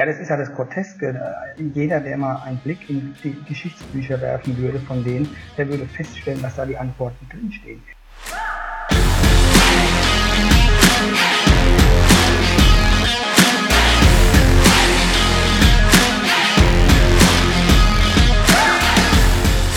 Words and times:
Ja, 0.00 0.06
das 0.06 0.18
ist 0.18 0.30
ja 0.30 0.38
das 0.38 0.50
Groteske. 0.54 1.14
Jeder, 1.74 2.00
der 2.00 2.16
mal 2.16 2.36
einen 2.46 2.56
Blick 2.60 2.88
in 2.88 3.14
die 3.22 3.36
Geschichtsbücher 3.46 4.18
werfen 4.18 4.56
würde 4.56 4.80
von 4.80 5.04
denen, 5.04 5.28
der 5.58 5.68
würde 5.68 5.84
feststellen, 5.84 6.40
dass 6.40 6.56
da 6.56 6.64
die 6.64 6.78
Antworten 6.78 7.28
drinstehen. 7.28 7.82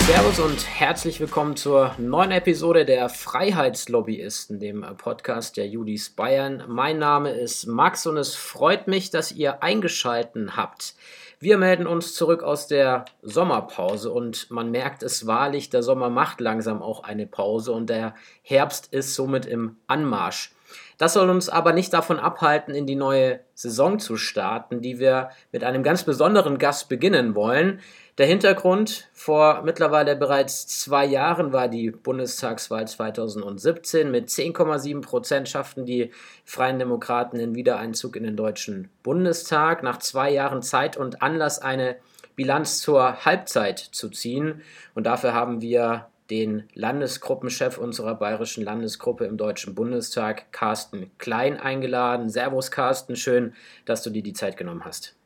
Servus 0.06 0.38
und 0.38 0.66
herzlich 0.68 1.18
willkommen 1.18 1.56
zur 1.56 1.94
neuen 1.96 2.30
Episode 2.30 2.84
der 2.84 3.08
Freiheitslobbyisten, 3.08 4.60
dem 4.60 4.84
Podcast 4.98 5.56
der 5.56 5.66
Judis 5.66 6.10
Bayern. 6.10 6.62
Mein 6.68 6.98
Name 6.98 7.30
ist 7.30 7.66
Max 7.66 8.06
und 8.06 8.18
es 8.18 8.34
freut 8.34 8.86
mich, 8.86 9.10
dass 9.10 9.32
ihr 9.32 9.62
eingeschalten 9.62 10.58
habt. 10.58 10.94
Wir 11.40 11.56
melden 11.56 11.86
uns 11.86 12.12
zurück 12.12 12.42
aus 12.42 12.66
der 12.66 13.06
Sommerpause 13.22 14.12
und 14.12 14.50
man 14.50 14.70
merkt 14.70 15.02
es 15.02 15.26
wahrlich, 15.26 15.70
der 15.70 15.82
Sommer 15.82 16.10
macht 16.10 16.38
langsam 16.38 16.82
auch 16.82 17.02
eine 17.02 17.26
Pause 17.26 17.72
und 17.72 17.88
der 17.88 18.14
Herbst 18.42 18.92
ist 18.92 19.14
somit 19.14 19.46
im 19.46 19.78
Anmarsch. 19.86 20.52
Das 20.98 21.14
soll 21.14 21.30
uns 21.30 21.48
aber 21.48 21.72
nicht 21.72 21.92
davon 21.92 22.18
abhalten, 22.18 22.74
in 22.74 22.86
die 22.86 22.94
neue 22.94 23.40
Saison 23.54 23.98
zu 23.98 24.16
starten, 24.16 24.80
die 24.80 24.98
wir 24.98 25.30
mit 25.50 25.64
einem 25.64 25.82
ganz 25.82 26.04
besonderen 26.04 26.58
Gast 26.58 26.88
beginnen 26.88 27.34
wollen. 27.34 27.80
Der 28.16 28.26
Hintergrund, 28.26 29.08
vor 29.12 29.62
mittlerweile 29.64 30.14
bereits 30.14 30.68
zwei 30.68 31.04
Jahren 31.04 31.52
war 31.52 31.66
die 31.66 31.90
Bundestagswahl 31.90 32.86
2017. 32.86 34.08
Mit 34.08 34.28
10,7 34.28 35.00
Prozent 35.00 35.48
schafften 35.48 35.84
die 35.84 36.12
Freien 36.44 36.78
Demokraten 36.78 37.38
den 37.38 37.56
Wiedereinzug 37.56 38.14
in 38.14 38.22
den 38.22 38.36
Deutschen 38.36 38.88
Bundestag. 39.02 39.82
Nach 39.82 39.98
zwei 39.98 40.30
Jahren 40.30 40.62
Zeit 40.62 40.96
und 40.96 41.22
Anlass, 41.22 41.58
eine 41.58 41.96
Bilanz 42.36 42.80
zur 42.80 43.24
Halbzeit 43.24 43.80
zu 43.80 44.08
ziehen. 44.10 44.62
Und 44.94 45.06
dafür 45.06 45.34
haben 45.34 45.60
wir 45.60 46.06
den 46.30 46.68
Landesgruppenchef 46.74 47.78
unserer 47.78 48.14
bayerischen 48.14 48.62
Landesgruppe 48.62 49.24
im 49.24 49.36
Deutschen 49.36 49.74
Bundestag, 49.74 50.52
Carsten 50.52 51.10
Klein, 51.18 51.58
eingeladen. 51.58 52.30
Servus, 52.30 52.70
Carsten, 52.70 53.16
schön, 53.16 53.54
dass 53.86 54.04
du 54.04 54.10
dir 54.10 54.22
die 54.22 54.34
Zeit 54.34 54.56
genommen 54.56 54.84
hast. 54.84 55.16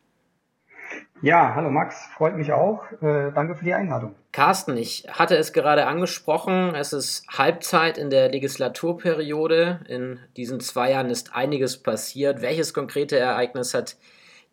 Ja, 1.21 1.55
hallo 1.57 1.71
Max, 1.71 2.07
freut 2.15 2.37
mich 2.37 2.53
auch. 2.53 2.85
Äh, 3.03 3.33
danke 3.35 3.57
für 3.57 3.65
die 3.65 3.75
Einladung. 3.75 4.15
Carsten, 4.31 4.77
ich 4.77 5.05
hatte 5.11 5.37
es 5.37 5.53
gerade 5.53 5.87
angesprochen, 5.87 6.77
es 6.77 6.93
ist 6.93 7.27
Halbzeit 7.29 7.99
in 7.99 8.09
der 8.09 8.31
Legislaturperiode. 8.31 9.81
In 9.89 10.21
diesen 10.37 10.61
zwei 10.61 10.93
Jahren 10.93 11.11
ist 11.11 11.35
einiges 11.35 11.83
passiert. 11.83 12.41
Welches 12.41 12.73
konkrete 12.73 13.19
Ereignis 13.19 13.75
hat 13.75 13.97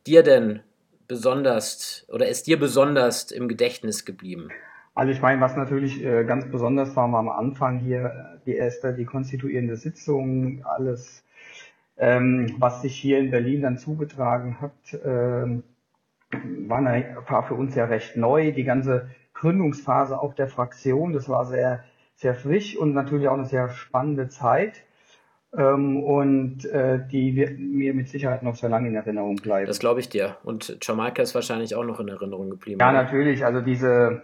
dir 0.08 0.24
denn 0.24 0.62
besonders 1.08 2.08
oder 2.12 2.28
ist 2.28 2.48
dir 2.48 2.60
besonders 2.60 3.32
im 3.32 3.48
Gedächtnis 3.48 4.04
geblieben? 4.04 4.50
Also 4.96 5.12
ich 5.12 5.22
meine, 5.22 5.42
was 5.42 5.56
natürlich 5.56 6.04
äh, 6.04 6.24
ganz 6.24 6.50
besonders 6.50 6.96
war, 6.96 7.12
war 7.12 7.20
am 7.20 7.30
Anfang 7.30 7.78
hier 7.78 8.06
äh, 8.06 8.40
die 8.48 8.56
erste, 8.56 8.94
die 8.94 9.06
konstituierende 9.06 9.76
Sitzung, 9.76 10.66
alles, 10.66 11.24
ähm, 11.98 12.56
was 12.58 12.82
sich 12.82 12.96
hier 12.96 13.20
in 13.20 13.30
Berlin 13.30 13.62
dann 13.62 13.78
zugetragen 13.78 14.60
hat. 14.62 15.00
Ähm, 15.04 15.64
war, 16.32 17.44
für 17.44 17.56
uns 17.56 17.76
ja 17.76 17.86
recht 17.86 18.18
neu. 18.18 18.52
Die 18.52 18.64
ganze 18.64 19.10
Gründungsphase 19.34 20.20
auch 20.20 20.34
der 20.34 20.48
Fraktion, 20.48 21.14
das 21.14 21.30
war 21.30 21.46
sehr, 21.46 21.84
sehr 22.16 22.36
frisch 22.36 22.78
und 22.78 22.94
natürlich 22.94 23.28
auch 23.28 23.34
eine 23.34 23.46
sehr 23.46 23.70
spannende 23.70 24.30
Zeit. 24.30 24.84
Ähm, 25.58 26.04
und 26.04 26.66
äh, 26.66 27.00
die 27.10 27.36
wird 27.36 27.60
mir 27.60 27.94
mit 27.94 28.10
Sicherheit 28.10 28.44
noch 28.44 28.56
sehr 28.56 28.70
lange 28.70 28.90
in 28.90 28.96
Erinnerung 28.96 29.38
bleiben. 29.38 29.68
Das 29.68 29.80
glaube 29.80 30.00
ich 30.02 30.10
dir. 30.10 30.38
Und 30.44 30.78
Jamaika 30.82 31.22
ist 31.22 31.36
wahrscheinlich 31.36 31.76
auch 31.76 31.86
noch 31.86 32.00
in 32.00 32.10
Erinnerung 32.10 32.50
geblieben. 32.50 32.80
Ja, 32.82 32.90
oder? 32.90 33.04
natürlich. 33.04 33.46
Also 33.46 33.62
diese 33.62 34.24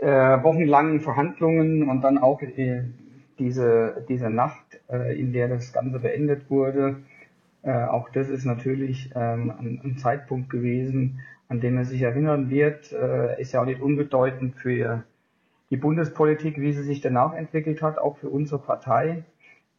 äh, 0.00 0.06
wochenlangen 0.42 1.00
Verhandlungen 1.00 1.88
und 1.88 2.02
dann 2.02 2.18
auch 2.18 2.42
äh, 2.42 2.82
diese, 3.38 4.04
diese 4.08 4.30
Nacht, 4.30 4.80
äh, 4.90 5.18
in 5.18 5.32
der 5.32 5.48
das 5.48 5.72
Ganze 5.72 6.00
beendet 6.00 6.50
wurde, 6.50 6.96
äh, 7.62 7.84
auch 7.84 8.08
das 8.10 8.28
ist 8.28 8.44
natürlich 8.44 9.10
ähm, 9.14 9.50
ein, 9.50 9.80
ein, 9.84 9.96
Zeitpunkt 9.98 10.50
gewesen, 10.50 11.20
an 11.48 11.60
den 11.60 11.76
er 11.76 11.84
sich 11.84 12.02
erinnern 12.02 12.50
wird, 12.50 12.92
äh, 12.92 13.40
ist 13.40 13.52
ja 13.52 13.62
auch 13.62 13.66
nicht 13.66 13.80
unbedeutend 13.80 14.56
für 14.56 15.04
die 15.70 15.76
Bundespolitik, 15.76 16.60
wie 16.60 16.72
sie 16.72 16.82
sich 16.82 17.00
danach 17.00 17.34
entwickelt 17.34 17.82
hat, 17.82 17.98
auch 17.98 18.18
für 18.18 18.28
unsere 18.28 18.60
Partei. 18.60 19.24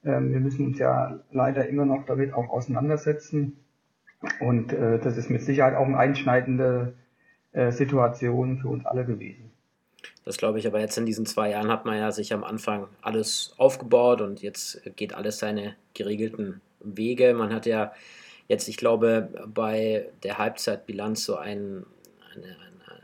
Ähm, 0.03 0.33
wir 0.33 0.39
müssen 0.39 0.65
uns 0.65 0.79
ja 0.79 1.19
leider 1.31 1.67
immer 1.67 1.85
noch 1.85 2.05
damit 2.05 2.33
auch 2.33 2.49
auseinandersetzen. 2.49 3.57
Und 4.39 4.73
äh, 4.73 4.99
das 4.99 5.17
ist 5.17 5.29
mit 5.29 5.41
Sicherheit 5.41 5.75
auch 5.75 5.85
eine 5.85 5.97
einschneidende 5.97 6.93
äh, 7.51 7.71
Situation 7.71 8.57
für 8.57 8.67
uns 8.67 8.85
alle 8.85 9.05
gewesen. 9.05 9.51
Das 10.25 10.37
glaube 10.37 10.59
ich, 10.59 10.67
aber 10.67 10.79
jetzt 10.79 10.97
in 10.97 11.05
diesen 11.05 11.25
zwei 11.25 11.51
Jahren 11.51 11.69
hat 11.69 11.85
man 11.85 11.97
ja 11.97 12.11
sich 12.11 12.33
am 12.33 12.43
Anfang 12.43 12.87
alles 13.01 13.53
aufgebaut 13.57 14.21
und 14.21 14.41
jetzt 14.41 14.81
geht 14.95 15.13
alles 15.13 15.39
seine 15.39 15.75
geregelten 15.93 16.61
Wege. 16.81 17.33
Man 17.33 17.53
hat 17.53 17.65
ja 17.65 17.91
jetzt, 18.49 18.67
ich 18.67 18.75
glaube, 18.77 19.29
bei 19.47 20.09
der 20.23 20.37
Halbzeitbilanz 20.37 21.23
so 21.23 21.37
ein, 21.37 21.85
eine, 22.35 22.57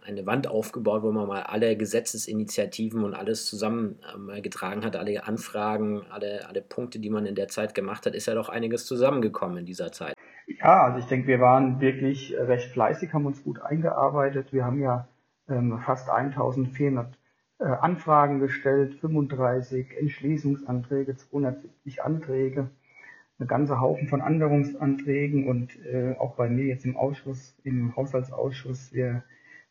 eine 0.06 0.26
Wand 0.26 0.48
aufgebaut, 0.48 1.04
wo 1.04 1.12
man 1.12 1.28
mal 1.28 1.44
alle 1.44 1.78
Gesetzesinitiativen 1.78 3.04
und 3.04 3.14
alles 3.14 3.46
zusammengetragen 3.46 4.82
ähm, 4.82 4.86
hat, 4.86 4.96
alle 4.96 5.26
Anfragen, 5.26 6.02
alle, 6.10 6.48
alle 6.50 6.62
Punkte, 6.62 7.00
die 7.00 7.10
man 7.10 7.26
in 7.26 7.36
der 7.36 7.48
Zeit 7.48 7.74
gemacht 7.76 8.06
hat, 8.06 8.16
ist 8.16 8.26
ja 8.26 8.34
doch 8.34 8.50
einiges 8.50 8.86
zusammengekommen 8.86 9.58
in 9.58 9.66
dieser 9.66 9.92
Zeit. 9.92 10.16
Ja, 10.48 10.84
also 10.84 11.00
ich 11.00 11.06
denke, 11.06 11.28
wir 11.28 11.40
waren 11.40 11.80
wirklich 11.80 12.36
recht 12.38 12.72
fleißig, 12.72 13.14
haben 13.14 13.26
uns 13.26 13.44
gut 13.44 13.62
eingearbeitet. 13.62 14.52
Wir 14.52 14.66
haben 14.66 14.82
ja 14.82 15.08
ähm, 15.48 15.80
fast 15.86 16.10
1400 16.10 17.18
äh, 17.60 17.66
Anfragen 17.66 18.40
gestellt, 18.40 18.96
35 19.00 19.98
Entschließungsanträge, 20.00 21.16
270 21.16 22.04
Anträge 22.04 22.70
eine 23.38 23.48
ganze 23.48 23.82
Haufen 23.82 24.08
von 24.08 24.22
Änderungsanträgen 24.22 25.48
und 25.48 25.78
äh, 25.86 26.16
auch 26.18 26.36
bei 26.36 26.50
mir 26.50 26.66
jetzt 26.66 26.86
im 26.86 26.96
Ausschuss, 26.96 27.56
im 27.64 27.96
Haushaltsausschuss, 27.96 28.94
wir 28.94 29.24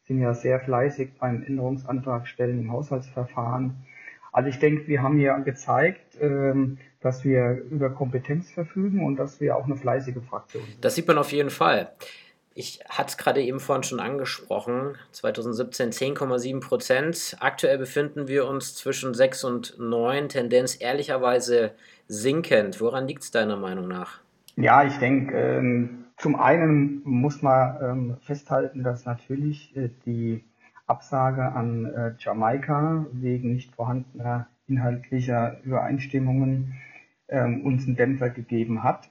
sind 0.02 0.20
ja 0.20 0.34
sehr 0.34 0.60
fleißig 0.60 1.18
beim 1.18 1.42
Änderungsantrag 1.42 2.28
stellen 2.28 2.60
im 2.60 2.72
Haushaltsverfahren. 2.72 3.86
Also 4.32 4.50
ich 4.50 4.58
denke, 4.58 4.86
wir 4.88 5.02
haben 5.02 5.16
hier 5.16 5.32
gezeigt, 5.44 6.18
ähm, 6.20 6.78
dass 7.00 7.24
wir 7.24 7.62
über 7.70 7.90
Kompetenz 7.90 8.50
verfügen 8.50 9.04
und 9.04 9.16
dass 9.16 9.40
wir 9.40 9.56
auch 9.56 9.64
eine 9.64 9.76
fleißige 9.76 10.22
Fraktion 10.28 10.64
sind. 10.64 10.84
Das 10.84 10.94
sieht 10.94 11.06
man 11.06 11.18
auf 11.18 11.32
jeden 11.32 11.50
Fall. 11.50 11.92
Ich 12.56 12.80
hatte 12.88 13.08
es 13.08 13.16
gerade 13.16 13.42
eben 13.42 13.58
vorhin 13.58 13.82
schon 13.82 13.98
angesprochen, 13.98 14.94
2017 15.10 15.90
10,7 15.90 16.60
Prozent. 16.60 17.36
Aktuell 17.40 17.78
befinden 17.78 18.28
wir 18.28 18.46
uns 18.46 18.76
zwischen 18.76 19.12
6 19.12 19.44
und 19.44 19.78
9, 19.78 20.28
Tendenz 20.28 20.80
ehrlicherweise 20.80 21.72
sinkend. 22.06 22.80
Woran 22.80 23.08
liegt 23.08 23.24
es 23.24 23.32
deiner 23.32 23.56
Meinung 23.56 23.88
nach? 23.88 24.20
Ja, 24.54 24.84
ich 24.84 24.96
denke, 24.98 25.36
ähm, 25.36 26.04
zum 26.16 26.36
einen 26.36 27.02
muss 27.04 27.42
man 27.42 27.76
ähm, 27.82 28.16
festhalten, 28.20 28.84
dass 28.84 29.04
natürlich 29.04 29.76
äh, 29.76 29.90
die 30.06 30.44
Absage 30.86 31.42
an 31.42 31.86
äh, 31.86 32.14
Jamaika 32.18 33.06
wegen 33.12 33.52
nicht 33.52 33.74
vorhandener 33.74 34.46
inhaltlicher 34.68 35.60
Übereinstimmungen 35.64 36.74
ähm, 37.28 37.62
uns 37.62 37.86
einen 37.86 37.96
Dämpfer 37.96 38.30
gegeben 38.30 38.84
hat. 38.84 39.10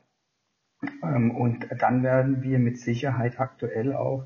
Ähm, 1.04 1.32
und 1.32 1.68
dann 1.80 2.04
werden 2.04 2.44
wir 2.44 2.60
mit 2.60 2.80
Sicherheit 2.80 3.40
aktuell 3.40 3.94
auch 3.94 4.26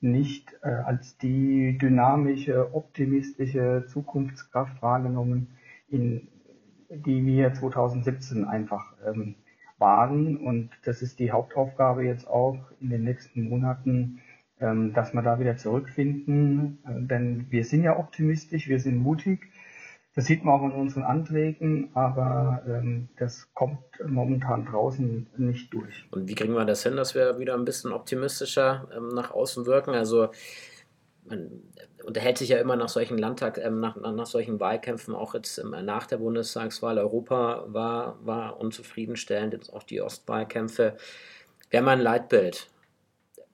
nicht 0.00 0.56
äh, 0.62 0.68
als 0.68 1.18
die 1.18 1.76
dynamische, 1.78 2.74
optimistische 2.74 3.84
Zukunftskraft 3.88 4.80
wahrgenommen, 4.80 5.48
in 5.88 6.28
die 6.88 7.24
wir 7.26 7.52
2017 7.52 8.44
einfach 8.44 8.94
ähm, 9.06 9.34
waren. 9.78 10.36
Und 10.36 10.70
das 10.84 11.02
ist 11.02 11.18
die 11.18 11.32
Hauptaufgabe 11.32 12.04
jetzt 12.04 12.28
auch 12.28 12.58
in 12.80 12.90
den 12.90 13.04
nächsten 13.04 13.48
Monaten, 13.48 14.20
ähm, 14.60 14.92
dass 14.92 15.14
wir 15.14 15.22
da 15.22 15.38
wieder 15.40 15.56
zurückfinden. 15.56 16.78
Äh, 16.84 17.06
denn 17.06 17.46
wir 17.50 17.64
sind 17.64 17.82
ja 17.82 17.98
optimistisch, 17.98 18.68
wir 18.68 18.80
sind 18.80 18.98
mutig. 18.98 19.50
Das 20.18 20.26
sieht 20.26 20.42
man 20.44 20.58
auch 20.58 20.64
in 20.64 20.72
unseren 20.72 21.04
Anträgen, 21.04 21.90
aber 21.94 22.60
ähm, 22.66 23.08
das 23.18 23.54
kommt 23.54 23.78
momentan 24.04 24.66
draußen 24.66 25.28
nicht 25.36 25.72
durch. 25.72 26.08
Und 26.10 26.26
wie 26.26 26.34
kriegen 26.34 26.54
wir 26.54 26.64
das 26.64 26.82
hin, 26.82 26.96
dass 26.96 27.14
wir 27.14 27.38
wieder 27.38 27.54
ein 27.54 27.64
bisschen 27.64 27.92
optimistischer 27.92 28.88
ähm, 28.96 29.10
nach 29.10 29.30
außen 29.30 29.64
wirken? 29.64 29.94
Also 29.94 30.30
man 31.24 31.62
unterhält 32.04 32.36
sich 32.36 32.48
ja 32.48 32.58
immer 32.58 32.74
nach 32.74 32.88
solchen 32.88 33.16
Landtag, 33.16 33.58
äh, 33.58 33.70
nach, 33.70 33.94
nach, 33.94 34.26
solchen 34.26 34.58
Wahlkämpfen, 34.58 35.14
auch 35.14 35.34
jetzt 35.34 35.56
ähm, 35.58 35.76
nach 35.84 36.06
der 36.06 36.16
Bundestagswahl. 36.16 36.98
Europa 36.98 37.66
war, 37.68 38.18
war 38.26 38.58
unzufriedenstellend, 38.58 39.52
jetzt 39.52 39.72
auch 39.72 39.84
die 39.84 40.00
Ostwahlkämpfe. 40.00 40.96
Wir 41.70 41.78
haben 41.78 41.86
ein 41.86 42.00
Leitbild. 42.00 42.68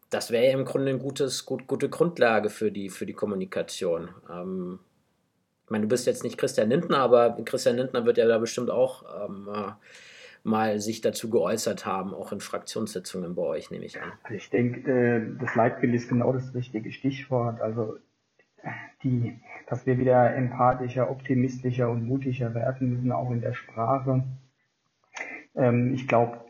Das 0.08 0.30
wäre 0.30 0.46
ja 0.46 0.52
im 0.52 0.64
Grunde 0.64 0.92
eine 0.92 0.98
gut, 0.98 1.20
gute 1.66 1.90
Grundlage 1.90 2.48
für 2.48 2.72
die, 2.72 2.88
für 2.88 3.04
die 3.04 3.12
Kommunikation. 3.12 4.08
Ich 5.64 5.70
meine, 5.70 5.82
du 5.82 5.88
bist 5.88 6.06
jetzt 6.06 6.24
nicht 6.24 6.36
Christian 6.38 6.68
Lindner, 6.68 6.98
aber 6.98 7.36
Christian 7.44 7.76
Lindner 7.76 8.04
wird 8.04 8.18
ja 8.18 8.26
da 8.26 8.38
bestimmt 8.38 8.70
auch 8.70 9.28
ähm, 9.28 9.48
mal 10.44 10.78
sich 10.78 11.00
dazu 11.00 11.30
geäußert 11.30 11.86
haben, 11.86 12.12
auch 12.14 12.30
in 12.30 12.40
Fraktionssitzungen 12.40 13.34
bei 13.34 13.42
euch, 13.42 13.70
nehme 13.70 13.86
ich 13.86 14.00
an. 14.00 14.12
Also 14.22 14.36
ich 14.36 14.50
denke, 14.50 14.90
äh, 14.90 15.40
das 15.40 15.54
Leitbild 15.54 15.94
ist 15.94 16.08
genau 16.08 16.32
das 16.32 16.54
richtige 16.54 16.92
Stichwort. 16.92 17.60
Also 17.62 17.96
die, 19.02 19.38
dass 19.68 19.86
wir 19.86 19.98
wieder 19.98 20.34
empathischer, 20.34 21.10
optimistischer 21.10 21.90
und 21.90 22.04
mutiger 22.04 22.54
werden 22.54 22.90
müssen, 22.90 23.12
auch 23.12 23.30
in 23.30 23.40
der 23.40 23.54
Sprache. 23.54 24.24
Ähm, 25.54 25.94
ich 25.94 26.06
glaube, 26.06 26.40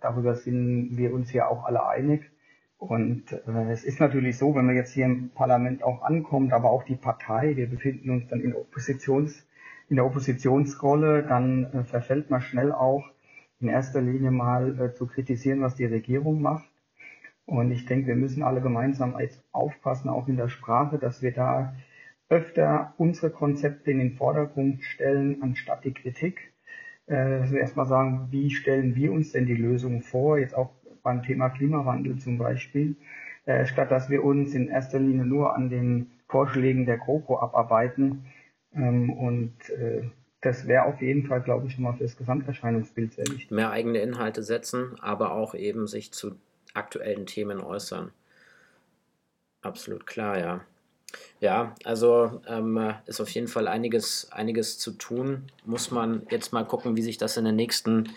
darüber 0.00 0.36
sind 0.36 0.96
wir 0.96 1.12
uns 1.12 1.32
ja 1.32 1.48
auch 1.48 1.64
alle 1.64 1.86
einig. 1.86 2.30
Und 2.78 3.32
äh, 3.32 3.72
es 3.72 3.84
ist 3.84 3.98
natürlich 3.98 4.38
so, 4.38 4.54
wenn 4.54 4.66
man 4.66 4.76
jetzt 4.76 4.92
hier 4.94 5.04
im 5.04 5.30
Parlament 5.30 5.82
auch 5.82 6.02
ankommt, 6.02 6.52
aber 6.52 6.70
auch 6.70 6.84
die 6.84 6.94
Partei, 6.94 7.56
wir 7.56 7.68
befinden 7.68 8.10
uns 8.10 8.28
dann 8.28 8.40
in, 8.40 8.54
Oppositions, 8.54 9.44
in 9.88 9.96
der 9.96 10.06
Oppositionsrolle, 10.06 11.24
dann 11.24 11.64
äh, 11.72 11.84
verfällt 11.84 12.30
man 12.30 12.40
schnell 12.40 12.72
auch 12.72 13.10
in 13.60 13.68
erster 13.68 14.00
Linie 14.00 14.30
mal 14.30 14.80
äh, 14.80 14.94
zu 14.94 15.08
kritisieren, 15.08 15.60
was 15.60 15.74
die 15.74 15.86
Regierung 15.86 16.40
macht. 16.40 16.70
Und 17.46 17.72
ich 17.72 17.86
denke, 17.86 18.08
wir 18.08 18.16
müssen 18.16 18.42
alle 18.44 18.60
gemeinsam 18.60 19.16
aufpassen, 19.52 20.08
auch 20.08 20.28
in 20.28 20.36
der 20.36 20.48
Sprache, 20.48 20.98
dass 20.98 21.20
wir 21.20 21.32
da 21.32 21.74
öfter 22.28 22.94
unsere 22.98 23.30
Konzepte 23.30 23.90
in 23.90 23.98
den 23.98 24.12
Vordergrund 24.12 24.82
stellen, 24.84 25.42
anstatt 25.42 25.84
die 25.84 25.94
Kritik. 25.94 26.52
Äh, 27.06 27.40
dass 27.40 27.50
wir 27.50 27.60
erstmal 27.60 27.86
sagen, 27.86 28.28
wie 28.30 28.50
stellen 28.50 28.94
wir 28.94 29.12
uns 29.12 29.32
denn 29.32 29.46
die 29.46 29.54
Lösung 29.54 30.02
vor, 30.02 30.38
jetzt 30.38 30.54
auch 30.54 30.70
beim 31.08 31.22
Thema 31.22 31.48
Klimawandel 31.48 32.18
zum 32.18 32.36
Beispiel, 32.36 32.94
äh, 33.46 33.64
statt 33.64 33.90
dass 33.90 34.10
wir 34.10 34.22
uns 34.22 34.52
in 34.52 34.68
erster 34.68 34.98
Linie 34.98 35.24
nur 35.24 35.54
an 35.54 35.70
den 35.70 36.10
Vorschlägen 36.28 36.84
der 36.84 36.98
GroKo 36.98 37.38
abarbeiten. 37.38 38.26
Ähm, 38.74 39.08
und 39.08 39.54
äh, 39.70 40.02
das 40.42 40.66
wäre 40.66 40.84
auf 40.84 41.00
jeden 41.00 41.26
Fall, 41.26 41.40
glaube 41.40 41.66
ich, 41.66 41.72
schon 41.72 41.84
mal 41.84 41.94
für 41.94 42.04
das 42.04 42.18
Gesamterscheinungsbild 42.18 43.14
sehr 43.14 43.26
wichtig. 43.26 43.50
Mehr 43.50 43.70
eigene 43.70 44.00
Inhalte 44.00 44.42
setzen, 44.42 44.96
aber 45.00 45.32
auch 45.32 45.54
eben 45.54 45.86
sich 45.86 46.12
zu 46.12 46.36
aktuellen 46.74 47.24
Themen 47.24 47.60
äußern. 47.60 48.12
Absolut 49.62 50.06
klar, 50.06 50.38
ja. 50.38 50.60
Ja, 51.40 51.74
also 51.84 52.42
ähm, 52.46 52.92
ist 53.06 53.22
auf 53.22 53.30
jeden 53.30 53.48
Fall 53.48 53.66
einiges, 53.66 54.30
einiges 54.30 54.78
zu 54.78 54.90
tun. 54.90 55.44
Muss 55.64 55.90
man 55.90 56.26
jetzt 56.28 56.52
mal 56.52 56.66
gucken, 56.66 56.96
wie 56.96 57.02
sich 57.02 57.16
das 57.16 57.38
in 57.38 57.46
den 57.46 57.56
nächsten 57.56 58.10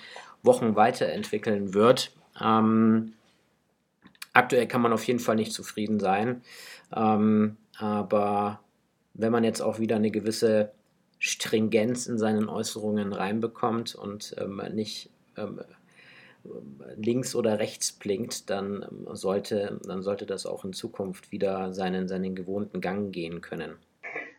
Wochen 0.43 0.75
weiterentwickeln 0.75 1.73
wird. 1.73 2.11
Ähm, 2.39 3.13
aktuell 4.33 4.67
kann 4.67 4.81
man 4.81 4.93
auf 4.93 5.03
jeden 5.05 5.19
Fall 5.19 5.35
nicht 5.35 5.53
zufrieden 5.53 5.99
sein. 5.99 6.41
Ähm, 6.95 7.57
aber 7.77 8.59
wenn 9.13 9.31
man 9.31 9.43
jetzt 9.43 9.61
auch 9.61 9.79
wieder 9.79 9.95
eine 9.95 10.11
gewisse 10.11 10.71
Stringenz 11.19 12.07
in 12.07 12.17
seinen 12.17 12.49
Äußerungen 12.49 13.13
reinbekommt 13.13 13.95
und 13.95 14.35
ähm, 14.39 14.61
nicht 14.73 15.11
ähm, 15.37 15.61
links 16.95 17.35
oder 17.35 17.59
rechts 17.59 17.91
blinkt, 17.91 18.49
dann 18.49 18.85
ähm, 18.89 19.15
sollte, 19.15 19.79
dann 19.85 20.01
sollte 20.01 20.25
das 20.25 20.45
auch 20.45 20.65
in 20.65 20.73
Zukunft 20.73 21.31
wieder 21.31 21.73
seinen, 21.73 22.07
seinen 22.07 22.35
gewohnten 22.35 22.81
Gang 22.81 23.11
gehen 23.11 23.41
können. 23.41 23.75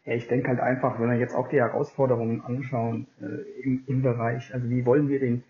Ich 0.04 0.26
denke 0.26 0.48
halt 0.48 0.58
einfach, 0.58 0.98
wenn 0.98 1.10
wir 1.10 1.18
jetzt 1.18 1.34
auch 1.34 1.48
die 1.48 1.58
Herausforderungen 1.58 2.40
anschauen 2.40 3.06
äh, 3.20 3.62
im, 3.62 3.84
im 3.86 4.02
Bereich, 4.02 4.52
also 4.52 4.68
wie 4.68 4.84
wollen 4.84 5.08
wir 5.08 5.20
den, 5.20 5.44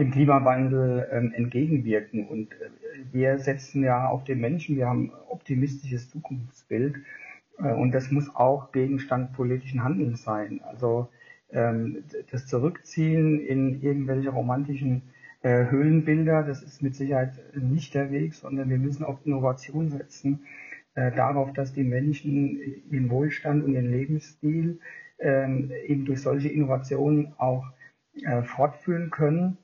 dem 0.00 0.10
Klimawandel 0.10 1.08
ähm, 1.12 1.32
entgegenwirken? 1.34 2.26
Und 2.26 2.52
äh, 2.54 2.70
wir 3.12 3.38
setzen 3.38 3.84
ja 3.84 4.08
auf 4.08 4.24
den 4.24 4.40
Menschen, 4.40 4.76
wir 4.76 4.88
haben 4.88 5.10
ein 5.10 5.12
optimistisches 5.28 6.10
Zukunftsbild 6.10 6.96
äh, 7.58 7.72
und 7.72 7.92
das 7.92 8.10
muss 8.10 8.34
auch 8.34 8.72
Gegenstand 8.72 9.32
politischen 9.34 9.84
Handelns 9.84 10.22
sein. 10.24 10.60
Also 10.64 11.08
ähm, 11.52 12.04
das 12.30 12.46
Zurückziehen 12.46 13.40
in 13.40 13.82
irgendwelche 13.82 14.30
romantischen 14.30 15.02
äh, 15.42 15.66
Höhlenbilder, 15.70 16.42
das 16.42 16.62
ist 16.62 16.82
mit 16.82 16.94
Sicherheit 16.94 17.32
nicht 17.54 17.94
der 17.94 18.10
Weg, 18.10 18.34
sondern 18.34 18.70
wir 18.70 18.78
müssen 18.78 19.04
auf 19.04 19.18
Innovation 19.24 19.90
setzen, 19.90 20.46
äh, 20.94 21.12
darauf, 21.12 21.52
dass 21.52 21.72
die 21.72 21.84
Menschen 21.84 22.60
ihren 22.90 23.10
Wohlstand 23.10 23.64
und 23.64 23.72
ihren 23.72 23.90
Lebensstil 23.90 24.80
ähm, 25.18 25.70
eben 25.86 26.04
durch 26.06 26.22
solche 26.22 26.48
Innovationen 26.48 27.32
auch 27.38 27.64
äh, 28.22 28.42
fortführen 28.42 29.10
können 29.10 29.58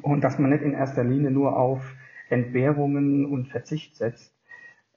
und 0.00 0.24
dass 0.24 0.38
man 0.38 0.50
nicht 0.50 0.62
in 0.62 0.72
erster 0.72 1.04
Linie 1.04 1.30
nur 1.30 1.56
auf 1.56 1.94
Entbehrungen 2.30 3.26
und 3.26 3.48
Verzicht 3.48 3.96
setzt. 3.96 4.34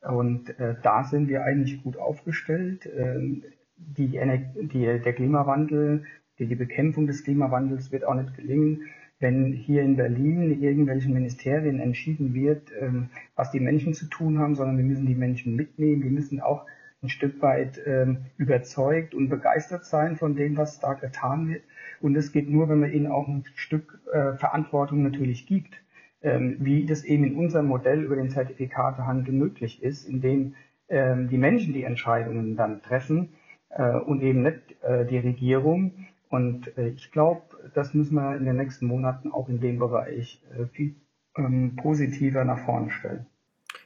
Und 0.01 0.57
äh, 0.59 0.75
da 0.81 1.03
sind 1.03 1.27
wir 1.27 1.43
eigentlich 1.43 1.83
gut 1.83 1.97
aufgestellt. 1.97 2.89
Ähm, 2.95 3.43
die, 3.77 4.19
die, 4.55 4.85
der 4.85 5.13
Klimawandel, 5.13 6.05
die, 6.39 6.47
die 6.47 6.55
Bekämpfung 6.55 7.07
des 7.07 7.23
Klimawandels 7.23 7.91
wird 7.91 8.05
auch 8.05 8.13
nicht 8.13 8.35
gelingen, 8.35 8.83
wenn 9.19 9.53
hier 9.53 9.81
in 9.81 9.95
Berlin 9.95 10.51
in 10.51 10.61
irgendwelchen 10.61 11.13
Ministerien 11.13 11.79
entschieden 11.79 12.33
wird, 12.33 12.71
ähm, 12.79 13.09
was 13.35 13.51
die 13.51 13.59
Menschen 13.59 13.93
zu 13.93 14.05
tun 14.07 14.39
haben, 14.39 14.55
sondern 14.55 14.77
wir 14.77 14.83
müssen 14.83 15.05
die 15.05 15.15
Menschen 15.15 15.55
mitnehmen. 15.55 16.03
Wir 16.03 16.11
müssen 16.11 16.41
auch 16.41 16.65
ein 17.01 17.09
Stück 17.09 17.41
weit 17.41 17.79
ähm, 17.85 18.25
überzeugt 18.37 19.13
und 19.13 19.29
begeistert 19.29 19.85
sein 19.85 20.15
von 20.15 20.35
dem, 20.35 20.57
was 20.57 20.79
da 20.79 20.93
getan 20.93 21.47
wird. 21.47 21.63
Und 22.01 22.15
es 22.15 22.31
geht 22.31 22.49
nur, 22.49 22.69
wenn 22.69 22.79
man 22.79 22.91
ihnen 22.91 23.07
auch 23.07 23.27
ein 23.27 23.45
Stück 23.55 23.99
äh, 24.11 24.33
Verantwortung 24.35 25.03
natürlich 25.03 25.47
gibt, 25.47 25.75
ähm, 26.21 26.57
wie 26.59 26.85
das 26.85 27.03
eben 27.03 27.23
in 27.23 27.35
unserem 27.35 27.67
Modell 27.67 28.03
über 28.03 28.15
den 28.15 28.29
Zertifikatehandel 28.29 29.33
möglich 29.33 29.83
ist, 29.83 30.07
indem 30.07 30.55
ähm, 30.89 31.29
die 31.29 31.37
Menschen 31.37 31.73
die 31.73 31.83
Entscheidungen 31.83 32.55
dann 32.55 32.81
treffen 32.81 33.29
äh, 33.69 33.91
und 33.91 34.21
eben 34.21 34.43
nicht 34.43 34.75
äh, 34.83 35.05
die 35.05 35.17
Regierung. 35.17 36.07
Und 36.29 36.77
äh, 36.77 36.89
ich 36.89 37.11
glaube, 37.11 37.41
das 37.73 37.93
müssen 37.93 38.15
wir 38.15 38.35
in 38.35 38.45
den 38.45 38.57
nächsten 38.57 38.87
Monaten 38.87 39.31
auch 39.31 39.49
in 39.49 39.59
dem 39.59 39.79
Bereich 39.79 40.41
äh, 40.57 40.65
viel 40.65 40.95
ähm, 41.37 41.75
positiver 41.75 42.43
nach 42.43 42.65
vorne 42.65 42.91
stellen. 42.91 43.25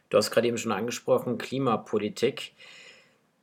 Du 0.09 0.17
hast 0.17 0.31
gerade 0.31 0.47
eben 0.47 0.57
schon 0.57 0.71
angesprochen, 0.71 1.37
Klimapolitik. 1.37 2.53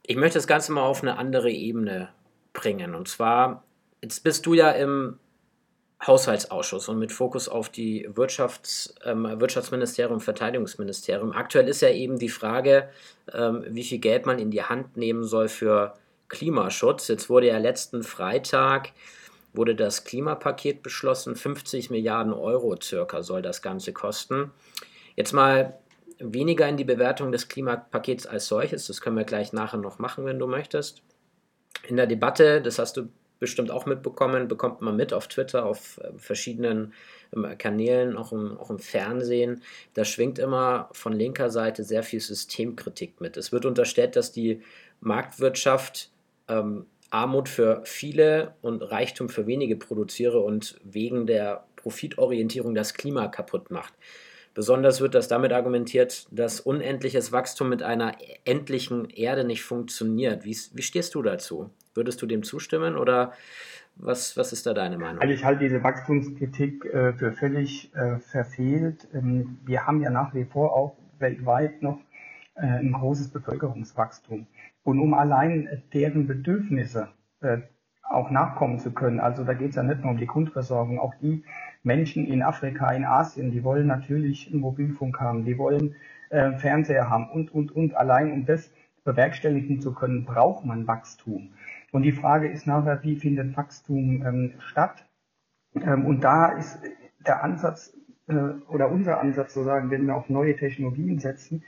Ich 0.02 0.16
möchte 0.16 0.38
das 0.38 0.46
Ganze 0.46 0.72
mal 0.72 0.82
auf 0.82 1.02
eine 1.02 1.18
andere 1.18 1.50
Ebene 1.50 2.08
bringen. 2.52 2.94
Und 2.94 3.08
zwar, 3.08 3.64
jetzt 4.06 4.22
bist 4.22 4.46
du 4.46 4.54
ja 4.54 4.70
im 4.70 5.18
Haushaltsausschuss 6.06 6.88
und 6.88 7.00
mit 7.00 7.10
Fokus 7.10 7.48
auf 7.48 7.70
die 7.70 8.08
Wirtschafts-, 8.08 8.94
ähm, 9.04 9.40
Wirtschaftsministerium, 9.40 10.20
Verteidigungsministerium. 10.20 11.32
Aktuell 11.32 11.66
ist 11.66 11.80
ja 11.80 11.90
eben 11.90 12.16
die 12.16 12.28
Frage, 12.28 12.88
ähm, 13.32 13.64
wie 13.68 13.82
viel 13.82 13.98
Geld 13.98 14.24
man 14.24 14.38
in 14.38 14.52
die 14.52 14.62
Hand 14.62 14.96
nehmen 14.96 15.24
soll 15.24 15.48
für 15.48 15.94
Klimaschutz. 16.28 17.08
Jetzt 17.08 17.28
wurde 17.28 17.48
ja 17.48 17.58
letzten 17.58 18.04
Freitag 18.04 18.92
wurde 19.52 19.74
das 19.74 20.04
Klimapaket 20.04 20.84
beschlossen. 20.84 21.34
50 21.34 21.90
Milliarden 21.90 22.32
Euro 22.32 22.76
circa 22.80 23.22
soll 23.24 23.42
das 23.42 23.60
Ganze 23.60 23.92
kosten. 23.92 24.52
Jetzt 25.16 25.32
mal 25.32 25.78
weniger 26.20 26.68
in 26.68 26.76
die 26.76 26.84
Bewertung 26.84 27.32
des 27.32 27.48
Klimapakets 27.48 28.26
als 28.26 28.46
solches. 28.46 28.86
Das 28.86 29.00
können 29.00 29.16
wir 29.16 29.24
gleich 29.24 29.52
nachher 29.52 29.78
noch 29.78 29.98
machen, 29.98 30.26
wenn 30.26 30.38
du 30.38 30.46
möchtest. 30.46 31.02
In 31.88 31.96
der 31.96 32.06
Debatte, 32.06 32.62
das 32.62 32.78
hast 32.78 32.98
du 32.98 33.08
bestimmt 33.38 33.70
auch 33.70 33.86
mitbekommen, 33.86 34.48
bekommt 34.48 34.80
man 34.80 34.96
mit 34.96 35.12
auf 35.12 35.28
Twitter, 35.28 35.66
auf 35.66 35.98
äh, 35.98 36.18
verschiedenen 36.18 36.92
ähm, 37.34 37.56
Kanälen, 37.58 38.16
auch 38.16 38.32
im, 38.32 38.58
auch 38.58 38.70
im 38.70 38.78
Fernsehen. 38.78 39.62
Da 39.94 40.04
schwingt 40.04 40.38
immer 40.38 40.88
von 40.92 41.12
linker 41.12 41.50
Seite 41.50 41.84
sehr 41.84 42.02
viel 42.02 42.20
Systemkritik 42.20 43.20
mit. 43.20 43.36
Es 43.36 43.52
wird 43.52 43.66
unterstellt, 43.66 44.16
dass 44.16 44.32
die 44.32 44.62
Marktwirtschaft 45.00 46.10
ähm, 46.48 46.86
Armut 47.10 47.48
für 47.48 47.82
viele 47.84 48.54
und 48.62 48.82
Reichtum 48.82 49.28
für 49.28 49.46
wenige 49.46 49.76
produziere 49.76 50.40
und 50.40 50.78
wegen 50.82 51.26
der 51.26 51.64
Profitorientierung 51.76 52.74
das 52.74 52.94
Klima 52.94 53.28
kaputt 53.28 53.70
macht. 53.70 53.94
Besonders 54.54 55.02
wird 55.02 55.14
das 55.14 55.28
damit 55.28 55.52
argumentiert, 55.52 56.26
dass 56.30 56.60
unendliches 56.60 57.30
Wachstum 57.30 57.68
mit 57.68 57.82
einer 57.82 58.16
endlichen 58.44 59.10
Erde 59.10 59.44
nicht 59.44 59.62
funktioniert. 59.62 60.44
Wie, 60.44 60.56
wie 60.72 60.82
stehst 60.82 61.14
du 61.14 61.22
dazu? 61.22 61.70
Würdest 61.96 62.20
du 62.22 62.26
dem 62.26 62.42
zustimmen 62.42 62.96
oder 62.96 63.32
was, 63.96 64.36
was 64.36 64.52
ist 64.52 64.66
da 64.66 64.74
deine 64.74 64.98
Meinung? 64.98 65.20
Also 65.20 65.32
ich 65.32 65.44
halte 65.44 65.64
diese 65.64 65.82
Wachstumskritik 65.82 66.84
äh, 66.84 67.12
für 67.14 67.32
völlig 67.32 67.94
äh, 67.94 68.18
verfehlt. 68.18 69.08
Ähm, 69.14 69.58
wir 69.64 69.86
haben 69.86 70.02
ja 70.02 70.10
nach 70.10 70.34
wie 70.34 70.44
vor 70.44 70.74
auch 70.74 70.96
weltweit 71.18 71.82
noch 71.82 71.98
äh, 72.56 72.66
ein 72.66 72.92
großes 72.92 73.28
Bevölkerungswachstum. 73.28 74.46
Und 74.82 75.00
um 75.00 75.14
allein 75.14 75.82
deren 75.94 76.26
Bedürfnisse 76.26 77.08
äh, 77.40 77.58
auch 78.02 78.30
nachkommen 78.30 78.78
zu 78.78 78.92
können, 78.92 79.18
also 79.18 79.42
da 79.44 79.54
geht 79.54 79.70
es 79.70 79.76
ja 79.76 79.82
nicht 79.82 80.02
nur 80.02 80.12
um 80.12 80.18
die 80.18 80.26
Grundversorgung, 80.26 81.00
auch 81.00 81.14
die 81.16 81.42
Menschen 81.82 82.26
in 82.26 82.42
Afrika, 82.42 82.92
in 82.92 83.04
Asien, 83.04 83.50
die 83.50 83.64
wollen 83.64 83.86
natürlich 83.86 84.48
einen 84.52 84.60
Mobilfunk 84.60 85.18
haben, 85.20 85.44
die 85.44 85.58
wollen 85.58 85.96
äh, 86.30 86.52
Fernseher 86.52 87.10
haben 87.10 87.30
und, 87.30 87.52
und, 87.52 87.74
und. 87.74 87.96
Allein 87.96 88.32
um 88.32 88.46
das 88.46 88.70
bewerkstelligen 89.04 89.80
zu 89.80 89.94
können, 89.94 90.24
braucht 90.24 90.64
man 90.64 90.86
Wachstum. 90.86 91.50
Und 91.96 92.02
die 92.02 92.12
Frage 92.12 92.46
ist 92.48 92.66
nachher, 92.66 93.02
wie 93.04 93.16
findet 93.16 93.56
Wachstum 93.56 94.22
ähm, 94.22 94.52
statt? 94.58 95.06
Ähm, 95.74 96.04
und 96.04 96.22
da 96.22 96.48
ist 96.48 96.78
der 97.26 97.42
Ansatz 97.42 97.96
äh, 98.28 98.34
oder 98.68 98.90
unser 98.90 99.18
Ansatz 99.18 99.54
zu 99.54 99.62
sagen, 99.62 99.90
wenn 99.90 100.06
wir 100.06 100.14
auf 100.14 100.28
neue 100.28 100.54
Technologien 100.56 101.20
setzen, 101.20 101.64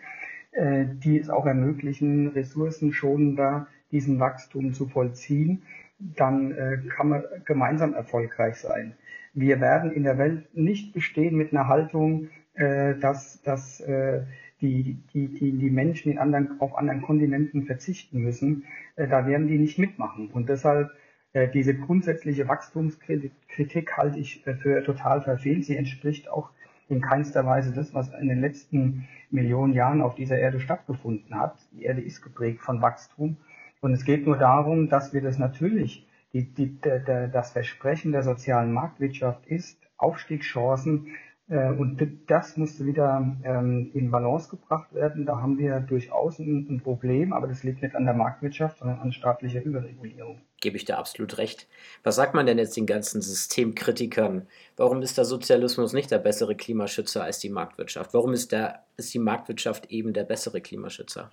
äh, 0.52 0.84
die 0.86 1.18
es 1.18 1.30
auch 1.30 1.46
ermöglichen, 1.46 2.28
ressourcenschonender 2.28 3.68
diesen 3.90 4.20
Wachstum 4.20 4.74
zu 4.74 4.86
vollziehen. 4.86 5.62
dann 5.98 6.52
äh, 6.52 6.76
kann 6.94 7.08
man 7.08 7.24
gemeinsam 7.46 7.94
erfolgreich 7.94 8.56
sein. 8.56 8.96
Wir 9.32 9.62
werden 9.62 9.90
in 9.92 10.02
der 10.02 10.18
Welt 10.18 10.54
nicht 10.54 10.92
bestehen 10.92 11.36
mit 11.36 11.54
einer 11.54 11.68
Haltung, 11.68 12.28
äh, 12.52 12.96
dass, 12.96 13.40
dass 13.40 13.80
äh, 13.80 14.24
die, 14.60 14.98
die, 15.12 15.28
die, 15.28 15.52
die 15.52 15.70
Menschen 15.70 16.12
in 16.12 16.18
anderen, 16.18 16.60
auf 16.60 16.76
anderen 16.76 17.02
Kontinenten 17.02 17.64
verzichten 17.64 18.20
müssen. 18.20 18.64
Äh, 18.96 19.08
da 19.08 19.26
werden 19.26 19.48
die 19.48 19.58
nicht 19.58 19.78
mitmachen. 19.78 20.30
Und 20.30 20.48
deshalb 20.48 20.90
äh, 21.32 21.48
diese 21.48 21.74
grundsätzliche 21.74 22.48
Wachstumskritik 22.48 23.96
halte 23.96 24.18
ich 24.18 24.42
für 24.42 24.82
total 24.82 25.22
verfehlt. 25.22 25.64
Sie 25.64 25.76
entspricht 25.76 26.28
auch 26.28 26.50
in 26.88 27.00
keinster 27.00 27.44
Weise 27.44 27.72
das, 27.72 27.94
was 27.94 28.12
in 28.14 28.28
den 28.28 28.40
letzten 28.40 29.08
Millionen 29.30 29.74
Jahren 29.74 30.00
auf 30.00 30.14
dieser 30.14 30.38
Erde 30.38 30.58
stattgefunden 30.58 31.38
hat. 31.38 31.58
Die 31.72 31.82
Erde 31.82 32.00
ist 32.00 32.22
geprägt 32.22 32.62
von 32.62 32.80
Wachstum. 32.80 33.36
Und 33.80 33.92
es 33.92 34.04
geht 34.04 34.26
nur 34.26 34.38
darum, 34.38 34.88
dass 34.88 35.12
wir 35.12 35.20
das 35.20 35.38
natürlich, 35.38 36.06
die, 36.32 36.44
die, 36.44 36.80
der, 36.80 37.28
das 37.28 37.52
Versprechen 37.52 38.12
der 38.12 38.22
sozialen 38.22 38.72
Marktwirtschaft 38.72 39.46
ist, 39.46 39.78
Aufstiegschancen 39.98 41.08
äh, 41.08 41.10
und 41.48 42.06
das 42.26 42.58
musste 42.58 42.84
wieder 42.84 43.26
ähm, 43.42 43.90
in 43.94 44.10
Balance 44.10 44.50
gebracht 44.50 44.92
werden. 44.92 45.24
Da 45.24 45.40
haben 45.40 45.56
wir 45.58 45.80
durchaus 45.80 46.38
ein, 46.38 46.80
Problem, 46.84 47.32
aber 47.32 47.46
das 47.46 47.62
liegt 47.62 47.82
nicht 47.82 47.94
an 47.94 48.04
der 48.04 48.12
Marktwirtschaft, 48.12 48.78
sondern 48.78 48.98
an 48.98 49.12
staatlicher 49.12 49.62
Überregulierung. 49.62 50.42
Gebe 50.60 50.76
ich 50.76 50.84
dir 50.84 50.98
absolut 50.98 51.38
recht. 51.38 51.66
Was 52.02 52.16
sagt 52.16 52.34
man 52.34 52.44
denn 52.44 52.58
jetzt 52.58 52.76
den 52.76 52.84
ganzen 52.84 53.22
Systemkritikern? 53.22 54.46
Warum 54.76 55.00
ist 55.00 55.16
der 55.16 55.24
Sozialismus 55.24 55.94
nicht 55.94 56.10
der 56.10 56.18
bessere 56.18 56.54
Klimaschützer 56.54 57.24
als 57.24 57.38
die 57.38 57.48
Marktwirtschaft? 57.48 58.12
Warum 58.12 58.34
ist, 58.34 58.52
der, 58.52 58.84
ist 58.98 59.14
die 59.14 59.18
Marktwirtschaft 59.18 59.90
eben 59.90 60.12
der 60.12 60.24
bessere 60.24 60.60
Klimaschützer? 60.60 61.30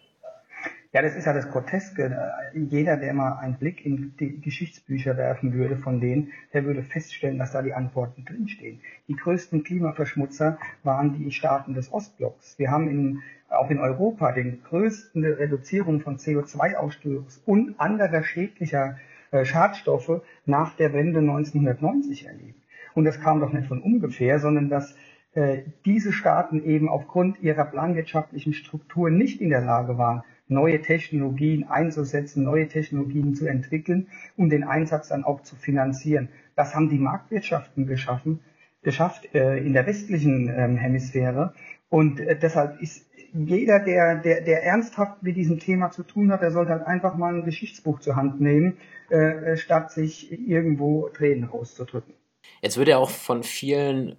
Ja, 0.95 1.01
das 1.01 1.17
ist 1.17 1.25
ja 1.25 1.33
das 1.33 1.51
Groteske. 1.51 2.31
Jeder, 2.53 2.95
der 2.95 3.13
mal 3.13 3.33
einen 3.39 3.55
Blick 3.55 3.85
in 3.85 4.13
die 4.17 4.39
Geschichtsbücher 4.39 5.17
werfen 5.17 5.51
würde 5.51 5.75
von 5.75 5.99
denen, 5.99 6.31
der 6.53 6.63
würde 6.63 6.83
feststellen, 6.83 7.37
dass 7.37 7.51
da 7.51 7.61
die 7.61 7.73
Antworten 7.73 8.23
drinstehen. 8.23 8.79
Die 9.09 9.15
größten 9.17 9.65
Klimaverschmutzer 9.65 10.57
waren 10.83 11.11
die 11.17 11.33
Staaten 11.33 11.73
des 11.73 11.91
Ostblocks. 11.91 12.57
Wir 12.57 12.71
haben 12.71 12.87
in, 12.87 13.21
auch 13.49 13.69
in 13.69 13.79
Europa 13.79 14.31
den 14.31 14.63
größten 14.63 15.25
Reduzierung 15.25 15.99
von 15.99 16.15
CO2-Ausstoß 16.15 17.41
und 17.45 17.77
anderer 17.77 18.23
schädlicher 18.23 18.97
äh, 19.31 19.43
Schadstoffe 19.43 20.21
nach 20.45 20.77
der 20.77 20.93
Wende 20.93 21.19
1990 21.19 22.27
erlebt. 22.27 22.61
Und 22.93 23.03
das 23.03 23.19
kam 23.19 23.41
doch 23.41 23.51
nicht 23.51 23.67
von 23.67 23.81
ungefähr, 23.81 24.39
sondern 24.39 24.69
dass 24.69 24.95
äh, 25.33 25.63
diese 25.83 26.13
Staaten 26.13 26.63
eben 26.63 26.87
aufgrund 26.87 27.41
ihrer 27.41 27.65
planwirtschaftlichen 27.65 28.53
Struktur 28.53 29.09
nicht 29.09 29.41
in 29.41 29.49
der 29.49 29.59
Lage 29.59 29.97
waren, 29.97 30.23
neue 30.47 30.81
Technologien 30.81 31.65
einzusetzen, 31.67 32.43
neue 32.43 32.67
Technologien 32.67 33.35
zu 33.35 33.47
entwickeln 33.47 34.07
und 34.37 34.49
den 34.49 34.63
Einsatz 34.63 35.09
dann 35.09 35.23
auch 35.23 35.41
zu 35.41 35.55
finanzieren. 35.55 36.29
Das 36.55 36.75
haben 36.75 36.89
die 36.89 36.99
Marktwirtschaften 36.99 37.87
geschaffen, 37.87 38.39
geschafft 38.83 39.33
äh, 39.33 39.57
in 39.57 39.73
der 39.73 39.85
westlichen 39.85 40.53
ähm, 40.55 40.77
Hemisphäre. 40.77 41.53
Und 41.89 42.19
äh, 42.19 42.37
deshalb 42.37 42.81
ist 42.81 43.05
jeder, 43.33 43.79
der, 43.79 44.15
der, 44.15 44.41
der 44.41 44.63
ernsthaft 44.63 45.21
mit 45.21 45.35
diesem 45.35 45.59
Thema 45.59 45.91
zu 45.91 46.03
tun 46.03 46.31
hat, 46.31 46.41
der 46.41 46.51
sollte 46.51 46.71
halt 46.71 46.87
einfach 46.87 47.15
mal 47.15 47.33
ein 47.33 47.43
Geschichtsbuch 47.43 47.99
zur 47.99 48.15
Hand 48.15 48.39
nehmen, 48.39 48.77
äh, 49.09 49.57
statt 49.57 49.91
sich 49.91 50.31
irgendwo 50.31 51.09
Tränen 51.09 51.45
rauszudrücken. 51.45 52.13
Jetzt 52.61 52.77
wird 52.77 52.87
ja 52.87 52.97
auch 52.97 53.09
von 53.09 53.43
vielen 53.43 54.15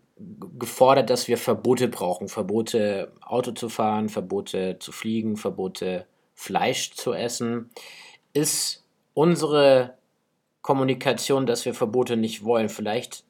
gefordert, 0.58 1.10
dass 1.10 1.28
wir 1.28 1.38
Verbote 1.38 1.88
brauchen. 1.88 2.28
Verbote, 2.28 3.12
Auto 3.20 3.52
zu 3.52 3.68
fahren, 3.68 4.08
Verbote 4.08 4.78
zu 4.78 4.92
fliegen, 4.92 5.36
Verbote 5.36 6.06
Fleisch 6.36 6.92
zu 6.92 7.12
essen, 7.12 7.70
ist 8.32 8.84
unsere 9.14 9.94
Kommunikation, 10.62 11.46
dass 11.46 11.64
wir 11.64 11.74
Verbote 11.74 12.16
nicht 12.16 12.44
wollen, 12.44 12.68
vielleicht 12.68 13.24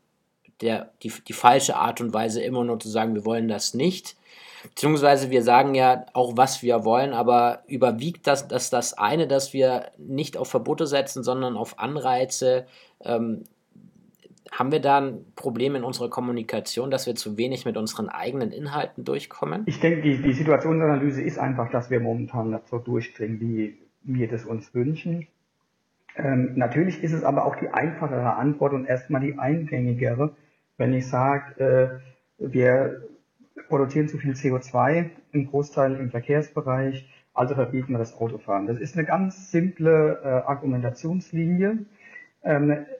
der, 0.60 0.90
die, 1.02 1.12
die 1.26 1.32
falsche 1.32 1.76
Art 1.76 2.00
und 2.00 2.12
Weise, 2.12 2.42
immer 2.42 2.64
nur 2.64 2.80
zu 2.80 2.88
sagen, 2.88 3.14
wir 3.14 3.25
wollen 3.25 3.48
das 3.48 3.75
nicht. 3.75 4.16
Beziehungsweise 4.62 5.30
wir 5.30 5.42
sagen 5.42 5.75
ja 5.75 6.06
auch, 6.12 6.36
was 6.36 6.62
wir 6.62 6.84
wollen, 6.84 7.12
aber 7.12 7.62
überwiegt 7.66 8.26
das, 8.26 8.48
dass 8.48 8.70
das 8.70 8.94
eine, 8.94 9.28
dass 9.28 9.52
wir 9.52 9.92
nicht 9.96 10.36
auf 10.36 10.48
Verbote 10.48 10.86
setzen, 10.86 11.22
sondern 11.22 11.56
auf 11.56 11.78
Anreize, 11.78 12.66
ähm, 13.04 13.44
haben 14.56 14.72
wir 14.72 14.80
da 14.80 15.00
ein 15.02 15.25
Problem 15.36 15.75
in 15.75 15.84
unserer 15.84 16.08
Kommunikation, 16.08 16.90
dass 16.90 17.06
wir 17.06 17.14
zu 17.14 17.36
wenig 17.36 17.66
mit 17.66 17.76
unseren 17.76 18.08
eigenen 18.08 18.52
Inhalten 18.52 19.04
durchkommen? 19.04 19.64
Ich 19.66 19.80
denke, 19.80 20.00
die, 20.00 20.22
die 20.22 20.32
Situationsanalyse 20.32 21.20
ist 21.22 21.38
einfach, 21.38 21.70
dass 21.70 21.90
wir 21.90 22.00
momentan 22.00 22.50
nicht 22.50 22.66
so 22.68 22.78
durchdringen, 22.78 23.38
wie 23.38 23.76
wir 24.02 24.28
das 24.28 24.46
uns 24.46 24.75
wünschen. 24.75 25.26
Ähm, 26.16 26.52
natürlich 26.56 27.02
ist 27.02 27.12
es 27.12 27.22
aber 27.22 27.44
auch 27.44 27.56
die 27.56 27.68
einfachere 27.68 28.36
Antwort 28.36 28.72
und 28.72 28.86
erstmal 28.86 29.20
die 29.20 29.38
eingängigere, 29.38 30.34
wenn 30.78 30.94
ich 30.94 31.06
sage, 31.06 32.00
äh, 32.40 32.50
wir 32.50 33.02
produzieren 33.68 34.08
zu 34.08 34.16
viel 34.16 34.32
CO2, 34.32 35.10
im 35.32 35.50
Großteil 35.50 35.96
im 35.96 36.10
Verkehrsbereich, 36.10 37.06
also 37.34 37.54
verbieten 37.54 37.92
wir 37.92 37.98
das 37.98 38.16
Autofahren. 38.18 38.66
Das 38.66 38.78
ist 38.78 38.96
eine 38.96 39.04
ganz 39.06 39.50
simple 39.50 40.20
äh, 40.25 40.28
Argumentationslinie 40.48 41.80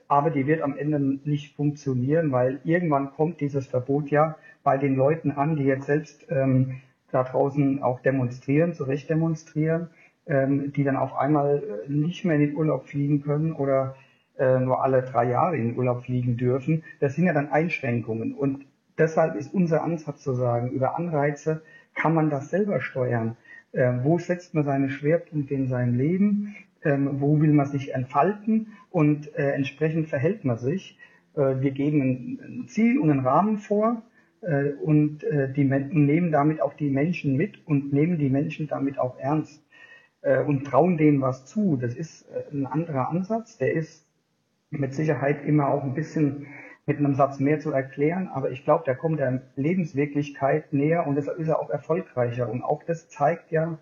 aber 0.07 0.29
die 0.29 0.45
wird 0.45 0.61
am 0.61 0.77
Ende 0.77 0.99
nicht 0.99 1.55
funktionieren, 1.55 2.31
weil 2.33 2.59
irgendwann 2.65 3.11
kommt 3.11 3.39
dieses 3.39 3.67
Verbot 3.67 4.09
ja 4.09 4.35
bei 4.63 4.77
den 4.77 4.95
Leuten 4.97 5.31
an, 5.31 5.55
die 5.55 5.63
jetzt 5.63 5.85
selbst 5.85 6.25
ähm, 6.29 6.81
da 7.11 7.23
draußen 7.23 7.81
auch 7.81 8.01
demonstrieren, 8.01 8.73
zu 8.73 8.83
Recht 8.83 9.09
demonstrieren, 9.09 9.89
ähm, 10.25 10.73
die 10.73 10.83
dann 10.83 10.97
auf 10.97 11.15
einmal 11.15 11.63
äh, 11.63 11.89
nicht 11.89 12.25
mehr 12.25 12.35
in 12.35 12.41
den 12.41 12.55
Urlaub 12.55 12.85
fliegen 12.87 13.21
können 13.21 13.53
oder 13.53 13.95
äh, 14.37 14.59
nur 14.59 14.83
alle 14.83 15.01
drei 15.03 15.29
Jahre 15.29 15.57
in 15.57 15.69
den 15.69 15.77
Urlaub 15.77 16.03
fliegen 16.03 16.37
dürfen. 16.37 16.83
Das 16.99 17.15
sind 17.15 17.25
ja 17.25 17.33
dann 17.33 17.49
Einschränkungen. 17.49 18.33
Und 18.33 18.65
deshalb 18.97 19.35
ist 19.35 19.53
unser 19.53 19.83
Ansatz 19.83 20.21
zu 20.21 20.33
sagen, 20.33 20.71
über 20.71 20.97
Anreize 20.97 21.61
kann 21.95 22.13
man 22.13 22.29
das 22.29 22.49
selber 22.49 22.81
steuern. 22.81 23.37
Äh, 23.71 23.93
wo 24.03 24.19
setzt 24.19 24.53
man 24.53 24.63
seine 24.63 24.89
Schwerpunkte 24.89 25.53
in 25.53 25.67
seinem 25.67 25.95
Leben? 25.95 26.55
Ähm, 26.83 27.21
wo 27.21 27.39
will 27.41 27.53
man 27.53 27.65
sich 27.65 27.93
entfalten 27.93 28.73
und 28.89 29.33
äh, 29.35 29.51
entsprechend 29.51 30.07
verhält 30.07 30.45
man 30.45 30.57
sich. 30.57 30.97
Äh, 31.35 31.61
wir 31.61 31.71
geben 31.71 32.01
ein, 32.01 32.39
ein, 32.43 32.67
Ziel 32.67 32.99
und 32.99 33.09
einen 33.09 33.25
Rahmen 33.25 33.57
vor 33.57 34.03
äh, 34.41 34.71
und 34.83 35.23
äh, 35.23 35.51
die 35.51 35.63
nehmen 35.63 36.31
damit 36.31 36.61
auch 36.61 36.73
die 36.73 36.89
Menschen 36.89 37.35
mit 37.35 37.65
und 37.67 37.93
nehmen 37.93 38.17
die 38.17 38.29
Menschen 38.29 38.67
damit 38.67 38.99
auch 38.99 39.17
ernst 39.19 39.63
äh, 40.21 40.43
und 40.43 40.65
trauen 40.65 40.97
denen 40.97 41.21
was 41.21 41.45
zu. 41.45 41.77
Das 41.77 41.95
ist 41.95 42.29
äh, 42.29 42.53
ein 42.53 42.65
anderer 42.65 43.09
Ansatz, 43.09 43.57
der 43.57 43.73
ist 43.73 44.05
mit 44.69 44.93
Sicherheit 44.93 45.45
immer 45.45 45.69
auch 45.69 45.83
ein 45.83 45.93
bisschen 45.93 46.47
mit 46.85 46.97
einem 46.99 47.15
Satz 47.15 47.39
mehr 47.39 47.59
zu 47.59 47.71
erklären, 47.71 48.29
aber 48.33 48.49
ich 48.49 48.63
glaube, 48.63 48.85
der 48.85 48.95
kommt 48.95 49.19
der 49.19 49.41
Lebenswirklichkeit 49.57 50.71
näher 50.71 51.05
und 51.05 51.15
deshalb 51.15 51.37
ist 51.37 51.49
er 51.49 51.59
auch 51.59 51.69
erfolgreicher. 51.69 52.49
Und 52.49 52.63
auch 52.63 52.81
das 52.83 53.09
zeigt 53.09 53.51
ja, 53.51 53.77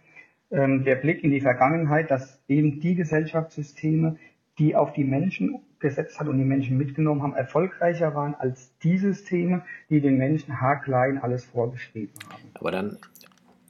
der 0.52 0.96
Blick 0.96 1.24
in 1.24 1.32
die 1.32 1.42
Vergangenheit, 1.42 2.12
dass 2.12 2.40
eben 2.48 2.80
die 2.80 2.96
Gesellschaftssysteme, 2.96 4.18
die 4.58 4.76
auf 4.76 4.94
die 4.94 5.04
Menschen 5.04 5.60
gesetzt 5.80 6.20
hat 6.20 6.28
und 6.28 6.38
die 6.38 6.46
Menschen 6.46 6.78
mitgenommen 6.78 7.22
haben, 7.22 7.34
erfolgreicher 7.34 8.16
waren 8.16 8.36
als 8.36 8.72
die 8.80 8.98
Systeme, 8.98 9.64
die 9.90 10.02
den 10.02 10.18
Menschen 10.18 10.62
haarklein 10.62 11.18
alles 11.18 11.46
vorgeschrieben 11.46 12.14
haben. 12.30 12.44
Aber 12.54 12.72
dann 12.72 12.98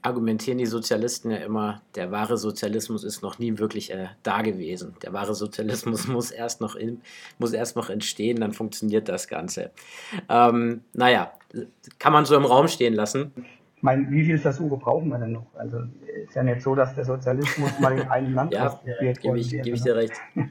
argumentieren 0.02 0.58
die 0.58 0.66
Sozialisten 0.66 1.32
ja 1.32 1.38
immer, 1.38 1.82
der 1.96 2.12
wahre 2.12 2.38
Sozialismus 2.38 3.02
ist 3.02 3.22
noch 3.22 3.40
nie 3.40 3.58
wirklich 3.58 3.92
äh, 3.92 4.06
da 4.22 4.42
gewesen. 4.42 4.94
Der 5.02 5.12
wahre 5.12 5.34
Sozialismus 5.34 6.06
muss 6.08 6.30
erst 6.30 6.60
noch, 6.60 6.76
in, 6.76 7.00
muss 7.38 7.52
erst 7.52 7.74
noch 7.74 7.90
entstehen, 7.90 8.40
dann 8.40 8.52
funktioniert 8.52 9.08
das 9.08 9.26
Ganze. 9.26 9.72
Ähm, 10.28 10.82
naja, 10.92 11.32
kann 11.98 12.12
man 12.12 12.24
so 12.24 12.36
im 12.36 12.44
Raum 12.44 12.68
stehen 12.68 12.94
lassen 12.94 13.32
meine, 13.82 14.10
wie 14.10 14.24
viele 14.24 14.38
Versuche 14.38 14.76
brauchen 14.76 15.08
wir 15.08 15.18
denn 15.18 15.32
noch? 15.32 15.46
Also 15.54 15.78
ist 16.24 16.34
ja 16.34 16.42
nicht 16.42 16.62
so, 16.62 16.74
dass 16.74 16.94
der 16.94 17.04
Sozialismus 17.04 17.78
mal 17.80 17.98
in 17.98 18.08
einem 18.08 18.34
Land 18.34 18.54
ja, 18.54 18.70
probiert 18.70 19.00
ja, 19.02 19.12
gebe 19.12 19.38
ich, 19.38 19.50
gebe 19.50 19.70
ich 19.70 19.82
dir 19.82 19.96
recht. 19.96 20.20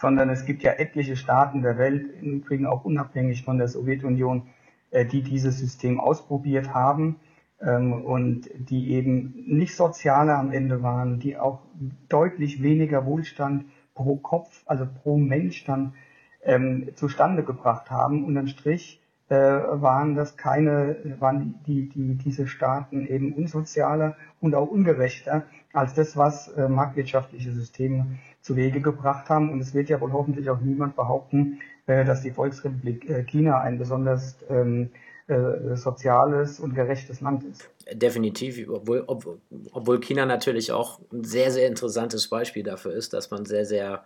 Sondern 0.00 0.28
es 0.30 0.44
gibt 0.44 0.62
ja 0.62 0.72
etliche 0.72 1.16
Staaten 1.16 1.62
der 1.62 1.78
Welt, 1.78 2.06
im 2.20 2.38
Übrigen 2.38 2.66
auch 2.66 2.84
unabhängig 2.84 3.44
von 3.44 3.58
der 3.58 3.68
Sowjetunion, 3.68 4.42
äh, 4.90 5.04
die 5.04 5.22
dieses 5.22 5.58
System 5.58 6.00
ausprobiert 6.00 6.74
haben 6.74 7.20
ähm, 7.60 7.92
und 8.04 8.48
die 8.54 8.92
eben 8.92 9.44
nicht 9.46 9.76
sozialer 9.76 10.38
am 10.38 10.52
Ende 10.52 10.82
waren, 10.82 11.20
die 11.20 11.36
auch 11.36 11.60
deutlich 12.08 12.62
weniger 12.62 13.06
Wohlstand 13.06 13.66
pro 13.94 14.16
Kopf, 14.16 14.62
also 14.66 14.86
pro 15.02 15.16
Mensch 15.16 15.64
dann 15.64 15.94
ähm, 16.42 16.88
zustande 16.94 17.44
gebracht 17.44 17.90
haben. 17.90 18.24
Und 18.24 18.34
dann 18.34 18.48
Strich 18.48 19.00
äh, 19.28 19.34
waren 19.34 20.14
das 20.14 20.36
keine, 20.36 21.16
waren 21.18 21.60
die, 21.66 21.88
die, 21.88 22.14
diese 22.14 22.46
Staaten 22.46 23.06
eben 23.06 23.32
unsozialer 23.32 24.16
und 24.40 24.54
auch 24.54 24.68
ungerechter 24.68 25.44
als 25.72 25.94
das, 25.94 26.16
was 26.16 26.48
äh, 26.48 26.68
marktwirtschaftliche 26.68 27.52
Systeme 27.52 28.06
zu 28.42 28.56
Wege 28.56 28.80
gebracht 28.80 29.28
haben. 29.28 29.50
Und 29.50 29.60
es 29.60 29.74
wird 29.74 29.88
ja 29.88 30.00
wohl 30.00 30.12
hoffentlich 30.12 30.50
auch 30.50 30.60
niemand 30.60 30.94
behaupten, 30.96 31.60
äh, 31.86 32.04
dass 32.04 32.22
die 32.22 32.30
Volksrepublik 32.30 33.08
äh, 33.08 33.24
China 33.24 33.60
ein 33.60 33.78
besonders 33.78 34.36
ähm, 34.50 34.90
äh, 35.26 35.74
soziales 35.76 36.60
und 36.60 36.74
gerechtes 36.74 37.22
Land 37.22 37.44
ist. 37.44 37.68
Definitiv, 37.90 38.68
obwohl, 38.68 39.04
ob, 39.06 39.38
obwohl 39.72 40.00
China 40.00 40.26
natürlich 40.26 40.70
auch 40.70 41.00
ein 41.12 41.24
sehr, 41.24 41.50
sehr 41.50 41.66
interessantes 41.66 42.28
Beispiel 42.28 42.62
dafür 42.62 42.92
ist, 42.92 43.14
dass 43.14 43.30
man 43.30 43.46
sehr, 43.46 43.64
sehr 43.64 44.04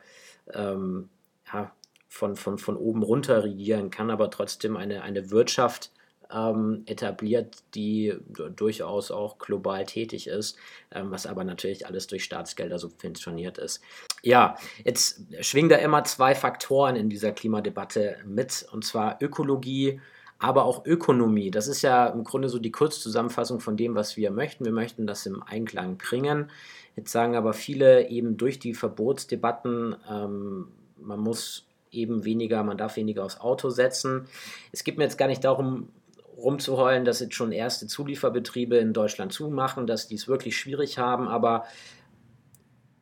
ähm, 0.55 1.09
ja, 1.53 1.73
von, 2.09 2.37
von, 2.37 2.59
von 2.59 2.77
oben 2.77 3.03
runter 3.03 3.45
regieren 3.45 3.91
kann, 3.91 4.11
aber 4.11 4.31
trotzdem 4.31 4.77
eine, 4.77 5.03
eine 5.03 5.31
Wirtschaft 5.31 5.93
ähm, 6.33 6.83
etabliert, 6.87 7.59
die 7.75 8.15
durchaus 8.57 9.11
auch 9.11 9.39
global 9.39 9.85
tätig 9.87 10.27
ist, 10.27 10.59
ähm, 10.91 11.11
was 11.11 11.27
aber 11.27 11.45
natürlich 11.45 11.87
alles 11.87 12.07
durch 12.07 12.25
Staatsgelder 12.25 12.79
subventioniert 12.79 13.59
ist. 13.59 13.83
Ja, 14.23 14.57
jetzt 14.85 15.23
schwingen 15.41 15.71
da 15.71 15.77
immer 15.77 16.05
zwei 16.05 16.35
Faktoren 16.35 16.97
in 16.97 17.09
dieser 17.09 17.33
Klimadebatte 17.33 18.19
mit, 18.27 18.67
und 18.73 18.85
zwar 18.85 19.19
Ökologie, 19.23 20.01
aber 20.39 20.65
auch 20.65 20.85
Ökonomie. 20.87 21.51
Das 21.51 21.67
ist 21.67 21.83
ja 21.83 22.07
im 22.07 22.25
Grunde 22.25 22.49
so 22.49 22.59
die 22.59 22.71
Kurzzusammenfassung 22.71 23.61
von 23.61 23.77
dem, 23.77 23.95
was 23.95 24.17
wir 24.17 24.31
möchten. 24.31 24.65
Wir 24.65 24.73
möchten 24.73 25.07
das 25.07 25.27
im 25.27 25.43
Einklang 25.43 25.99
bringen. 25.99 26.51
Jetzt 26.95 27.11
sagen 27.11 27.37
aber 27.37 27.53
viele 27.53 28.09
eben 28.09 28.37
durch 28.37 28.59
die 28.59 28.75
Verbotsdebatten, 28.75 29.97
ähm, 30.09 30.69
man 31.01 31.21
muss 31.21 31.68
eben 31.91 32.25
weniger, 32.25 32.63
man 32.63 32.79
darf 32.79 32.97
weniger 32.97 33.25
aufs 33.25 33.41
Auto 33.41 33.71
setzen. 33.71 34.27
Es 34.73 34.85
geht 34.85 34.99
mir 34.99 35.05
jetzt 35.05 35.19
gar 35.19 35.29
nicht 35.29 35.45
darum, 35.45 35.89
rumzuheulen, 36.37 37.05
dass 37.05 37.21
jetzt 37.21 37.35
schon 37.35 37.53
erste 37.53 37.87
Zulieferbetriebe 37.87 38.77
in 38.77 38.93
Deutschland 38.93 39.33
zumachen, 39.33 39.87
dass 39.87 40.07
die 40.07 40.15
es 40.15 40.29
wirklich 40.29 40.57
schwierig 40.57 40.99
haben, 40.99 41.27
aber 41.27 41.65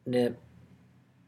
eine 0.07 0.37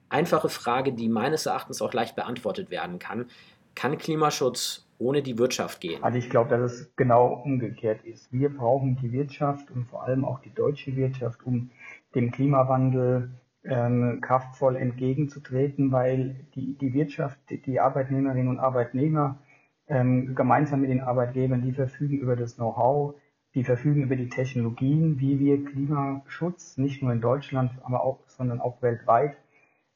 einfache 0.09 0.49
Frage, 0.49 0.93
die 0.93 1.09
meines 1.09 1.47
Erachtens 1.47 1.83
auch 1.83 1.93
leicht 1.93 2.17
beantwortet 2.17 2.71
werden 2.71 2.99
kann, 2.99 3.27
kann 3.75 3.99
Klimaschutz 3.99 4.87
ohne 4.99 5.23
die 5.23 5.39
Wirtschaft 5.39 5.81
gehen? 5.81 6.03
Also 6.03 6.19
ich 6.19 6.29
glaube, 6.31 6.51
dass 6.51 6.73
es 6.73 6.97
genau 6.97 7.41
umgekehrt 7.45 8.05
ist. 8.05 8.33
Wir 8.33 8.49
brauchen 8.49 8.97
die 9.01 9.13
Wirtschaft 9.13 9.71
und 9.71 9.87
vor 9.87 10.03
allem 10.03 10.25
auch 10.25 10.41
die 10.41 10.53
deutsche 10.53 10.97
Wirtschaft, 10.97 11.45
um 11.45 11.71
dem 12.15 12.33
Klimawandel 12.33 13.31
ähm, 13.69 14.21
kraftvoll 14.21 14.77
entgegenzutreten, 14.77 15.93
weil 15.93 16.47
die, 16.55 16.77
die 16.79 16.95
Wirtschaft, 16.95 17.39
die 17.51 17.81
Arbeitnehmerinnen 17.81 18.49
und 18.49 18.59
Arbeitnehmer 18.59 19.39
ähm, 19.89 20.35
gemeinsam 20.35 20.81
mit 20.81 20.91
den 20.91 21.01
Arbeitgebern, 21.01 21.63
die 21.63 21.73
verfügen 21.73 22.19
über 22.19 22.37
das 22.37 22.57
Know-how, 22.57 23.15
die 23.55 23.65
verfügen 23.65 24.03
über 24.03 24.17
die 24.17 24.29
Technologien, 24.29 25.19
wie 25.21 25.39
wir 25.39 25.65
Klimaschutz 25.65 26.77
nicht 26.79 27.03
nur 27.03 27.13
in 27.13 27.21
Deutschland, 27.21 27.73
aber 27.83 28.05
auch, 28.05 28.21
sondern 28.27 28.61
auch 28.61 28.83
weltweit 28.83 29.37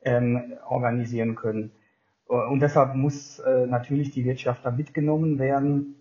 ähm, 0.03 0.55
organisieren 0.69 1.35
können. 1.35 1.73
Und 2.27 2.61
deshalb 2.61 2.95
muss 2.95 3.39
äh, 3.41 3.67
natürlich 3.67 4.11
die 4.11 4.25
Wirtschaft 4.25 4.65
da 4.65 4.71
mitgenommen 4.71 5.39
werden. 5.39 5.97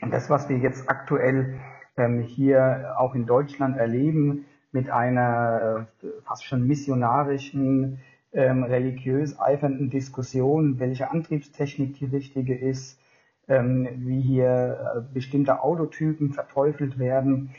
Und 0.00 0.12
das, 0.12 0.30
was 0.30 0.48
wir 0.48 0.56
jetzt 0.56 0.88
aktuell 0.88 1.60
ähm, 1.96 2.20
hier 2.20 2.94
auch 2.96 3.14
in 3.14 3.26
Deutschland 3.26 3.76
erleben, 3.76 4.46
mit 4.74 4.90
einer 4.90 5.86
äh, 6.02 6.06
fast 6.24 6.44
schon 6.44 6.66
missionarischen, 6.66 8.00
ähm, 8.32 8.64
religiös 8.64 9.38
eifernden 9.38 9.88
Diskussion, 9.88 10.80
welche 10.80 11.10
Antriebstechnik 11.10 11.94
die 11.94 12.06
richtige 12.06 12.56
ist, 12.56 12.98
ähm, 13.46 13.88
wie 13.98 14.20
hier 14.20 14.96
äh, 14.96 15.14
bestimmte 15.14 15.62
Autotypen 15.62 16.32
verteufelt 16.32 16.98
werden. 16.98 17.54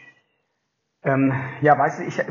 Ähm, 1.03 1.31
ja, 1.61 1.77
weißt 1.77 1.99
du, 1.99 2.03
ich, 2.03 2.21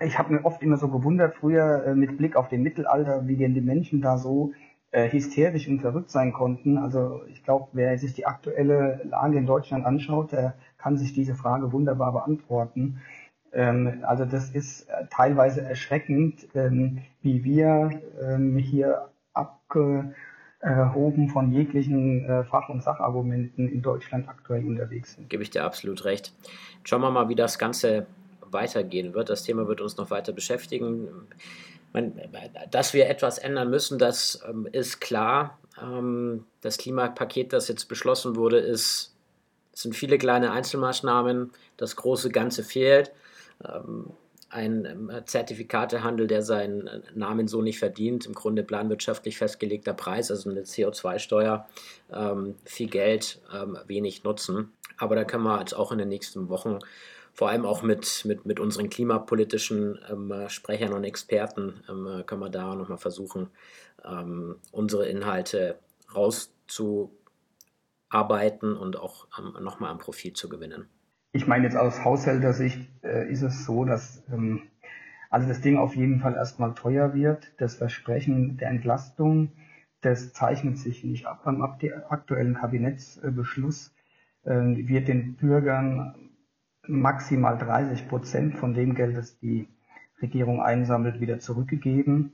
ich 0.00 0.18
habe 0.18 0.32
mir 0.32 0.44
oft 0.44 0.62
immer 0.62 0.76
so 0.76 0.88
gewundert, 0.88 1.36
früher 1.36 1.84
äh, 1.86 1.94
mit 1.94 2.18
Blick 2.18 2.34
auf 2.34 2.48
den 2.48 2.62
Mittelalter, 2.62 3.28
wie 3.28 3.36
denn 3.36 3.54
die 3.54 3.60
Menschen 3.60 4.00
da 4.00 4.18
so 4.18 4.52
äh, 4.90 5.08
hysterisch 5.12 5.68
und 5.68 5.80
verrückt 5.80 6.10
sein 6.10 6.32
konnten. 6.32 6.78
Also 6.78 7.22
ich 7.28 7.44
glaube, 7.44 7.68
wer 7.72 7.96
sich 7.98 8.14
die 8.14 8.26
aktuelle 8.26 9.02
Lage 9.04 9.38
in 9.38 9.46
Deutschland 9.46 9.84
anschaut, 9.84 10.32
der 10.32 10.54
kann 10.78 10.96
sich 10.96 11.12
diese 11.12 11.34
Frage 11.34 11.72
wunderbar 11.72 12.12
beantworten. 12.12 13.00
Ähm, 13.56 14.04
also 14.06 14.26
das 14.26 14.50
ist 14.50 14.82
äh, 14.90 15.06
teilweise 15.10 15.62
erschreckend, 15.62 16.46
ähm, 16.54 17.02
wie 17.22 17.42
wir 17.42 18.02
ähm, 18.22 18.58
hier 18.58 19.08
abge 19.32 20.14
erhoben 20.60 21.28
von 21.28 21.52
jeglichen 21.52 22.24
äh, 22.24 22.44
Fach- 22.44 22.68
und 22.68 22.82
Sachargumenten 22.82 23.68
in 23.68 23.82
Deutschland 23.82 24.28
aktuell 24.28 24.66
unterwegs 24.66 25.14
sind. 25.14 25.30
Gebe 25.30 25.42
ich 25.42 25.50
dir 25.50 25.64
absolut 25.64 26.04
recht. 26.04 26.32
Schauen 26.82 27.02
wir 27.02 27.10
mal, 27.10 27.28
wie 27.28 27.34
das 27.34 27.58
Ganze 27.58 28.06
weitergehen 28.40 29.14
wird. 29.14 29.30
Das 29.30 29.42
Thema 29.42 29.68
wird 29.68 29.80
uns 29.80 29.96
noch 29.96 30.10
weiter 30.10 30.32
beschäftigen. 30.32 31.08
dass 32.70 32.94
wir 32.94 33.08
etwas 33.08 33.38
ändern 33.38 33.70
müssen, 33.70 33.98
das 33.98 34.42
ist 34.72 35.00
klar. 35.00 35.58
Das 36.62 36.78
Klimapaket, 36.78 37.52
das 37.52 37.68
jetzt 37.68 37.84
beschlossen 37.84 38.34
wurde, 38.36 38.58
ist, 38.58 39.14
sind 39.72 39.94
viele 39.94 40.16
kleine 40.16 40.52
Einzelmaßnahmen. 40.52 41.52
Das 41.76 41.96
große 41.96 42.30
Ganze 42.30 42.64
fehlt. 42.64 43.12
Ähm, 43.64 44.12
ein 44.48 44.84
ähm, 44.84 45.10
Zertifikatehandel, 45.24 46.26
der 46.26 46.42
seinen 46.42 46.86
äh, 46.86 47.00
Namen 47.14 47.48
so 47.48 47.62
nicht 47.62 47.78
verdient, 47.78 48.26
im 48.26 48.34
Grunde 48.34 48.62
planwirtschaftlich 48.62 49.38
festgelegter 49.38 49.94
Preis, 49.94 50.30
also 50.30 50.50
eine 50.50 50.60
CO2-Steuer, 50.62 51.66
ähm, 52.12 52.56
viel 52.64 52.88
Geld, 52.88 53.40
ähm, 53.54 53.78
wenig 53.86 54.24
Nutzen. 54.24 54.72
Aber 54.98 55.16
da 55.16 55.24
können 55.24 55.44
wir 55.44 55.58
jetzt 55.58 55.74
auch 55.74 55.92
in 55.92 55.98
den 55.98 56.08
nächsten 56.08 56.48
Wochen 56.48 56.78
vor 57.32 57.50
allem 57.50 57.66
auch 57.66 57.82
mit, 57.82 58.24
mit, 58.24 58.46
mit 58.46 58.60
unseren 58.60 58.88
klimapolitischen 58.88 60.00
ähm, 60.10 60.32
Sprechern 60.48 60.94
und 60.94 61.04
Experten 61.04 61.82
ähm, 61.88 62.22
können 62.24 62.40
wir 62.40 62.48
da 62.48 62.74
nochmal 62.74 62.96
versuchen, 62.96 63.50
ähm, 64.04 64.56
unsere 64.72 65.06
Inhalte 65.06 65.78
rauszuarbeiten 66.14 68.74
und 68.74 68.96
auch 68.96 69.26
nochmal 69.60 69.90
am 69.90 69.98
Profil 69.98 70.32
zu 70.32 70.48
gewinnen. 70.48 70.88
Ich 71.36 71.46
meine 71.46 71.64
jetzt 71.64 71.76
aus 71.76 72.02
Haushältersicht 72.02 72.88
äh, 73.04 73.30
ist 73.30 73.42
es 73.42 73.66
so, 73.66 73.84
dass 73.84 74.22
ähm, 74.32 74.62
also 75.28 75.46
das 75.46 75.60
Ding 75.60 75.76
auf 75.76 75.94
jeden 75.94 76.20
Fall 76.20 76.34
erstmal 76.34 76.72
teuer 76.72 77.12
wird. 77.12 77.52
Das 77.58 77.74
Versprechen 77.74 78.56
der 78.56 78.70
Entlastung, 78.70 79.52
das 80.00 80.32
zeichnet 80.32 80.78
sich 80.78 81.04
nicht 81.04 81.26
ab 81.26 81.42
beim 81.44 81.60
aktuellen 81.60 82.54
Kabinettsbeschluss, 82.54 83.94
äh, 84.44 84.54
wird 84.54 85.08
den 85.08 85.34
Bürgern 85.34 86.14
maximal 86.86 87.58
30 87.58 88.08
Prozent 88.08 88.54
von 88.54 88.72
dem 88.72 88.94
Geld, 88.94 89.14
das 89.14 89.38
die 89.38 89.68
Regierung 90.22 90.62
einsammelt, 90.62 91.20
wieder 91.20 91.38
zurückgegeben. 91.38 92.32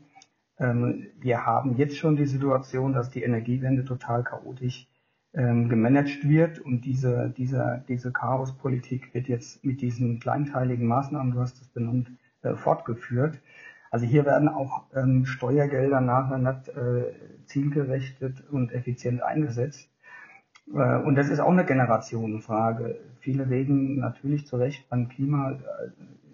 Ähm, 0.60 1.08
wir 1.18 1.44
haben 1.44 1.76
jetzt 1.76 1.96
schon 1.96 2.14
die 2.14 2.26
Situation, 2.26 2.92
dass 2.92 3.10
die 3.10 3.24
Energiewende 3.24 3.84
total 3.84 4.22
chaotisch 4.22 4.86
ähm, 5.34 5.68
gemanagt 5.68 6.28
wird 6.28 6.58
und 6.58 6.84
diese, 6.84 7.32
diese, 7.36 7.84
diese 7.88 8.12
Chaospolitik 8.12 9.14
wird 9.14 9.28
jetzt 9.28 9.64
mit 9.64 9.80
diesen 9.80 10.20
kleinteiligen 10.20 10.86
Maßnahmen, 10.86 11.32
du 11.32 11.40
hast 11.40 11.60
es 11.60 11.68
benannt, 11.68 12.10
äh, 12.42 12.54
fortgeführt. 12.54 13.40
Also 13.90 14.06
hier 14.06 14.24
werden 14.24 14.48
auch 14.48 14.84
ähm, 14.94 15.26
Steuergelder 15.26 16.00
nachher 16.00 16.62
äh, 16.76 17.12
zielgerichtet 17.46 18.42
und 18.50 18.72
effizient 18.72 19.22
eingesetzt. 19.22 19.90
Äh, 20.74 20.96
und 20.98 21.14
das 21.14 21.28
ist 21.28 21.40
auch 21.40 21.50
eine 21.50 21.64
Generationenfrage. 21.64 22.98
Viele 23.20 23.48
reden 23.48 23.98
natürlich 23.98 24.46
zu 24.46 24.56
Recht 24.56 24.88
beim 24.88 25.08
Klima 25.08 25.52
äh, 25.52 25.56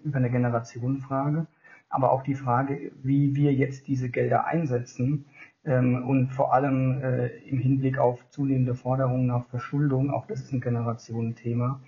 über 0.03 0.17
eine 0.17 0.31
Generationenfrage, 0.31 1.47
aber 1.89 2.11
auch 2.11 2.23
die 2.23 2.35
Frage, 2.35 2.91
wie 3.03 3.35
wir 3.35 3.53
jetzt 3.53 3.87
diese 3.87 4.09
Gelder 4.09 4.45
einsetzen, 4.45 5.25
ähm, 5.65 6.07
und 6.07 6.29
vor 6.29 6.53
allem 6.53 7.01
äh, 7.01 7.27
im 7.47 7.59
Hinblick 7.59 7.97
auf 7.97 8.19
zunehmende 8.29 8.75
Forderungen 8.75 9.27
nach 9.27 9.45
Verschuldung, 9.47 10.11
auch 10.11 10.25
das 10.27 10.41
ist 10.41 10.53
ein 10.53 10.61
Generationenthema, 10.61 11.81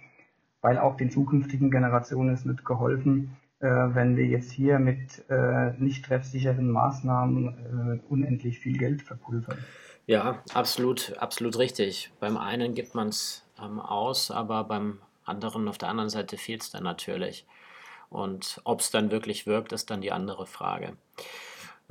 weil 0.62 0.78
auch 0.78 0.98
den 0.98 1.10
zukünftigen 1.10 1.72
Generationen 1.72 2.34
ist 2.34 2.46
nicht 2.46 2.66
geholfen, 2.66 3.38
äh, 3.60 3.68
wenn 3.68 4.18
wir 4.18 4.26
jetzt 4.26 4.52
hier 4.52 4.80
mit 4.80 5.24
äh, 5.30 5.72
nicht 5.78 6.06
treffsicheren 6.06 6.70
Maßnahmen 6.70 8.02
äh, 8.02 8.12
unendlich 8.12 8.60
viel 8.60 8.78
Geld 8.78 9.02
verpulvern. 9.02 9.58
Ja, 10.08 10.44
absolut, 10.54 11.16
absolut 11.20 11.58
richtig. 11.58 12.12
Beim 12.20 12.38
einen 12.38 12.74
gibt 12.74 12.96
man 12.96 13.10
es 13.10 13.46
ähm, 13.62 13.80
aus, 13.80 14.32
aber 14.32 14.64
beim 14.64 15.00
anderen 15.26 15.68
auf 15.68 15.78
der 15.78 15.90
anderen 15.90 16.10
Seite 16.10 16.38
fehlt 16.38 16.64
es 16.64 16.72
dann 16.72 16.84
natürlich. 16.84 17.46
Und 18.10 18.60
ob 18.66 18.82
es 18.82 18.92
dann 18.92 19.12
wirklich 19.12 19.48
wirkt, 19.48 19.72
ist 19.72 19.90
dann 19.90 20.02
die 20.02 20.12
andere 20.12 20.46
Frage. 20.46 20.98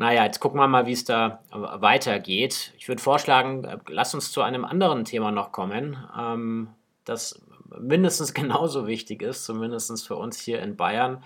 Naja, 0.00 0.24
jetzt 0.24 0.40
gucken 0.40 0.58
wir 0.58 0.66
mal, 0.66 0.86
wie 0.86 0.94
es 0.94 1.04
da 1.04 1.42
weitergeht. 1.50 2.72
Ich 2.78 2.88
würde 2.88 3.02
vorschlagen, 3.02 3.64
äh, 3.64 3.76
lass 3.86 4.14
uns 4.14 4.32
zu 4.32 4.40
einem 4.40 4.64
anderen 4.64 5.04
Thema 5.04 5.30
noch 5.30 5.52
kommen, 5.52 5.98
ähm, 6.18 6.68
das 7.04 7.38
mindestens 7.78 8.32
genauso 8.42 8.86
wichtig 8.86 9.20
ist, 9.20 9.44
zumindest 9.44 10.06
für 10.06 10.16
uns 10.16 10.40
hier 10.40 10.62
in 10.62 10.74
Bayern. 10.74 11.22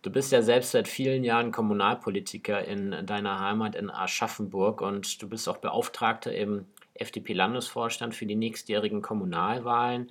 Du 0.00 0.10
bist 0.10 0.32
ja 0.32 0.40
selbst 0.40 0.70
seit 0.70 0.88
vielen 0.88 1.22
Jahren 1.22 1.52
Kommunalpolitiker 1.52 2.64
in 2.64 3.04
deiner 3.04 3.40
Heimat 3.40 3.74
in 3.74 3.90
Aschaffenburg 3.90 4.80
und 4.80 5.20
du 5.20 5.28
bist 5.28 5.46
auch 5.46 5.58
Beauftragter 5.58 6.34
im 6.34 6.64
FDP-Landesvorstand 6.94 8.14
für 8.14 8.24
die 8.24 8.36
nächstjährigen 8.36 9.02
Kommunalwahlen. 9.02 10.08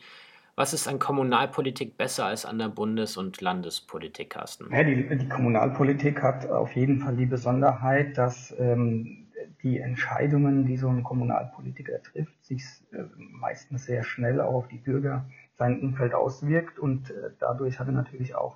Was 0.58 0.74
ist 0.74 0.88
an 0.88 0.98
Kommunalpolitik 0.98 1.98
besser 1.98 2.26
als 2.26 2.43
an 2.43 2.58
der 2.58 2.70
Bundes- 2.70 3.15
und 3.15 3.39
Landespolitik, 3.41 4.32
Carsten? 4.32 4.74
Ja, 4.74 4.84
die, 4.84 5.08
die, 5.08 5.30
Kommunalpolitik 5.30 6.24
hat 6.24 6.50
auf 6.50 6.76
jeden 6.76 7.00
Fall 7.00 7.15
die 7.15 7.28
Besonderheit, 7.28 8.17
dass 8.17 8.56
ähm, 8.58 9.28
die 9.62 9.78
Entscheidungen, 9.78 10.65
die 10.65 10.78
so 10.78 10.89
ein 10.89 11.04
Kommunalpolitiker 11.04 12.02
trifft, 12.02 12.43
sich 12.43 12.63
äh, 12.91 13.04
meistens 13.17 13.86
sehr 13.86 14.04
schnell 14.04 14.41
auch 14.41 14.56
auf 14.56 14.67
die 14.67 14.80
Bürger, 14.80 15.26
sein 15.54 15.80
Umfeld 15.80 16.15
auswirkt 16.15 16.80
und 16.80 17.12
äh, 17.12 17.30
dadurch 17.38 17.80
hat 17.80 17.86
er 17.86 17.93
natürlich 17.93 18.34
auch 18.34 18.56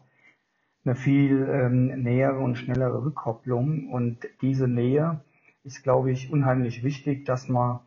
eine 0.83 0.95
viel 0.95 1.47
ähm, 1.51 2.01
nähere 2.01 2.39
und 2.39 2.55
schnellere 2.55 3.05
Rückkopplung 3.05 3.89
und 3.91 4.27
diese 4.41 4.67
Nähe 4.67 5.21
ist, 5.63 5.83
glaube 5.83 6.11
ich, 6.11 6.31
unheimlich 6.31 6.83
wichtig, 6.83 7.25
dass 7.25 7.47
man 7.47 7.81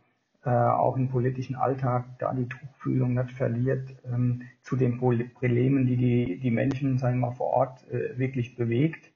äh, 0.45 0.51
auch 0.51 0.97
im 0.97 1.09
politischen 1.09 1.57
Alltag 1.57 2.05
da 2.19 2.33
die 2.35 2.49
Tuchfühlung 2.49 3.15
nicht 3.15 3.33
verliert 3.33 3.89
ähm, 4.05 4.43
zu 4.63 4.77
den 4.77 4.99
Problemen, 4.99 5.87
die 5.87 5.97
die, 5.97 6.39
die 6.39 6.51
Menschen, 6.51 6.99
sagen 6.99 7.21
wir 7.21 7.29
mal, 7.29 7.35
vor 7.35 7.49
Ort 7.49 7.91
äh, 7.91 8.19
wirklich 8.19 8.55
bewegt. 8.55 9.11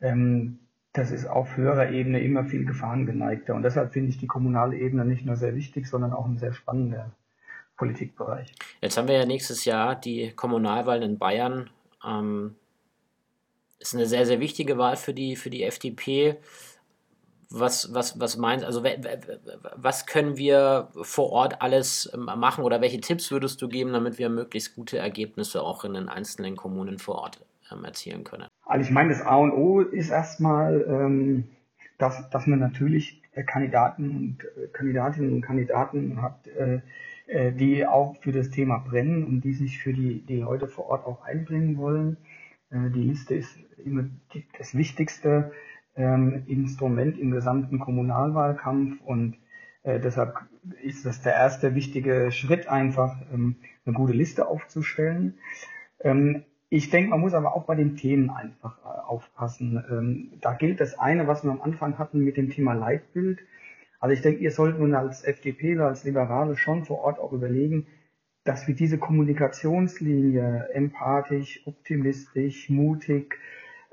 Ähm, 0.00 0.58
das 0.92 1.10
ist 1.10 1.26
auf 1.26 1.56
höherer 1.56 1.90
Ebene 1.90 2.20
immer 2.20 2.44
viel 2.44 2.64
gefahrengeneigter. 2.64 3.54
Und 3.54 3.62
deshalb 3.62 3.92
finde 3.92 4.10
ich 4.10 4.18
die 4.18 4.26
kommunale 4.26 4.76
Ebene 4.76 5.04
nicht 5.04 5.24
nur 5.26 5.36
sehr 5.36 5.54
wichtig, 5.54 5.86
sondern 5.86 6.12
auch 6.12 6.26
ein 6.26 6.38
sehr 6.38 6.52
spannender 6.52 7.12
Politikbereich. 7.76 8.52
Jetzt 8.80 8.96
haben 8.96 9.06
wir 9.06 9.18
ja 9.18 9.26
nächstes 9.26 9.66
Jahr 9.66 9.94
die 9.94 10.32
Kommunalwahlen 10.32 11.02
in 11.02 11.18
Bayern. 11.18 11.70
Ähm, 12.04 12.56
ist 13.78 13.94
eine 13.94 14.06
sehr, 14.06 14.26
sehr 14.26 14.40
wichtige 14.40 14.78
Wahl 14.78 14.96
für 14.96 15.12
die, 15.12 15.36
für 15.36 15.50
die 15.50 15.62
FDP. 15.62 16.38
Was, 17.50 17.94
was, 17.94 18.18
was 18.18 18.36
meinst 18.36 18.64
also 18.64 18.82
was 19.76 20.06
können 20.06 20.36
wir 20.36 20.88
vor 21.02 21.30
Ort 21.30 21.62
alles 21.62 22.10
ähm, 22.12 22.24
machen 22.24 22.64
oder 22.64 22.80
welche 22.80 23.00
Tipps 23.00 23.30
würdest 23.30 23.62
du 23.62 23.68
geben, 23.68 23.92
damit 23.92 24.18
wir 24.18 24.28
möglichst 24.28 24.74
gute 24.74 24.98
Ergebnisse 24.98 25.62
auch 25.62 25.84
in 25.84 25.94
den 25.94 26.08
einzelnen 26.08 26.56
Kommunen 26.56 26.98
vor 26.98 27.16
Ort 27.16 27.44
ähm, 27.70 27.84
erzielen 27.84 28.24
können? 28.24 28.46
Also 28.64 28.84
ich 28.84 28.90
meine, 28.90 29.10
das 29.10 29.22
A 29.22 29.36
und 29.36 29.52
O 29.52 29.80
ist 29.80 30.10
erstmal, 30.10 30.84
ähm, 30.88 31.44
dass, 31.98 32.28
dass 32.30 32.46
man 32.46 32.58
natürlich 32.58 33.22
äh, 33.32 33.44
Kandidaten 33.44 34.10
und 34.10 34.38
äh, 34.44 34.66
Kandidatinnen 34.72 35.32
und 35.34 35.42
Kandidaten 35.42 36.20
hat, 36.20 36.46
äh, 36.48 36.80
äh, 37.26 37.52
die 37.52 37.86
auch 37.86 38.16
für 38.20 38.32
das 38.32 38.50
Thema 38.50 38.78
brennen 38.78 39.24
und 39.24 39.42
die 39.42 39.52
sich 39.52 39.78
für 39.78 39.92
die, 39.92 40.20
die 40.26 40.38
Leute 40.38 40.68
vor 40.68 40.86
Ort 40.86 41.06
auch 41.06 41.24
einbringen 41.24 41.76
wollen. 41.76 42.16
Äh, 42.70 42.90
die 42.90 43.02
Liste 43.02 43.34
ist 43.34 43.56
immer 43.84 44.04
die, 44.32 44.44
das 44.58 44.76
wichtigste 44.76 45.52
ähm, 45.96 46.44
Instrument 46.46 47.18
im 47.18 47.30
gesamten 47.30 47.78
Kommunalwahlkampf 47.78 49.00
und 49.04 49.36
äh, 49.82 50.00
deshalb 50.00 50.34
ist 50.82 51.06
das 51.06 51.22
der 51.22 51.34
erste 51.34 51.74
wichtige 51.74 52.30
Schritt, 52.32 52.68
einfach 52.68 53.16
ähm, 53.32 53.56
eine 53.84 53.94
gute 53.94 54.12
Liste 54.12 54.48
aufzustellen. 54.48 55.34
Ähm, 56.00 56.44
ich 56.68 56.90
denke, 56.90 57.10
man 57.10 57.20
muss 57.20 57.34
aber 57.34 57.54
auch 57.54 57.64
bei 57.64 57.76
den 57.76 57.96
Themen 57.96 58.30
einfach 58.30 58.78
äh, 58.84 58.88
aufpassen. 59.06 59.82
Ähm, 59.88 60.38
da 60.40 60.54
gilt 60.54 60.80
das 60.80 60.98
eine, 60.98 61.28
was 61.28 61.44
wir 61.44 61.50
am 61.52 61.62
Anfang 61.62 61.98
hatten 61.98 62.20
mit 62.20 62.36
dem 62.36 62.50
Thema 62.50 62.72
Leitbild. 62.72 63.38
Also 64.00 64.12
ich 64.12 64.22
denke, 64.22 64.42
ihr 64.42 64.50
sollt 64.50 64.78
nun 64.78 64.94
als 64.94 65.24
FDP 65.24 65.76
oder 65.76 65.86
als 65.86 66.04
Liberale 66.04 66.56
schon 66.56 66.84
vor 66.84 66.98
Ort 66.98 67.18
auch 67.20 67.32
überlegen, 67.32 67.86
dass 68.44 68.66
wir 68.68 68.74
diese 68.74 68.98
Kommunikationslinie 68.98 70.68
empathisch, 70.72 71.62
optimistisch, 71.66 72.68
mutig, 72.68 73.38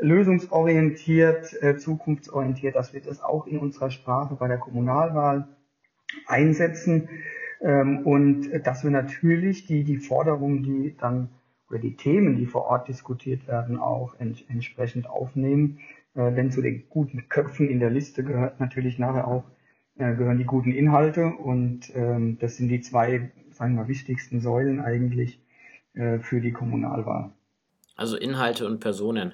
lösungsorientiert, 0.04 1.62
äh, 1.62 1.78
zukunftsorientiert, 1.78 2.76
dass 2.76 2.94
wir 2.94 3.02
das 3.02 3.22
auch 3.22 3.48
in 3.48 3.58
unserer 3.58 3.89
Sprache 3.89 4.36
bei 4.36 4.48
der 4.48 4.58
Kommunalwahl 4.58 5.48
einsetzen 6.28 7.10
ähm, 7.62 8.06
und 8.06 8.52
dass 8.66 8.84
wir 8.84 8.92
natürlich 8.92 9.66
die, 9.66 9.84
die 9.84 9.98
Forderungen, 9.98 10.63
die 10.63 10.96
dann 10.98 11.30
oder 11.70 11.80
die 11.80 11.96
Themen, 11.96 12.36
die 12.36 12.46
vor 12.46 12.66
Ort 12.66 12.88
diskutiert 12.88 13.48
werden, 13.48 13.80
auch 13.80 14.20
ent 14.20 14.46
entsprechend 14.50 15.10
aufnehmen. 15.10 15.80
Äh, 16.16 16.34
denn 16.34 16.52
zu 16.52 16.62
den 16.62 16.84
guten 16.89 17.30
Köpfen 17.30 17.70
in 17.70 17.80
der 17.80 17.89
Liste 17.89 18.24
gehört 18.24 18.60
natürlich 18.60 19.00
nachher 19.00 19.28
auch 19.28 19.46
äh, 19.96 20.16
gehören 20.16 20.38
die 20.38 20.44
guten 20.44 20.72
Inhalte 20.72 21.28
und 21.28 21.96
ähm, 21.96 22.38
das 22.39 22.58
sind 22.58 22.70
die 22.70 22.82
zwei, 22.82 23.32
sagen 23.52 23.76
wir 23.76 23.84
mal, 23.84 23.88
wichtigsten 23.88 24.42
Säulen 24.42 24.82
eigentlich 24.82 25.39
äh, 25.94 26.20
für 26.20 26.42
die 26.42 26.52
Kommunalwahl. 26.52 27.32
Also 27.96 28.18
Inhalte 28.18 28.66
und 28.66 28.80
Personen. 28.80 29.34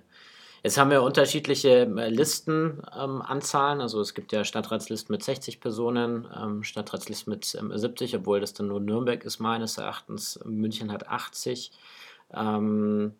Jetzt 0.63 0.78
haben 0.78 0.91
wir 0.91 1.02
unterschiedliche 1.04 1.86
Listenanzahlen. 1.86 3.80
Ähm, 3.80 3.82
also 3.82 4.02
es 4.02 4.13
gibt 4.13 4.32
ja 4.32 4.43
Stadtratslisten 4.43 5.13
mit 5.13 5.24
60 5.24 5.62
Personen, 5.62 6.28
ähm, 6.36 6.63
Stadtratslisten 6.63 7.32
mit 7.32 7.56
ähm, 7.60 7.72
70, 7.76 8.15
obwohl 8.17 8.41
das 8.41 8.54
dann 8.54 8.67
nur 8.67 8.80
Nürnberg 8.80 9.24
ist 9.24 9.39
meines 9.39 9.78
Erachtens. 9.78 10.39
München 10.45 10.91
hat 10.91 11.08
80. 11.08 11.72
Ähm, 12.34 13.13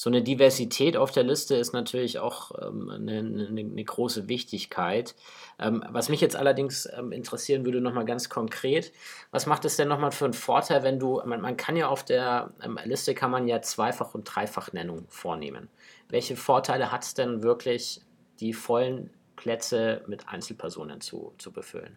so 0.00 0.08
eine 0.08 0.22
Diversität 0.22 0.96
auf 0.96 1.10
der 1.10 1.24
Liste 1.24 1.56
ist 1.56 1.74
natürlich 1.74 2.18
auch 2.18 2.52
ähm, 2.66 2.88
eine, 2.88 3.18
eine, 3.18 3.60
eine, 3.60 3.84
große 3.84 4.28
Wichtigkeit. 4.28 5.14
Ähm, 5.58 5.84
was 5.90 6.08
mich 6.08 6.22
jetzt 6.22 6.36
allerdings 6.36 6.88
ähm, 6.96 7.12
interessieren 7.12 7.66
würde, 7.66 7.82
nochmal 7.82 8.06
ganz 8.06 8.30
konkret, 8.30 8.92
was 9.30 9.44
macht 9.44 9.66
es 9.66 9.76
denn 9.76 9.88
nochmal 9.88 10.10
für 10.10 10.24
einen 10.24 10.32
Vorteil, 10.32 10.84
wenn 10.84 10.98
du, 10.98 11.20
man, 11.26 11.42
man 11.42 11.58
kann 11.58 11.76
ja 11.76 11.88
auf 11.88 12.02
der 12.02 12.50
ähm, 12.64 12.78
Liste 12.84 13.14
kann 13.14 13.30
man 13.30 13.46
ja 13.46 13.60
Zweifach- 13.60 14.14
und 14.14 14.24
Dreifachnennung 14.24 15.04
vornehmen. 15.10 15.68
Welche 16.10 16.36
Vorteile 16.36 16.92
hat 16.92 17.04
es 17.04 17.14
denn 17.14 17.42
wirklich, 17.42 18.02
die 18.40 18.52
vollen 18.52 19.10
Plätze 19.36 20.04
mit 20.08 20.28
Einzelpersonen 20.28 21.00
zu, 21.00 21.34
zu 21.38 21.52
befüllen? 21.52 21.96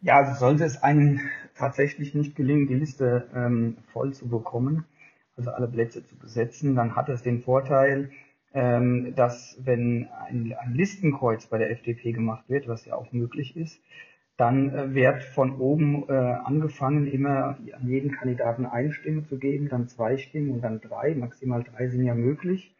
Ja, 0.00 0.18
also 0.18 0.38
sollte 0.38 0.64
es 0.64 0.82
einem 0.82 1.20
tatsächlich 1.56 2.14
nicht 2.14 2.36
gelingen, 2.36 2.68
die 2.68 2.74
Liste 2.74 3.28
ähm, 3.34 3.78
voll 3.92 4.12
zu 4.12 4.28
bekommen, 4.28 4.84
also 5.36 5.50
alle 5.50 5.66
Plätze 5.66 6.04
zu 6.04 6.16
besetzen, 6.16 6.76
dann 6.76 6.94
hat 6.94 7.08
es 7.08 7.22
den 7.22 7.42
Vorteil, 7.42 8.10
ähm, 8.54 9.14
dass 9.16 9.58
wenn 9.64 10.08
ein, 10.28 10.54
ein, 10.58 10.74
Listenkreuz 10.74 11.46
bei 11.46 11.58
der 11.58 11.70
FDP 11.70 12.12
gemacht 12.12 12.44
wird, 12.48 12.68
was 12.68 12.84
ja 12.84 12.94
auch 12.94 13.12
möglich 13.12 13.56
ist, 13.56 13.80
dann 14.36 14.72
äh, 14.72 14.94
wird 14.94 15.22
von 15.22 15.58
oben 15.58 16.08
äh, 16.08 16.12
angefangen, 16.12 17.06
immer 17.06 17.58
an 17.72 17.88
jeden 17.88 18.12
Kandidaten 18.12 18.66
eine 18.66 18.92
Stimme 18.92 19.24
zu 19.24 19.38
geben, 19.38 19.68
dann 19.68 19.88
zwei 19.88 20.16
Stimmen 20.16 20.50
und 20.50 20.60
dann 20.62 20.80
drei, 20.80 21.14
maximal 21.14 21.64
drei 21.64 21.88
sind 21.88 22.04
ja 22.04 22.14
möglich. 22.14 22.74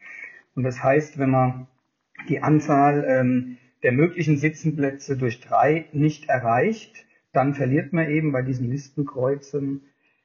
Und 0.55 0.63
das 0.63 0.83
heißt, 0.83 1.19
wenn 1.19 1.29
man 1.29 1.67
die 2.27 2.41
Anzahl 2.41 3.05
ähm, 3.07 3.57
der 3.83 3.91
möglichen 3.91 4.37
Sitzenplätze 4.37 5.17
durch 5.17 5.39
drei 5.39 5.85
nicht 5.93 6.27
erreicht, 6.29 7.05
dann 7.31 7.53
verliert 7.53 7.93
man 7.93 8.09
eben 8.09 8.31
bei 8.31 8.41
diesen 8.41 8.69
Listenkreuzen 8.69 9.81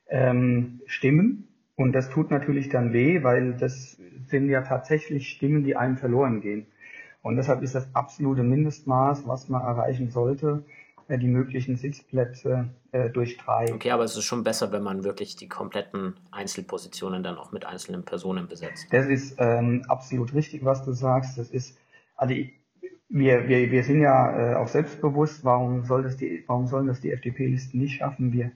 ähm, 0.08 0.80
Stimmen. 0.87 1.48
Und 1.76 1.92
das 1.92 2.08
tut 2.08 2.30
natürlich 2.30 2.68
dann 2.68 2.92
weh, 2.92 3.22
weil 3.22 3.54
das 3.54 3.98
sind 4.26 4.48
ja 4.48 4.62
tatsächlich 4.62 5.28
Stimmen, 5.28 5.64
die 5.64 5.76
einem 5.76 5.96
verloren 5.96 6.40
gehen. 6.40 6.66
Und 7.22 7.37
deshalb 7.37 7.62
ist 7.62 7.74
das 7.74 7.94
absolute 7.94 8.42
Mindestmaß, 8.42 9.26
was 9.26 9.48
man 9.48 9.62
erreichen 9.62 10.10
sollte, 10.10 10.64
die 11.08 11.28
möglichen 11.28 11.76
Sitzplätze 11.76 12.68
äh, 12.92 13.10
durch 13.10 13.36
drei. 13.38 13.72
Okay, 13.72 13.90
aber 13.90 14.04
es 14.04 14.16
ist 14.16 14.24
schon 14.24 14.44
besser, 14.44 14.72
wenn 14.72 14.82
man 14.82 15.04
wirklich 15.04 15.36
die 15.36 15.48
kompletten 15.48 16.14
Einzelpositionen 16.30 17.22
dann 17.22 17.36
auch 17.36 17.52
mit 17.52 17.66
einzelnen 17.66 18.04
Personen 18.04 18.48
besetzt. 18.48 18.86
Das 18.90 19.06
ist 19.06 19.36
ähm, 19.38 19.84
absolut 19.88 20.34
richtig, 20.34 20.64
was 20.64 20.84
du 20.84 20.92
sagst. 20.92 21.38
Das 21.38 21.50
ist, 21.50 21.78
also 22.16 22.34
wir, 22.34 23.48
wir, 23.48 23.70
wir 23.70 23.84
sind 23.84 24.00
ja 24.00 24.52
äh, 24.52 24.54
auch 24.56 24.68
selbstbewusst, 24.68 25.44
warum 25.44 25.84
soll 25.84 26.02
das 26.02 26.16
die, 26.16 26.44
warum 26.46 26.66
sollen 26.66 26.86
das 26.86 27.00
die 27.00 27.12
FDP-Listen 27.12 27.78
nicht 27.78 27.96
schaffen? 27.96 28.32
Wir 28.32 28.52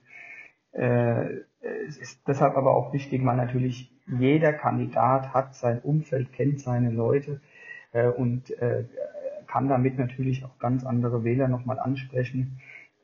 äh, 0.73 1.43
es 1.87 1.97
ist 1.97 2.21
deshalb 2.27 2.57
aber 2.57 2.75
auch 2.75 2.93
wichtig, 2.93 3.25
weil 3.25 3.37
natürlich 3.37 3.91
jeder 4.07 4.53
Kandidat 4.53 5.35
hat 5.35 5.55
sein 5.55 5.81
Umfeld, 5.81 6.33
kennt 6.33 6.61
seine 6.61 6.91
Leute 6.91 7.41
äh, 7.93 8.07
und 8.07 8.51
äh, 8.59 8.85
kann 9.49 9.69
damit 9.69 9.99
natürlich 9.99 10.45
auch 10.45 10.59
ganz 10.59 10.85
andere 10.85 11.25
Wähler 11.25 11.49
nochmal 11.49 11.79
ansprechen. 11.79 12.61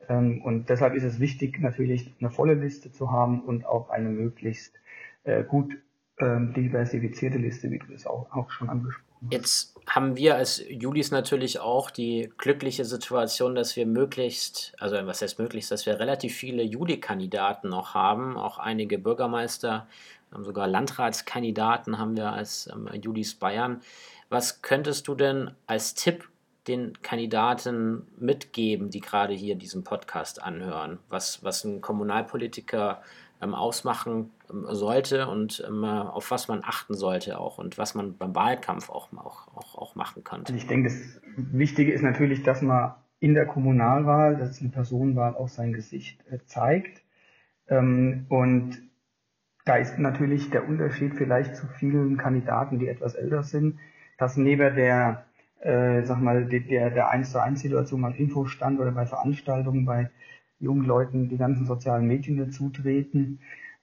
Ähm, 0.07 0.41
und 0.41 0.69
deshalb 0.69 0.93
ist 0.95 1.03
es 1.03 1.19
wichtig, 1.19 1.59
natürlich 1.59 2.13
eine 2.19 2.29
volle 2.29 2.53
Liste 2.53 2.91
zu 2.91 3.11
haben 3.11 3.41
und 3.41 3.65
auch 3.65 3.89
eine 3.89 4.09
möglichst 4.09 4.75
äh, 5.23 5.43
gut 5.43 5.75
ähm, 6.19 6.53
diversifizierte 6.53 7.37
Liste, 7.37 7.69
wie 7.71 7.79
du 7.79 7.87
das 7.91 8.05
auch, 8.05 8.31
auch 8.31 8.49
schon 8.51 8.69
angesprochen 8.69 9.03
hast. 9.23 9.33
Jetzt 9.33 9.75
haben 9.87 10.15
wir 10.15 10.35
als 10.35 10.63
Julis 10.69 11.11
natürlich 11.11 11.59
auch 11.59 11.89
die 11.89 12.31
glückliche 12.37 12.85
Situation, 12.85 13.55
dass 13.55 13.75
wir 13.75 13.85
möglichst, 13.85 14.75
also 14.79 14.95
was 15.07 15.21
heißt 15.21 15.39
möglichst, 15.39 15.71
dass 15.71 15.85
wir 15.85 15.99
relativ 15.99 16.35
viele 16.35 16.63
Juli-Kandidaten 16.63 17.69
noch 17.69 17.93
haben, 17.95 18.37
auch 18.37 18.59
einige 18.59 18.97
Bürgermeister, 18.97 19.87
sogar 20.31 20.67
Landratskandidaten 20.67 21.97
haben 21.97 22.15
wir 22.17 22.31
als 22.31 22.69
ähm, 22.71 22.89
Julis 23.01 23.35
Bayern. 23.35 23.81
Was 24.29 24.61
könntest 24.61 25.07
du 25.07 25.15
denn 25.15 25.51
als 25.67 25.93
Tipp 25.95 26.29
den 26.67 26.93
Kandidaten 27.01 28.07
mitgeben, 28.17 28.89
die 28.89 29.01
gerade 29.01 29.33
hier 29.33 29.55
diesen 29.55 29.83
Podcast 29.83 30.41
anhören, 30.41 30.99
was, 31.09 31.43
was 31.43 31.63
ein 31.63 31.81
Kommunalpolitiker 31.81 33.01
ähm, 33.41 33.53
ausmachen 33.53 34.31
ähm, 34.49 34.65
sollte 34.69 35.27
und 35.27 35.63
ähm, 35.67 35.83
auf 35.83 36.31
was 36.31 36.47
man 36.47 36.61
achten 36.63 36.93
sollte 36.95 37.39
auch 37.39 37.57
und 37.57 37.77
was 37.77 37.95
man 37.95 38.17
beim 38.17 38.33
Wahlkampf 38.33 38.89
auch, 38.89 39.11
auch, 39.13 39.47
auch, 39.55 39.75
auch 39.75 39.95
machen 39.95 40.23
kann. 40.23 40.41
Also 40.41 40.55
ich 40.55 40.67
denke, 40.67 40.89
das 40.89 41.21
Wichtige 41.35 41.91
ist 41.91 42.01
natürlich, 42.01 42.43
dass 42.43 42.61
man 42.61 42.95
in 43.19 43.33
der 43.33 43.45
Kommunalwahl, 43.45 44.37
das 44.37 44.51
ist 44.51 44.61
eine 44.61 44.71
Personenwahl, 44.71 45.35
auch 45.35 45.47
sein 45.47 45.73
Gesicht 45.73 46.23
äh, 46.29 46.39
zeigt. 46.45 47.01
Ähm, 47.67 48.25
und 48.29 48.77
da 49.65 49.77
ist 49.77 49.97
natürlich 49.97 50.51
der 50.51 50.67
Unterschied 50.67 51.15
vielleicht 51.15 51.55
zu 51.55 51.65
vielen 51.67 52.17
Kandidaten, 52.17 52.77
die 52.79 52.87
etwas 52.87 53.15
älter 53.15 53.43
sind, 53.43 53.79
dass 54.17 54.37
neben 54.37 54.75
der, 54.75 55.25
äh, 55.65 56.05
sag 56.05 56.21
mal, 56.21 56.45
der, 56.45 56.91
der 56.91 57.09
1 57.09 57.31
zu 57.31 57.41
1 57.41 57.59
Situation 57.59 58.01
mal 58.01 58.13
Infostand 58.15 58.79
oder 58.79 58.91
bei 58.91 59.07
Veranstaltungen, 59.07 59.85
bei 59.85 60.11
jungen 60.59 60.85
Leuten 60.85 61.27
die 61.27 61.37
ganzen 61.37 61.65
sozialen 61.65 62.05
Medien 62.05 62.37
dazutreten. 62.37 63.39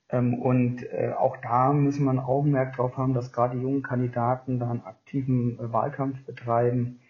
Ähm, 0.08 0.34
und 0.34 0.84
äh, 0.92 1.12
auch 1.18 1.36
da 1.38 1.72
muss 1.72 1.98
man 1.98 2.20
Augenmerk 2.20 2.76
drauf 2.76 2.96
haben, 2.96 3.14
dass 3.14 3.32
gerade 3.32 3.56
die 3.56 3.62
jungen 3.62 3.82
Kandidaten 3.82 4.60
da 4.60 4.70
einen 4.70 4.84
aktiven 4.84 5.58
äh, 5.58 5.72
Wahlkampf 5.72 6.24
betreiben. 6.24 7.00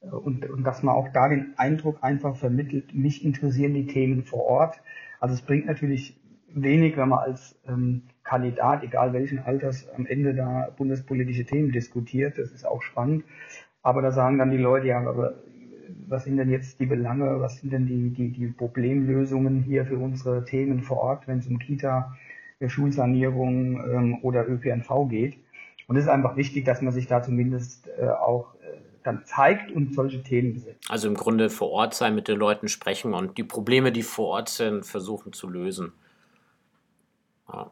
und, 0.00 0.48
und 0.48 0.64
dass 0.64 0.82
man 0.82 0.94
auch 0.94 1.08
da 1.12 1.28
den 1.28 1.54
Eindruck 1.56 1.98
einfach 2.02 2.36
vermittelt, 2.36 2.94
mich 2.94 3.24
interessieren 3.24 3.74
die 3.74 3.86
Themen 3.86 4.22
vor 4.22 4.44
Ort. 4.44 4.80
Also 5.18 5.34
es 5.34 5.42
bringt 5.42 5.66
natürlich 5.66 6.20
wenig, 6.54 6.96
wenn 6.96 7.08
man 7.08 7.18
als 7.18 7.58
ähm, 7.66 8.02
Kandidat, 8.22 8.84
egal 8.84 9.12
welchen 9.12 9.40
Alters, 9.40 9.88
am 9.90 10.06
Ende 10.06 10.34
da 10.34 10.70
bundespolitische 10.76 11.44
Themen 11.44 11.72
diskutiert. 11.72 12.38
Das 12.38 12.52
ist 12.52 12.64
auch 12.64 12.82
spannend. 12.82 13.24
Aber 13.84 14.02
da 14.02 14.10
sagen 14.10 14.38
dann 14.38 14.50
die 14.50 14.56
Leute, 14.56 14.88
ja, 14.88 14.98
aber 14.98 15.34
was 16.08 16.24
sind 16.24 16.38
denn 16.38 16.50
jetzt 16.50 16.80
die 16.80 16.86
Belange, 16.86 17.40
was 17.40 17.60
sind 17.60 17.72
denn 17.72 17.86
die, 17.86 18.10
die, 18.10 18.30
die 18.30 18.46
Problemlösungen 18.46 19.62
hier 19.62 19.84
für 19.84 19.98
unsere 19.98 20.44
Themen 20.44 20.82
vor 20.82 20.96
Ort, 20.96 21.28
wenn 21.28 21.38
es 21.38 21.46
um 21.46 21.58
Kita, 21.58 22.16
Schulsanierung 22.66 23.76
ähm, 23.84 24.18
oder 24.22 24.48
ÖPNV 24.48 25.08
geht. 25.08 25.36
Und 25.86 25.96
es 25.96 26.04
ist 26.04 26.10
einfach 26.10 26.36
wichtig, 26.36 26.64
dass 26.64 26.80
man 26.80 26.94
sich 26.94 27.06
da 27.06 27.22
zumindest 27.22 27.88
äh, 27.98 28.08
auch 28.08 28.54
äh, 28.54 28.78
dann 29.02 29.26
zeigt 29.26 29.70
und 29.70 29.94
solche 29.94 30.22
Themen 30.22 30.54
besetzt. 30.54 30.90
Also 30.90 31.06
im 31.06 31.14
Grunde 31.14 31.50
vor 31.50 31.70
Ort 31.70 31.92
sein, 31.92 32.14
mit 32.14 32.26
den 32.26 32.38
Leuten 32.38 32.68
sprechen 32.68 33.12
und 33.12 33.36
die 33.36 33.44
Probleme, 33.44 33.92
die 33.92 34.02
vor 34.02 34.28
Ort 34.28 34.48
sind, 34.48 34.86
versuchen 34.86 35.34
zu 35.34 35.46
lösen. 35.46 35.92
Ja. 37.52 37.70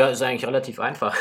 Ja, 0.00 0.08
ist 0.08 0.22
eigentlich 0.22 0.46
relativ 0.46 0.80
einfach. 0.80 1.14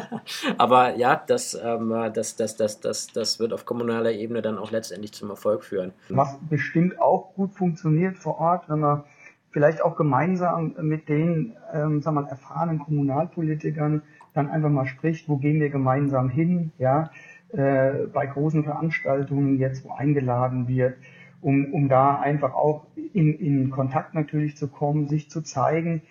Aber 0.58 0.96
ja, 0.96 1.16
das, 1.16 1.58
ähm, 1.64 1.94
das, 2.12 2.36
das, 2.36 2.56
das, 2.56 2.78
das, 2.78 3.06
das 3.06 3.40
wird 3.40 3.54
auf 3.54 3.64
kommunaler 3.64 4.12
Ebene 4.12 4.42
dann 4.42 4.58
auch 4.58 4.70
letztendlich 4.70 5.12
zum 5.12 5.30
Erfolg 5.30 5.64
führen. 5.64 5.92
Was 6.10 6.36
bestimmt 6.50 7.00
auch 7.00 7.32
gut 7.32 7.54
funktioniert 7.54 8.18
vor 8.18 8.38
Ort, 8.38 8.68
wenn 8.68 8.80
man 8.80 9.04
vielleicht 9.50 9.80
auch 9.80 9.96
gemeinsam 9.96 10.74
mit 10.82 11.08
den 11.08 11.56
ähm, 11.72 12.02
sagen 12.02 12.16
wir, 12.16 12.28
erfahrenen 12.28 12.80
Kommunalpolitikern 12.80 14.02
dann 14.34 14.50
einfach 14.50 14.68
mal 14.68 14.84
spricht, 14.84 15.26
wo 15.30 15.38
gehen 15.38 15.58
wir 15.58 15.70
gemeinsam 15.70 16.28
hin, 16.28 16.72
ja, 16.76 17.10
äh, 17.54 18.08
bei 18.12 18.26
großen 18.26 18.62
Veranstaltungen 18.62 19.58
jetzt, 19.58 19.86
wo 19.86 19.92
eingeladen 19.92 20.68
wird, 20.68 20.96
um, 21.40 21.72
um 21.72 21.88
da 21.88 22.20
einfach 22.20 22.52
auch 22.52 22.88
in, 22.94 23.32
in 23.38 23.70
Kontakt 23.70 24.12
natürlich 24.12 24.58
zu 24.58 24.68
kommen, 24.68 25.08
sich 25.08 25.30
zu 25.30 25.40
zeigen 25.40 26.02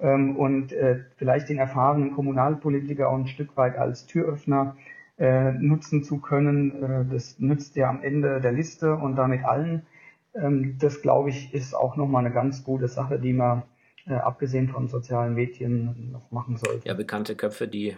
ähm, 0.00 0.36
und 0.36 0.72
äh, 0.72 1.00
vielleicht 1.16 1.48
den 1.48 1.58
erfahrenen 1.58 2.12
Kommunalpolitiker 2.14 3.08
auch 3.08 3.16
ein 3.16 3.26
Stück 3.26 3.56
weit 3.56 3.76
als 3.76 4.06
Türöffner 4.06 4.76
äh, 5.18 5.52
nutzen 5.52 6.04
zu 6.04 6.18
können. 6.18 6.82
Äh, 6.82 7.12
das 7.12 7.38
nützt 7.38 7.76
ja 7.76 7.88
am 7.88 8.02
Ende 8.02 8.40
der 8.40 8.52
Liste 8.52 8.94
und 8.94 9.16
damit 9.16 9.44
allen. 9.44 9.86
Ähm, 10.34 10.76
das, 10.78 11.02
glaube 11.02 11.30
ich, 11.30 11.54
ist 11.54 11.74
auch 11.74 11.96
nochmal 11.96 12.24
eine 12.24 12.34
ganz 12.34 12.64
gute 12.64 12.88
Sache, 12.88 13.18
die 13.18 13.32
man 13.32 13.62
äh, 14.06 14.14
abgesehen 14.14 14.68
von 14.68 14.88
sozialen 14.88 15.34
Medien 15.34 16.12
noch 16.12 16.30
machen 16.30 16.56
sollte. 16.56 16.86
Ja, 16.86 16.94
bekannte 16.94 17.34
Köpfe, 17.34 17.66
die 17.66 17.96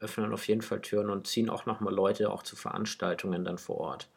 öffnen 0.00 0.32
auf 0.32 0.48
jeden 0.48 0.62
Fall 0.62 0.80
Türen 0.80 1.10
und 1.10 1.26
ziehen 1.26 1.50
auch 1.50 1.66
nochmal 1.66 1.94
Leute 1.94 2.30
auch 2.30 2.42
zu 2.42 2.56
Veranstaltungen 2.56 3.44
dann 3.44 3.58
vor 3.58 3.78
Ort. 3.78 4.08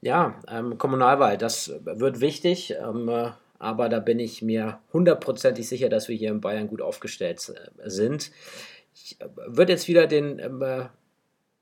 Ja, 0.00 0.34
ähm, 0.48 0.76
Kommunalwahl, 0.76 1.38
das 1.38 1.72
wird 1.84 2.20
wichtig. 2.20 2.74
Ähm, 2.80 3.08
äh, 3.08 3.30
aber 3.58 3.88
da 3.88 4.00
bin 4.00 4.18
ich 4.18 4.42
mir 4.42 4.80
hundertprozentig 4.92 5.68
sicher, 5.68 5.88
dass 5.88 6.08
wir 6.08 6.16
hier 6.16 6.30
in 6.30 6.40
Bayern 6.40 6.68
gut 6.68 6.82
aufgestellt 6.82 7.40
äh, 7.48 7.88
sind. 7.90 8.30
Ich 8.94 9.20
äh, 9.20 9.26
würde 9.46 9.72
jetzt 9.72 9.88
wieder 9.88 10.06
den 10.06 10.38
ähm, 10.38 10.62
äh, 10.62 10.86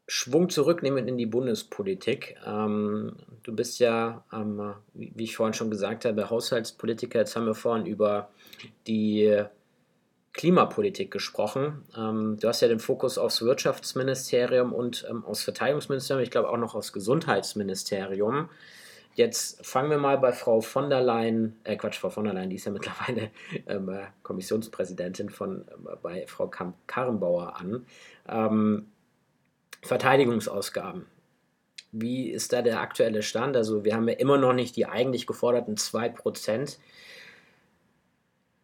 Schwung 0.07 0.51
zurücknehmen 0.51 1.09
in 1.09 1.17
die 1.17 1.27
Bundespolitik. 1.27 2.37
Ähm, 2.47 3.17
du 3.43 3.55
bist 3.55 3.79
ja, 3.81 4.25
ähm, 4.33 4.75
wie 4.93 5.25
ich 5.25 5.37
vorhin 5.37 5.55
schon 5.55 5.71
gesagt 5.71 6.05
habe, 6.05 6.29
Haushaltspolitiker. 6.29 7.21
Jetzt 7.21 7.37
haben 7.37 7.47
wir 7.47 7.55
vorhin 7.55 7.87
über 7.87 8.29
die 8.87 9.45
Klimapolitik 10.35 11.11
gesprochen. 11.11 11.85
Ähm, 11.97 12.37
du 12.41 12.49
hast 12.49 12.61
ja 12.61 12.69
den 12.69 12.81
Fokus 12.81 13.19
aufs 13.19 13.41
Wirtschaftsministerium 13.41 14.73
und 14.73 15.07
ähm, 15.09 15.25
aufs 15.25 15.45
Verteidigungsministerium, 15.45 16.23
ich 16.23 16.31
glaube 16.31 16.51
auch 16.51 16.59
noch 16.59 16.75
aufs 16.75 16.93
Gesundheitsministerium. 16.93 18.51
Jetzt 19.15 19.65
fangen 19.65 19.91
wir 19.91 19.99
mal 19.99 20.19
bei 20.19 20.33
Frau 20.33 20.61
von 20.61 20.91
der 20.91 21.01
Leyen, 21.01 21.57
äh 21.63 21.77
Quatsch, 21.77 21.99
Frau 21.99 22.11
von 22.11 22.25
der 22.25 22.35
Leyen, 22.35 22.51
die 22.51 22.57
ist 22.57 22.67
ja 22.67 22.73
mittlerweile 22.73 23.31
ähm, 23.67 23.89
äh, 23.89 24.07
Kommissionspräsidentin 24.23 25.31
von 25.31 25.67
äh, 25.69 25.97
bei 26.03 26.27
Frau 26.27 26.51
Karrenbauer 26.87 27.57
an. 27.57 27.87
Ähm, 28.29 28.87
Verteidigungsausgaben. 29.83 31.07
Wie 31.93 32.31
ist 32.31 32.53
da 32.53 32.63
der 32.63 32.81
aktuelle 32.81 33.23
Stand? 33.23 33.57
Also 33.57 33.85
wir 33.85 33.95
haben 33.95 34.09
ja 34.09 34.15
immer 34.15 34.37
noch 34.37 34.53
nicht 34.53 34.75
die 34.77 34.87
eigentlich 34.87 35.27
geforderten 35.27 35.77
2%. 35.77 36.79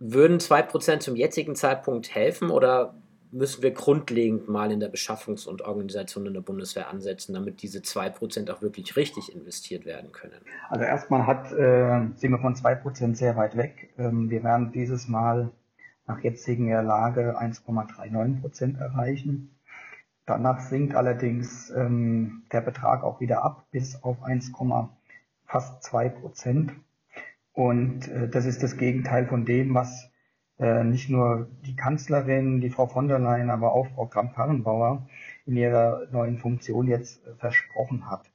Würden 0.01 0.39
2% 0.39 0.99
zum 0.99 1.15
jetzigen 1.15 1.55
Zeitpunkt 1.55 2.13
helfen 2.13 2.51
oder 2.51 2.95
müssen 3.33 3.63
wir 3.63 3.71
grundlegend 3.73 4.49
mal 4.49 4.73
in 4.73 4.81
der 4.81 4.93
Beschaffungs- 4.93 5.47
und 5.47 5.63
Organisation 5.63 6.27
in 6.27 6.35
der 6.35 6.41
Bundeswehr 6.41 6.89
ansetzen, 6.89 7.35
damit 7.35 7.63
diese 7.63 7.81
2% 7.81 8.51
auch 8.51 8.63
wirklich 8.63 8.97
richtig 8.97 9.35
investiert 9.35 9.85
werden 9.85 10.13
können? 10.13 10.41
Also 10.69 10.85
erstmal 10.85 11.27
hat, 11.27 11.53
äh, 11.53 12.09
sind 12.17 12.31
wir 12.31 12.39
von 12.39 12.55
2% 12.55 13.15
sehr 13.15 13.37
weit 13.37 13.57
weg. 13.57 13.91
Ähm, 13.99 14.31
wir 14.31 14.43
werden 14.43 14.73
dieses 14.73 15.09
Mal 15.09 15.51
nach 16.07 16.21
jetziger 16.21 16.83
Lage 16.83 17.39
1,39% 17.39 18.79
erreichen. 18.79 19.55
Danach 20.27 20.61
sinkt 20.61 20.95
allerdings 20.95 21.71
ähm, 21.71 22.43
der 22.53 22.61
Betrag 22.61 23.03
auch 23.05 23.21
wieder 23.21 23.43
ab 23.43 23.67
bis 23.71 24.03
auf 24.03 24.23
1, 24.23 24.53
fast 25.47 25.83
2 25.85 26.13
Und 27.53 28.09
äh, 28.09 28.29
das 28.29 28.47
ist 28.47 28.63
das 28.63 28.77
Gegenteil 28.77 29.27
von 29.27 29.45
dem, 29.45 29.75
was 29.75 30.10
äh, 30.61 30.85
nicht 30.85 31.09
nur 31.09 31.49
die 31.65 31.75
Kanzlerin, 31.75 32.61
die 32.61 32.69
Frau 32.69 32.87
von 32.87 33.09
der 33.09 33.19
Leyen, 33.19 33.49
aber 33.49 33.73
auch 33.73 33.87
Frau 33.95 34.05
Kramp-Karrenbauer 34.07 35.09
in 35.47 35.57
ihrer 35.57 36.03
neuen 36.13 36.37
Funktion 36.37 36.87
jetzt 36.87 37.27
äh, 37.27 37.35
versprochen 37.39 38.11
hat. 38.11 38.31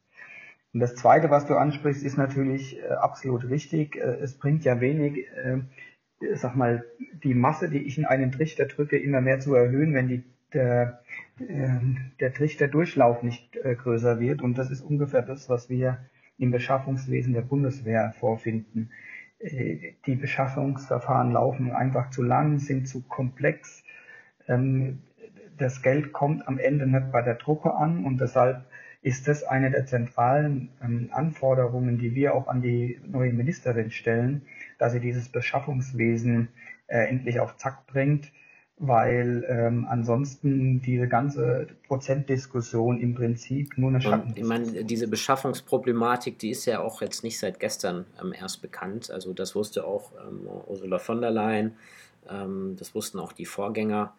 Und 0.73 0.79
das 0.79 0.95
Zweite, 0.95 1.29
was 1.29 1.45
du 1.45 1.55
ansprichst, 1.55 2.03
ist 2.03 2.17
natürlich 2.17 2.81
äh, 2.81 2.93
absolut 2.93 3.47
richtig. 3.47 3.95
Es 3.95 4.39
bringt 4.39 4.65
ja 4.65 4.81
wenig, 4.81 5.27
sag 6.33 6.55
mal, 6.55 6.83
die 7.23 7.35
Masse, 7.35 7.69
die 7.69 7.83
ich 7.83 7.97
in 7.97 8.05
einen 8.05 8.31
Trichter 8.31 8.65
drücke, 8.65 8.97
immer 8.97 9.21
mehr 9.21 9.39
zu 9.39 9.53
erhöhen, 9.53 9.93
wenn 9.93 10.07
die, 10.07 10.23
der, 10.51 11.01
äh, 11.39 11.69
der 12.19 12.33
Trichterdurchlauf 12.33 13.21
nicht 13.21 13.53
größer 13.53 14.19
wird. 14.19 14.41
Und 14.41 14.57
das 14.57 14.71
ist 14.71 14.81
ungefähr 14.81 15.21
das, 15.21 15.47
was 15.47 15.69
wir 15.69 15.99
im 16.39 16.51
Beschaffungswesen 16.51 17.33
der 17.33 17.41
Bundeswehr 17.41 18.13
vorfinden. 18.19 18.89
Äh, 19.45 19.93
die 20.05 20.15
Beschaffungsverfahren 20.15 21.31
laufen 21.31 21.71
einfach 21.71 22.09
zu 22.09 22.23
lang, 22.23 22.59
sind 22.59 22.87
zu 22.87 23.01
komplex. 23.03 23.83
Ähm, 24.47 25.01
das 25.57 25.81
Geld 25.81 26.11
kommt 26.11 26.47
am 26.47 26.57
Ende 26.59 26.87
nicht 26.87 27.11
bei 27.11 27.21
der 27.21 27.37
Truppe 27.37 27.75
an 27.75 28.03
und 28.03 28.19
deshalb 28.19 28.65
ist 29.01 29.27
das 29.27 29.43
eine 29.43 29.69
der 29.69 29.85
zentralen 29.85 30.69
ähm, 30.83 31.09
Anforderungen, 31.11 31.97
die 31.97 32.15
wir 32.15 32.33
auch 32.33 32.47
an 32.47 32.61
die 32.61 32.99
neue 33.05 33.31
Ministerin 33.31 33.91
stellen, 33.91 34.41
dass 34.79 34.93
sie 34.93 34.99
dieses 34.99 35.29
Beschaffungswesen 35.29 36.49
äh, 36.87 37.07
endlich 37.07 37.39
auf 37.39 37.55
Zack 37.57 37.85
bringt 37.87 38.31
weil 38.77 39.45
ähm, 39.47 39.85
ansonsten 39.89 40.81
diese 40.81 41.07
ganze 41.07 41.67
Prozentdiskussion 41.87 42.99
im 42.99 43.15
Prinzip 43.15 43.77
nur 43.77 43.89
eine 43.89 44.01
Schatten 44.01 44.31
ist. 44.31 44.37
Ich 44.37 44.43
meine, 44.43 44.83
diese 44.83 45.07
Beschaffungsproblematik, 45.07 46.37
die 46.39 46.49
ist 46.49 46.65
ja 46.65 46.81
auch 46.81 47.01
jetzt 47.01 47.23
nicht 47.23 47.39
seit 47.39 47.59
gestern 47.59 48.05
ähm, 48.21 48.33
erst 48.33 48.61
bekannt. 48.61 49.09
Also 49.11 49.33
das 49.33 49.55
wusste 49.55 49.85
auch 49.85 50.11
ähm, 50.27 50.47
Ursula 50.67 50.99
von 50.99 51.21
der 51.21 51.31
Leyen, 51.31 51.75
ähm, 52.29 52.75
das 52.77 52.93
wussten 52.93 53.19
auch 53.19 53.31
die 53.31 53.45
Vorgänger. 53.45 54.13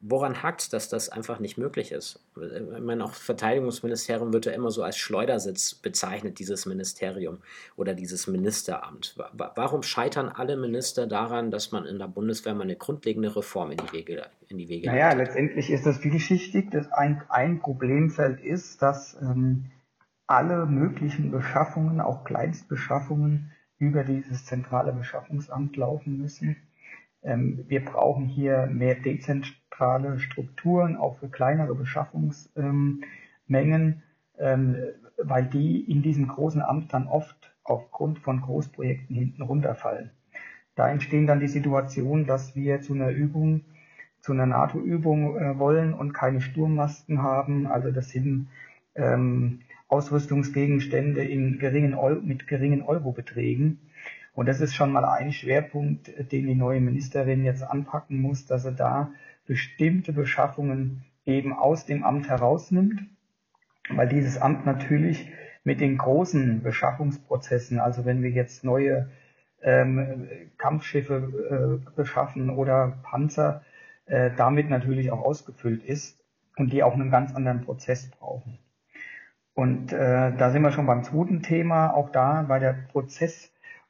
Woran 0.00 0.42
hakt 0.42 0.72
dass 0.72 0.88
das 0.88 1.08
einfach 1.08 1.38
nicht 1.40 1.58
möglich 1.58 1.90
ist? 1.90 2.20
Ich 2.36 2.82
meine, 2.82 3.04
auch 3.04 3.12
Verteidigungsministerium 3.14 4.32
wird 4.32 4.46
ja 4.46 4.52
immer 4.52 4.70
so 4.70 4.82
als 4.82 4.98
Schleudersitz 4.98 5.74
bezeichnet, 5.74 6.38
dieses 6.38 6.66
Ministerium 6.66 7.38
oder 7.76 7.94
dieses 7.94 8.26
Ministeramt. 8.26 9.16
Warum 9.32 9.82
scheitern 9.82 10.28
alle 10.28 10.56
Minister 10.56 11.06
daran, 11.06 11.50
dass 11.50 11.72
man 11.72 11.86
in 11.86 11.98
der 11.98 12.08
Bundeswehr 12.08 12.54
mal 12.54 12.64
eine 12.64 12.76
grundlegende 12.76 13.34
Reform 13.34 13.72
in 13.72 13.78
die 13.78 13.92
Wege, 13.92 14.26
in 14.48 14.58
die 14.58 14.68
Wege 14.68 14.88
Naja, 14.88 15.08
leitet? 15.08 15.26
letztendlich 15.26 15.70
ist 15.70 15.86
das 15.86 15.98
vielschichtig. 15.98 16.70
Das 16.70 16.92
ein, 16.92 17.22
ein 17.28 17.60
Problemfeld 17.60 18.40
ist, 18.40 18.82
dass 18.82 19.16
ähm, 19.20 19.70
alle 20.26 20.66
möglichen 20.66 21.30
Beschaffungen, 21.30 22.00
auch 22.00 22.24
Kleinstbeschaffungen, 22.24 23.52
über 23.78 24.04
dieses 24.04 24.44
zentrale 24.46 24.92
Beschaffungsamt 24.92 25.76
laufen 25.76 26.18
müssen. 26.18 26.56
Ähm, 27.26 27.64
wir 27.66 27.84
brauchen 27.84 28.26
hier 28.26 28.66
mehr 28.66 28.94
dezentrale 28.94 30.20
Strukturen, 30.20 30.96
auch 30.96 31.18
für 31.18 31.28
kleinere 31.28 31.74
Beschaffungsmengen, 31.74 33.02
ähm, 34.38 34.76
weil 35.18 35.46
die 35.46 35.80
in 35.90 36.02
diesem 36.02 36.28
großen 36.28 36.62
Amt 36.62 36.94
dann 36.94 37.08
oft 37.08 37.52
aufgrund 37.64 38.20
von 38.20 38.40
Großprojekten 38.40 39.16
hinten 39.16 39.42
runterfallen. 39.42 40.10
Da 40.76 40.88
entstehen 40.88 41.26
dann 41.26 41.40
die 41.40 41.48
Situation, 41.48 42.26
dass 42.26 42.54
wir 42.54 42.80
zu 42.80 42.94
einer 42.94 43.10
Übung, 43.10 43.62
zu 44.20 44.32
einer 44.32 44.46
NATO-Übung 44.46 45.36
äh, 45.36 45.58
wollen 45.58 45.94
und 45.94 46.12
keine 46.12 46.40
Sturmmasten 46.40 47.22
haben. 47.22 47.66
Also 47.66 47.90
das 47.90 48.10
sind 48.10 48.48
ähm, 48.94 49.62
Ausrüstungsgegenstände 49.88 51.24
in 51.24 51.58
geringen 51.58 51.96
mit 52.24 52.46
geringen 52.46 52.82
Eurobeträgen. 52.82 53.80
Und 54.36 54.46
das 54.46 54.60
ist 54.60 54.76
schon 54.76 54.92
mal 54.92 55.04
ein 55.04 55.32
Schwerpunkt, 55.32 56.08
den 56.30 56.46
die 56.46 56.54
neue 56.54 56.80
Ministerin 56.80 57.44
jetzt 57.44 57.64
anpacken 57.64 58.20
muss, 58.20 58.46
dass 58.46 58.64
er 58.64 58.72
da 58.72 59.10
bestimmte 59.46 60.12
Beschaffungen 60.12 61.04
eben 61.24 61.52
aus 61.52 61.86
dem 61.86 62.04
Amt 62.04 62.28
herausnimmt 62.28 63.02
weil 63.90 64.08
dieses 64.08 64.38
Amt 64.38 64.66
natürlich 64.66 65.30
mit 65.64 65.80
den 65.80 65.98
großen 65.98 66.62
Beschaffungsprozessen, 66.62 67.80
also 67.80 68.04
wenn 68.04 68.22
wir 68.22 68.30
jetzt 68.30 68.64
neue 68.64 69.10
ähm, 69.62 70.28
Kampfschiffe 70.58 71.80
äh, 71.84 71.90
beschaffen 71.96 72.50
oder 72.50 72.98
Panzer, 73.02 73.62
äh, 74.06 74.30
damit 74.36 74.70
natürlich 74.70 75.10
auch 75.10 75.24
ausgefüllt 75.24 75.82
ist 75.82 76.20
und 76.56 76.72
die 76.72 76.82
auch 76.82 76.94
einen 76.94 77.10
ganz 77.10 77.34
anderen 77.34 77.62
Prozess 77.62 78.10
brauchen. 78.10 78.58
Und 79.54 79.92
äh, 79.92 80.32
da 80.36 80.50
sind 80.50 80.62
wir 80.62 80.70
schon 80.70 80.86
beim 80.86 81.02
zweiten 81.02 81.42
Thema. 81.42 81.94
Auch 81.94 82.10
da 82.10 82.42
bei 82.42 82.58
der 82.58 82.74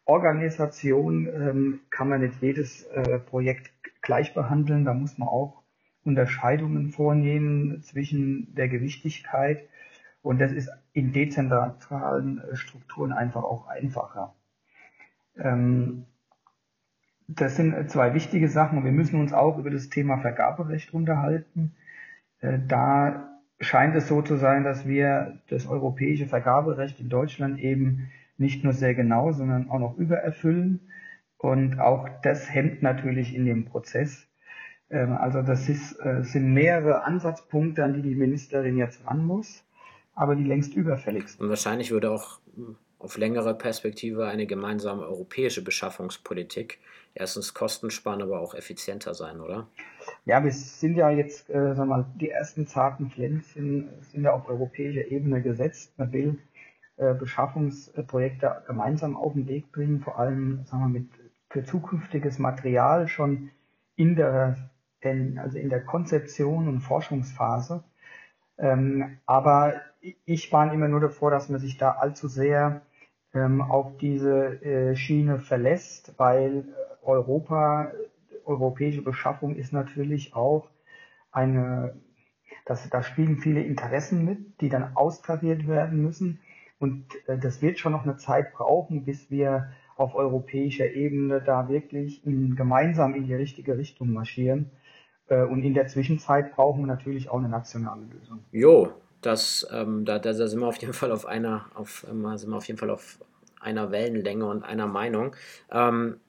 Prozessorganisation 0.06 1.26
ähm, 1.26 1.80
kann 1.90 2.08
man 2.08 2.20
nicht 2.20 2.40
jedes 2.40 2.84
äh, 2.84 3.18
Projekt 3.18 3.70
gleich 4.02 4.34
behandeln. 4.34 4.84
Da 4.84 4.94
muss 4.94 5.18
man 5.18 5.28
auch 5.28 5.62
Unterscheidungen 6.04 6.90
vornehmen 6.90 7.82
zwischen 7.82 8.54
der 8.54 8.68
Gewichtigkeit. 8.68 9.68
Und 10.22 10.40
das 10.40 10.52
ist 10.52 10.70
in 10.92 11.12
dezentralen 11.12 12.40
Strukturen 12.54 13.12
einfach 13.12 13.42
auch 13.42 13.66
einfacher. 13.66 14.34
Ähm, 15.36 16.06
das 17.28 17.56
sind 17.56 17.90
zwei 17.90 18.14
wichtige 18.14 18.48
Sachen. 18.48 18.84
Wir 18.84 18.92
müssen 18.92 19.20
uns 19.20 19.32
auch 19.32 19.58
über 19.58 19.70
das 19.70 19.88
Thema 19.88 20.18
Vergaberecht 20.18 20.94
unterhalten. 20.94 21.74
Äh, 22.40 22.60
da 22.64 23.40
scheint 23.58 23.96
es 23.96 24.06
so 24.06 24.22
zu 24.22 24.36
sein, 24.36 24.62
dass 24.62 24.86
wir 24.86 25.40
das 25.48 25.66
europäische 25.66 26.26
Vergaberecht 26.26 27.00
in 27.00 27.08
Deutschland 27.08 27.58
eben 27.58 28.10
nicht 28.38 28.64
nur 28.64 28.72
sehr 28.72 28.94
genau, 28.94 29.32
sondern 29.32 29.70
auch 29.70 29.78
noch 29.78 29.96
übererfüllen. 29.96 30.80
Und 31.38 31.78
auch 31.78 32.08
das 32.22 32.52
hemmt 32.52 32.82
natürlich 32.82 33.34
in 33.34 33.44
dem 33.44 33.66
Prozess. 33.66 34.26
Ähm, 34.90 35.12
also 35.12 35.42
das 35.42 35.68
ist, 35.68 35.98
äh, 36.00 36.22
sind 36.22 36.52
mehrere 36.52 37.04
Ansatzpunkte, 37.04 37.84
an 37.84 37.94
die 37.94 38.02
die 38.02 38.14
Ministerin 38.14 38.76
jetzt 38.78 39.06
ran 39.06 39.24
muss, 39.24 39.64
aber 40.14 40.34
die 40.34 40.44
längst 40.44 40.74
überfällig 40.74 41.28
sind. 41.28 41.42
Und 41.42 41.48
wahrscheinlich 41.48 41.90
würde 41.90 42.10
auch 42.10 42.40
auf 42.98 43.18
längere 43.18 43.56
Perspektive 43.56 44.26
eine 44.26 44.46
gemeinsame 44.46 45.02
europäische 45.02 45.62
Beschaffungspolitik 45.62 46.78
erstens 47.14 47.54
kostensparen, 47.54 48.22
aber 48.22 48.40
auch 48.40 48.54
effizienter 48.54 49.14
sein, 49.14 49.40
oder? 49.40 49.68
Ja, 50.24 50.42
wir 50.42 50.52
sind 50.52 50.96
ja 50.96 51.10
jetzt, 51.10 51.50
äh, 51.50 51.74
sagen 51.74 51.88
wir 51.88 51.98
mal, 51.98 52.06
die 52.20 52.30
ersten 52.30 52.66
zarten 52.66 53.10
Pflänzchen 53.10 53.88
sind 54.00 54.24
ja 54.24 54.32
auf 54.32 54.48
europäischer 54.48 55.10
Ebene 55.10 55.42
gesetzt. 55.42 55.92
Man 55.98 56.12
will 56.12 56.38
äh, 56.96 57.14
Beschaffungsprojekte 57.14 58.64
gemeinsam 58.66 59.16
auf 59.16 59.34
den 59.34 59.46
Weg 59.48 59.72
bringen, 59.72 60.00
vor 60.00 60.18
allem 60.18 60.64
sagen 60.64 60.82
wir, 60.82 61.00
mit 61.00 61.10
für 61.50 61.64
zukünftiges 61.64 62.38
Material 62.38 63.08
schon 63.08 63.50
in 63.96 64.16
der, 64.16 64.56
in, 65.00 65.38
also 65.38 65.58
in 65.58 65.70
der 65.70 65.84
Konzeption 65.84 66.68
und 66.68 66.80
Forschungsphase. 66.80 67.84
Ähm, 68.58 69.18
aber 69.26 69.74
ich 70.24 70.52
warne 70.52 70.74
immer 70.74 70.88
nur 70.88 71.00
davor, 71.00 71.30
dass 71.30 71.48
man 71.48 71.60
sich 71.60 71.78
da 71.78 71.92
allzu 71.92 72.28
sehr 72.28 72.82
ähm, 73.34 73.60
auf 73.60 73.96
diese 73.98 74.62
äh, 74.62 74.96
Schiene 74.96 75.38
verlässt, 75.38 76.14
weil 76.16 76.64
Europa, 77.02 77.92
europäische 78.44 79.02
Beschaffung 79.02 79.56
ist 79.56 79.72
natürlich 79.72 80.34
auch 80.34 80.68
eine, 81.30 81.94
das, 82.64 82.88
da 82.88 83.02
spielen 83.02 83.38
viele 83.38 83.62
Interessen 83.62 84.24
mit, 84.24 84.60
die 84.60 84.68
dann 84.68 84.96
austariert 84.96 85.66
werden 85.68 86.02
müssen. 86.02 86.40
Und 86.78 87.06
äh, 87.26 87.38
das 87.38 87.62
wird 87.62 87.78
schon 87.78 87.92
noch 87.92 88.04
eine 88.04 88.16
Zeit 88.16 88.52
brauchen, 88.52 89.04
bis 89.04 89.30
wir 89.30 89.72
auf 89.96 90.14
europäischer 90.14 90.92
Ebene 90.92 91.40
da 91.40 91.68
wirklich 91.68 92.24
in, 92.26 92.54
gemeinsam 92.54 93.14
in 93.14 93.24
die 93.24 93.34
richtige 93.34 93.78
Richtung 93.78 94.12
marschieren. 94.12 94.70
Äh, 95.28 95.42
und 95.44 95.62
in 95.62 95.74
der 95.74 95.86
Zwischenzeit 95.86 96.54
brauchen 96.54 96.82
wir 96.82 96.86
natürlich 96.86 97.30
auch 97.30 97.38
eine 97.38 97.48
nationale 97.48 98.02
Lösung. 98.04 98.44
Jo, 98.52 98.92
das, 99.22 99.66
ähm, 99.72 100.04
da, 100.04 100.18
da 100.18 100.32
sind 100.34 100.60
wir 100.60 100.68
auf 100.68 100.76
jeden 100.76 100.92
Fall 100.92 101.12
auf 101.12 101.26
einer, 101.26 101.66
auf, 101.74 102.06
ähm, 102.10 102.36
sind 102.36 102.50
wir 102.50 102.56
auf 102.56 102.66
jeden 102.66 102.78
Fall 102.78 102.90
auf 102.90 103.18
einer 103.60 103.90
Wellenlänge 103.90 104.46
und 104.46 104.62
einer 104.62 104.86
Meinung. 104.86 105.34
Ähm, 105.70 106.20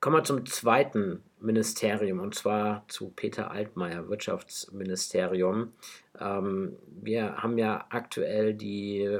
kommen 0.00 0.16
wir 0.16 0.24
zum 0.24 0.46
zweiten 0.46 1.22
Ministerium 1.44 2.20
und 2.20 2.34
zwar 2.34 2.84
zu 2.88 3.10
Peter 3.10 3.50
Altmaier, 3.50 4.08
Wirtschaftsministerium. 4.08 5.72
Ähm, 6.20 6.76
wir 6.86 7.36
haben 7.36 7.58
ja 7.58 7.86
aktuell 7.90 8.54
die 8.54 9.18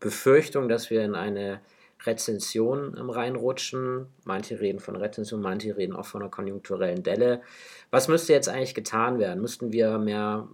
Befürchtung, 0.00 0.68
dass 0.68 0.90
wir 0.90 1.04
in 1.04 1.14
eine 1.14 1.60
Rezension 2.06 2.94
reinrutschen. 2.94 4.06
Manche 4.24 4.60
reden 4.60 4.78
von 4.78 4.96
Rezension, 4.96 5.40
manche 5.40 5.76
reden 5.76 5.96
auch 5.96 6.06
von 6.06 6.22
einer 6.22 6.30
konjunkturellen 6.30 7.02
Delle. 7.02 7.42
Was 7.90 8.08
müsste 8.08 8.32
jetzt 8.32 8.48
eigentlich 8.48 8.74
getan 8.74 9.18
werden? 9.18 9.40
Müssten 9.40 9.72
wir 9.72 9.98
mehr 9.98 10.46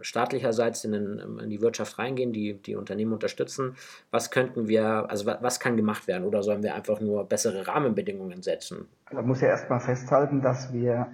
staatlicherseits 0.00 0.84
in, 0.84 0.94
in, 0.94 1.50
die 1.50 1.60
Wirtschaft 1.60 1.98
reingehen, 1.98 2.32
die, 2.32 2.54
die 2.54 2.76
Unternehmen 2.76 3.12
unterstützen. 3.12 3.76
Was 4.10 4.30
könnten 4.30 4.68
wir, 4.68 5.10
also 5.10 5.26
was, 5.26 5.42
was 5.42 5.60
kann 5.60 5.76
gemacht 5.76 6.06
werden 6.06 6.24
oder 6.24 6.42
sollen 6.42 6.62
wir 6.62 6.74
einfach 6.74 7.00
nur 7.00 7.24
bessere 7.24 7.66
Rahmenbedingungen 7.66 8.42
setzen? 8.42 8.88
Man 9.12 9.26
muss 9.26 9.40
ja 9.40 9.48
erstmal 9.48 9.80
festhalten, 9.80 10.42
dass 10.42 10.72
wir 10.72 11.08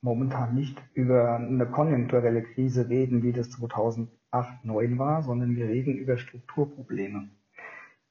momentan 0.00 0.54
nicht 0.54 0.78
über 0.94 1.36
eine 1.36 1.66
konjunkturelle 1.66 2.42
Krise 2.42 2.88
reden, 2.88 3.22
wie 3.22 3.32
das 3.32 3.50
2008, 3.50 4.10
2009 4.32 4.98
war, 4.98 5.22
sondern 5.22 5.56
wir 5.56 5.66
reden 5.66 5.96
über 5.96 6.16
Strukturprobleme. 6.16 7.28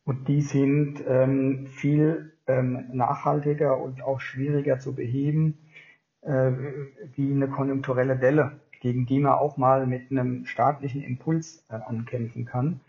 Und 0.04 0.28
die 0.28 0.42
sind 0.42 1.04
ähm, 1.08 1.68
viel 1.68 2.34
ähm, 2.48 2.86
nachhaltiger 2.92 3.80
und 3.80 4.04
auch 4.04 4.20
schwieriger 4.20 4.80
zu 4.80 4.94
beheben 4.94 5.58
äh, 6.22 6.52
wie 7.16 7.32
eine 7.32 7.48
konjunkturelle 7.48 8.18
Delle 8.18 8.60
gegen 8.82 9.06
die 9.06 9.20
man 9.20 9.34
auch 9.34 9.56
mal 9.56 9.88
mit 9.88 10.12
einem 10.12 10.46
staatlichen 10.46 11.02
Impuls 11.02 11.66
äh, 11.70 11.76
ankämpfen 11.76 12.46
kann, 12.46 12.82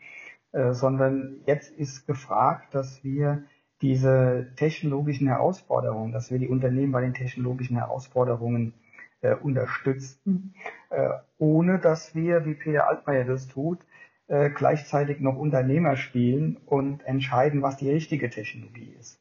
äh, 0.51 0.73
sondern 0.73 1.37
jetzt 1.47 1.71
ist 1.71 2.07
gefragt, 2.07 2.75
dass 2.75 3.05
wir 3.05 3.45
diese 3.81 4.49
technologischen 4.57 5.29
Herausforderungen, 5.29 6.13
dass 6.13 6.31
wir 6.31 6.39
die 6.39 6.49
Unternehmen 6.49 6.93
bei 6.93 7.03
den 7.03 7.15
technologischen 7.15 7.77
Herausforderungen 7.77 8.75
äh, 9.21 9.35
unterstützen, 9.35 10.55
äh, 10.91 11.11
ohne 11.39 11.79
dass 11.79 12.15
wir, 12.15 12.45
wie 12.47 12.55
Peter 12.55 12.89
Altmaier 12.89 13.25
das 13.25 13.49
tut, 13.49 13.81
äh, 14.29 14.51
gleichzeitig 14.51 15.21
noch 15.21 15.37
Unternehmer 15.37 15.97
spielen 15.97 16.57
und 16.67 17.05
entscheiden, 17.05 17.63
was 17.63 17.77
die 17.77 17.91
richtige 17.91 18.31
Technologie 18.31 18.95
ist. 18.99 19.21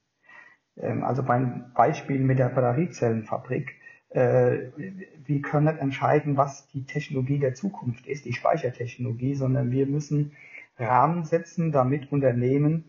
Ähm, 0.77 1.03
also 1.03 1.23
beim 1.23 1.73
Beispiel 1.73 2.19
mit 2.19 2.39
der 2.39 2.49
Batteriezellenfabrik 2.49 3.81
wir 4.13 5.41
können 5.41 5.67
nicht 5.67 5.80
entscheiden, 5.80 6.36
was 6.36 6.67
die 6.67 6.86
Technologie 6.86 7.39
der 7.39 7.54
Zukunft 7.54 8.08
ist, 8.08 8.26
die 8.26 8.34
Speichertechnologie, 8.34 9.36
sondern 9.36 9.71
wir 9.71 9.86
müssen 9.86 10.34
Rahmen 10.78 11.24
setzen, 11.24 11.71
damit 11.71 12.12
Unternehmen 12.12 12.86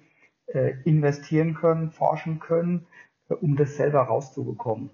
äh, 0.47 0.75
investieren 0.85 1.55
können, 1.55 1.91
forschen 1.91 2.41
können, 2.41 2.87
äh, 3.29 3.35
um 3.35 3.57
das 3.57 3.77
selber 3.77 4.01
rauszubekommen. 4.01 4.91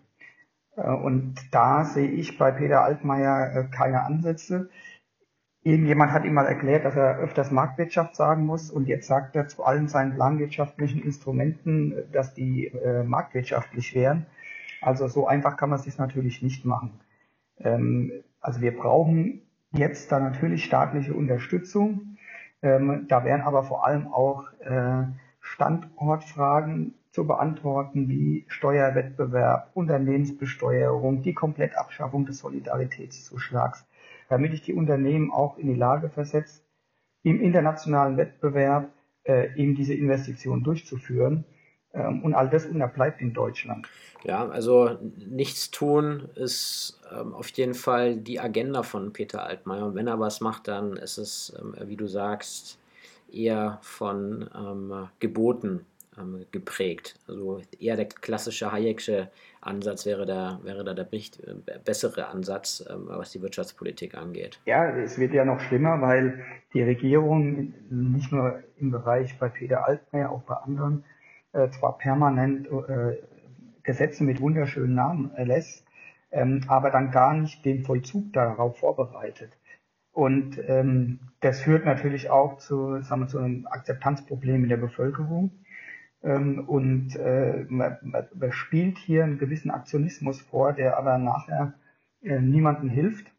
Und 0.77 1.35
da 1.51 1.83
sehe 1.83 2.09
ich 2.09 2.38
bei 2.38 2.53
Peter 2.53 2.83
Altmaier 2.85 3.69
keine 3.75 4.05
Ansätze. 4.05 4.71
Irgendjemand 5.64 6.12
hat 6.12 6.25
ihm 6.25 6.35
mal 6.35 6.47
erklärt, 6.47 6.85
dass 6.85 6.95
er 6.95 7.19
öfters 7.19 7.51
Marktwirtschaft 7.51 8.14
sagen 8.14 8.47
muss 8.47 8.71
und 8.71 8.87
jetzt 8.87 9.09
sagt 9.09 9.35
er 9.35 9.49
zu 9.49 9.64
allen 9.64 9.88
seinen 9.88 10.14
planwirtschaftlichen 10.14 11.03
Instrumenten, 11.03 12.05
dass 12.12 12.33
die 12.33 12.71
marktwirtschaftlich 13.05 13.93
wären. 13.97 14.27
Also 14.81 15.09
so 15.09 15.27
einfach 15.27 15.57
kann 15.57 15.71
man 15.71 15.79
es 15.79 15.85
sich 15.85 15.99
natürlich 15.99 16.43
nicht 16.43 16.64
machen. 16.64 17.01
Ähm, 17.59 18.12
also 18.41 18.61
wir 18.61 18.77
brauchen 18.77 19.43
jetzt 19.73 20.12
da 20.12 20.21
natürlich 20.21 20.64
staatliche 20.64 21.14
Unterstützung. 21.14 22.17
Ähm, 22.62 23.07
da 23.09 23.25
wären 23.25 23.43
aber 23.43 23.62
vor 23.62 23.87
allem 23.87 24.09
auch 24.09 24.45
äh, 24.61 25.05
Standortfragen 25.41 26.95
zu 27.11 27.27
beantworten, 27.27 28.09
wie 28.09 28.45
Steuerwettbewerb, 28.49 29.71
Unternehmensbesteuerung, 29.75 31.23
die 31.23 31.35
Komplettabschaffung 31.35 32.27
des 32.27 32.38
Solidaritätszuschlags, 32.38 33.87
damit 34.29 34.53
ich 34.53 34.62
die 34.62 34.75
Unternehmen 34.75 35.33
auch 35.33 35.59
in 35.59 35.69
die 35.69 35.75
Lage 35.75 36.11
versetzt, 36.11 36.64
im 37.23 37.41
internationalen 37.41 38.17
Wettbewerb 38.17 38.91
äh, 39.25 39.55
eben 39.57 39.75
diese 39.75 39.95
Investitionen 39.95 40.62
durchzuführen. 40.62 41.45
Ähm, 41.99 42.23
und 42.23 42.35
all 42.35 42.49
das 42.49 42.67
unterbleibt 42.67 43.21
in 43.21 43.33
Deutschland. 43.33 43.88
Ja, 44.25 44.49
also 44.49 44.99
nichts 45.17 45.71
tun 45.71 46.29
ist 46.35 47.01
ähm, 47.13 47.35
auf 47.35 47.49
jeden 47.51 47.75
Fall 47.75 48.17
die 48.17 48.40
Agenda 48.40 48.83
von 48.83 49.13
Peter 49.13 49.44
Altmaier. 49.44 49.87
Und 49.87 49.94
wenn 49.94 50.09
er 50.09 50.19
was 50.19 50.40
macht, 50.40 50.69
dann 50.69 50.96
ist 50.96 51.19
es, 51.19 51.57
ähm, 51.59 51.75
wie 51.88 51.96
du 51.96 52.07
sagst, 52.07 52.79
eher 53.33 53.79
von 53.83 54.49
ähm, 54.55 55.09
Geboten 55.21 55.85
ähm, 56.19 56.44
geprägt. 56.51 57.15
Also 57.29 57.63
eher 57.79 57.96
der 57.96 58.07
klassische 58.07 58.73
Hayek'sche 58.73 59.29
Ansatz 59.61 60.07
wäre 60.07 60.27
da, 60.27 60.61
wäre 60.63 60.85
da 60.85 60.94
der 60.94 61.07
äh, 61.13 61.79
bessere 61.85 62.29
Ansatz, 62.29 62.85
ähm, 62.88 63.05
was 63.07 63.33
die 63.33 63.42
Wirtschaftspolitik 63.42 64.17
angeht. 64.17 64.61
Ja, 64.67 64.88
es 64.90 65.19
wird 65.19 65.33
ja 65.33 65.44
noch 65.44 65.61
schlimmer, 65.61 66.01
weil 66.01 66.44
die 66.75 66.83
Regierung 66.83 67.75
nicht 67.90 68.33
nur 68.33 68.63
im 68.79 68.90
Bereich 68.90 69.38
bei 69.38 69.49
Peter 69.49 69.87
Altmaier, 69.87 70.31
auch 70.31 70.42
bei 70.42 70.55
anderen, 70.55 71.05
äh, 71.59 71.71
zwar 71.71 71.98
permanent 71.98 72.69
äh, 72.69 73.17
Gesetze 73.83 74.25
mit 74.25 74.40
wunderschönen 74.40 74.94
Namen 74.94 75.35
erlässt, 75.35 75.85
ähm, 76.31 76.61
aber 76.69 76.90
dann 76.90 77.11
gar 77.11 77.35
nicht 77.35 77.65
den 77.65 77.85
Vollzug 77.85 78.33
darauf 78.33 78.79
vorbereitet. 78.79 79.52
Und 80.13 80.61
ähm, 80.69 81.21
das 81.40 81.61
führt 81.61 81.85
natürlich 81.85 82.29
auch 82.29 82.59
zu, 82.59 83.00
sagen 83.02 83.23
wir, 83.23 83.29
zu 83.29 83.38
einem 83.38 83.67
Akzeptanzproblem 83.67 84.65
in 84.65 84.69
der 84.69 84.77
Bevölkerung. 84.77 85.52
Ähm, 86.23 86.65
und 86.67 87.15
äh, 87.17 87.65
man, 87.69 87.98
man 88.02 88.52
spielt 88.52 88.98
hier 88.98 89.25
einen 89.25 89.38
gewissen 89.38 89.71
Aktionismus 89.71 90.40
vor, 90.40 90.73
der 90.73 90.98
aber 90.98 91.19
nachher 91.19 91.75
äh, 92.23 92.40
niemandem 92.40 92.90
hilft. 92.90 93.33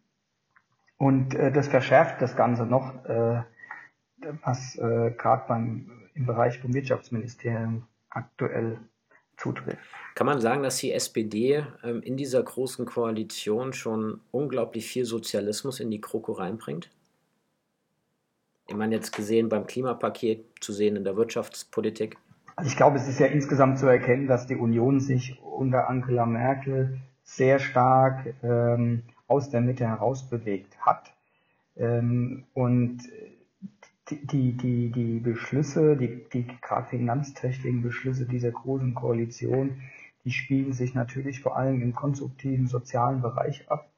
Und 0.98 1.36
äh, 1.36 1.52
das 1.52 1.68
verschärft 1.68 2.22
das 2.22 2.36
Ganze 2.36 2.66
noch, 2.66 3.06
äh, 3.06 3.44
was 4.44 4.78
äh, 4.78 5.12
gerade 5.12 5.54
im 6.14 6.26
Bereich 6.26 6.60
vom 6.60 6.74
Wirtschaftsministerium 6.74 7.89
aktuell 8.10 8.80
zutrifft. 9.38 9.80
Kann 10.16 10.28
man 10.28 10.42
sagen, 10.42 10.64
dass 10.64 10.78
die 10.78 10.92
SPD 10.92 11.66
ähm, 11.84 12.02
in 12.02 12.18
dieser 12.18 12.44
großen 12.44 12.86
Koalition 12.86 13.74
schon 13.74 14.20
unglaublich 14.32 14.88
viel 14.88 15.06
Sozialismus 15.06 15.80
in 15.80 15.92
die 15.92 16.02
Kroko 16.02 16.34
reinbringt? 16.34 16.90
Ich 18.68 18.76
meine, 18.76 18.96
jetzt 18.96 19.16
gesehen 19.16 19.50
beim 19.50 19.66
Klimapaket, 19.66 20.46
zu 20.60 20.74
sehen 20.74 20.96
in 20.96 21.04
der 21.04 21.16
Wirtschaftspolitik. 21.16 22.18
Also 22.56 22.70
ich 22.70 22.78
glaube, 22.78 22.98
es 22.98 23.08
ist 23.08 23.20
ja 23.20 23.28
insgesamt 23.28 23.80
zu 23.80 23.88
erkennen, 23.88 24.28
dass 24.28 24.46
die 24.46 24.58
Union 24.58 25.00
sich 25.00 25.40
unter 25.42 25.90
Angela 25.90 26.26
Merkel 26.26 27.00
sehr 27.24 27.60
stark 27.60 28.34
ähm, 28.44 29.04
aus 29.28 29.50
der 29.50 29.62
Mitte 29.62 29.88
herausbewegt 29.88 30.78
hat. 30.82 31.14
Ähm, 31.78 32.44
und 32.54 33.00
die, 34.10 34.54
die, 34.54 34.92
die 34.92 35.20
Beschlüsse, 35.20 35.96
die, 35.98 36.24
die 36.34 36.48
gerade 36.62 36.88
finanzträchtigen 36.88 37.82
Beschlüsse 37.82 38.26
dieser 38.26 38.52
großen 38.52 38.94
Koalition, 38.94 39.82
die 40.26 40.32
spielen 40.32 40.74
sich 40.74 40.94
natürlich 40.96 41.42
vor 41.42 41.58
allem 41.58 41.82
im 41.82 41.94
konstruktiven 41.94 42.68
sozialen 42.68 43.22
Bereich 43.22 43.70
ab, 43.70 43.90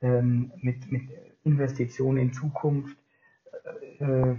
ähm, 0.00 0.52
mit, 0.60 0.90
mit 0.90 1.02
Investitionen 1.44 2.18
in 2.18 2.32
Zukunft 2.32 2.96
äh, 4.00 4.34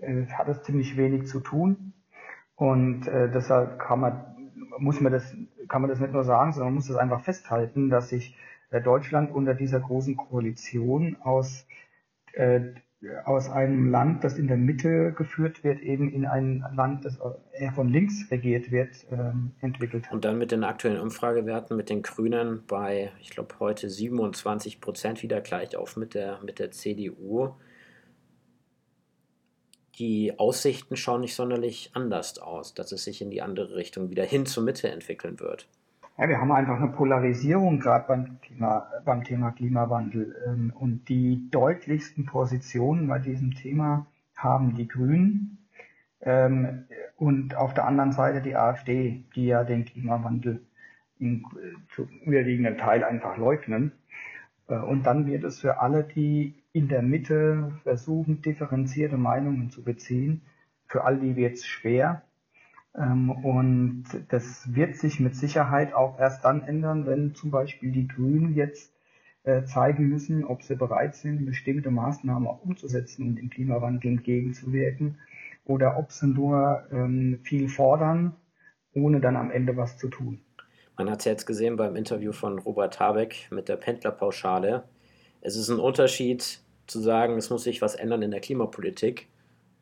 äh, 0.00 0.26
hat 0.26 0.48
es 0.48 0.62
ziemlich 0.62 0.96
wenig 0.96 1.26
zu 1.26 1.40
tun. 1.40 1.92
Und 2.56 3.08
äh, 3.08 3.30
deshalb 3.30 3.78
kann 3.78 4.00
man, 4.00 4.24
muss 4.78 5.00
man 5.00 5.12
das, 5.12 5.34
kann 5.68 5.82
man 5.82 5.90
das 5.90 6.00
nicht 6.00 6.12
nur 6.12 6.24
sagen, 6.24 6.52
sondern 6.52 6.74
muss 6.74 6.88
das 6.88 6.96
einfach 6.96 7.22
festhalten, 7.22 7.90
dass 7.90 8.10
sich 8.10 8.36
äh, 8.70 8.80
Deutschland 8.80 9.32
unter 9.32 9.54
dieser 9.54 9.80
großen 9.80 10.16
Koalition 10.16 11.16
aus 11.22 11.66
äh, 12.32 12.60
aus 13.24 13.50
einem 13.50 13.90
Land, 13.90 14.24
das 14.24 14.38
in 14.38 14.46
der 14.46 14.56
Mitte 14.56 15.12
geführt 15.12 15.64
wird, 15.64 15.80
eben 15.80 16.12
in 16.12 16.26
ein 16.26 16.64
Land, 16.74 17.04
das 17.04 17.18
eher 17.52 17.72
von 17.72 17.88
links 17.88 18.30
regiert 18.30 18.70
wird, 18.70 19.06
ähm, 19.10 19.52
entwickelt 19.60 20.06
hat. 20.06 20.12
Und 20.12 20.24
dann 20.24 20.38
mit 20.38 20.50
den 20.50 20.64
aktuellen 20.64 21.00
Umfragewerten 21.00 21.76
mit 21.76 21.90
den 21.90 22.02
Grünen 22.02 22.64
bei, 22.66 23.12
ich 23.20 23.30
glaube, 23.30 23.54
heute 23.60 23.90
27 23.90 24.80
Prozent 24.80 25.22
wieder 25.22 25.40
gleich 25.40 25.76
auf 25.76 25.96
mit 25.96 26.14
der, 26.14 26.40
mit 26.42 26.58
der 26.58 26.70
CDU. 26.70 27.54
Die 29.98 30.38
Aussichten 30.38 30.96
schauen 30.96 31.20
nicht 31.20 31.34
sonderlich 31.34 31.90
anders 31.94 32.38
aus, 32.38 32.74
dass 32.74 32.90
es 32.92 33.04
sich 33.04 33.22
in 33.22 33.30
die 33.30 33.42
andere 33.42 33.76
Richtung 33.76 34.10
wieder 34.10 34.24
hin 34.24 34.44
zur 34.44 34.64
Mitte 34.64 34.90
entwickeln 34.90 35.38
wird. 35.38 35.68
Ja, 36.16 36.28
wir 36.28 36.40
haben 36.40 36.52
einfach 36.52 36.76
eine 36.76 36.92
Polarisierung 36.92 37.80
gerade 37.80 38.06
beim 38.06 38.40
Thema, 38.40 38.86
beim 39.04 39.24
Thema 39.24 39.50
Klimawandel. 39.50 40.36
Ähm, 40.46 40.72
und 40.78 41.08
die 41.08 41.50
deutlichsten 41.50 42.24
Positionen 42.24 43.08
bei 43.08 43.18
diesem 43.18 43.54
Thema 43.54 44.06
haben 44.36 44.76
die 44.76 44.86
Grünen 44.86 45.66
ähm, 46.20 46.84
und 47.16 47.56
auf 47.56 47.74
der 47.74 47.86
anderen 47.86 48.12
Seite 48.12 48.42
die 48.42 48.54
AfD, 48.54 49.24
die 49.34 49.46
ja 49.46 49.64
den 49.64 49.84
Klimawandel 49.84 50.64
im 51.18 51.46
zu 51.88 52.08
überwiegenden 52.24 52.78
Teil 52.78 53.02
einfach 53.02 53.36
leugnen. 53.36 53.90
Äh, 54.68 54.76
und 54.76 55.04
dann 55.06 55.26
wird 55.26 55.42
es 55.42 55.60
für 55.60 55.80
alle, 55.80 56.04
die 56.04 56.54
in 56.72 56.86
der 56.86 57.02
Mitte 57.02 57.72
versuchen, 57.82 58.40
differenzierte 58.40 59.16
Meinungen 59.16 59.70
zu 59.70 59.82
beziehen, 59.82 60.42
für 60.86 61.02
all 61.02 61.18
die 61.18 61.34
wird 61.34 61.54
es 61.54 61.66
schwer. 61.66 62.22
Ähm, 62.96 63.30
und 63.30 64.04
das 64.28 64.74
wird 64.74 64.96
sich 64.96 65.20
mit 65.20 65.36
Sicherheit 65.36 65.94
auch 65.94 66.18
erst 66.18 66.44
dann 66.44 66.62
ändern, 66.62 67.06
wenn 67.06 67.34
zum 67.34 67.50
Beispiel 67.50 67.92
die 67.92 68.08
Grünen 68.08 68.54
jetzt 68.54 68.92
äh, 69.44 69.64
zeigen 69.64 70.08
müssen, 70.08 70.44
ob 70.44 70.62
sie 70.62 70.76
bereit 70.76 71.16
sind, 71.16 71.44
bestimmte 71.44 71.90
Maßnahmen 71.90 72.48
auch 72.48 72.62
umzusetzen 72.62 73.28
und 73.28 73.36
dem 73.36 73.50
Klimawandel 73.50 74.12
entgegenzuwirken 74.12 75.18
oder 75.64 75.98
ob 75.98 76.12
sie 76.12 76.26
nur 76.26 76.84
ähm, 76.92 77.40
viel 77.42 77.68
fordern, 77.68 78.36
ohne 78.94 79.20
dann 79.20 79.36
am 79.36 79.50
Ende 79.50 79.76
was 79.76 79.98
zu 79.98 80.08
tun. 80.08 80.40
Man 80.96 81.10
hat 81.10 81.20
es 81.20 81.24
jetzt 81.24 81.46
gesehen 81.46 81.76
beim 81.76 81.96
Interview 81.96 82.32
von 82.32 82.58
Robert 82.58 83.00
Habeck 83.00 83.48
mit 83.50 83.68
der 83.68 83.76
Pendlerpauschale. 83.76 84.84
Es 85.40 85.56
ist 85.56 85.68
ein 85.68 85.80
Unterschied 85.80 86.60
zu 86.86 87.00
sagen, 87.00 87.36
es 87.36 87.50
muss 87.50 87.64
sich 87.64 87.82
was 87.82 87.96
ändern 87.96 88.22
in 88.22 88.30
der 88.30 88.40
Klimapolitik 88.40 89.28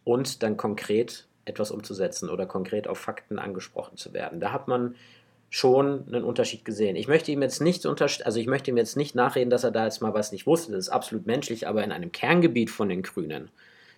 und 0.05 0.43
dann 0.43 0.57
konkret 0.57 1.29
etwas 1.45 1.71
umzusetzen 1.71 2.31
oder 2.31 2.47
konkret 2.47 2.89
auf 2.89 2.99
Fakten 2.99 3.39
angesprochen 3.39 3.97
zu 3.97 4.13
werden. 4.13 4.41
Da 4.41 4.53
hat 4.53 4.69
man 4.69 4.95
schon 5.51 6.07
einen 6.07 6.25
Unterschied 6.25 6.65
gesehen. 6.65 6.97
Ich 6.97 7.09
möchte 7.09 7.31
ihm 7.31 7.43
jetzt 7.43 7.61
nicht 7.61 7.85
also 7.85 8.41
ich 8.41 8.47
möchte 8.47 8.71
ihm 8.71 8.77
jetzt 8.77 8.97
nicht 8.97 9.15
nachreden, 9.15 9.51
dass 9.51 9.65
er 9.65 9.71
da 9.71 9.85
jetzt 9.85 10.01
mal 10.01 10.15
was 10.15 10.33
nicht 10.33 10.47
wusste. 10.47 10.73
Das 10.73 10.87
ist 10.87 10.89
absolut 10.89 11.27
menschlich, 11.27 11.69
aber 11.69 11.85
in 11.85 11.93
einem 11.93 12.11
Kerngebiet 12.11 12.71
von 12.71 12.89
den 12.89 13.03
Grünen 13.03 13.51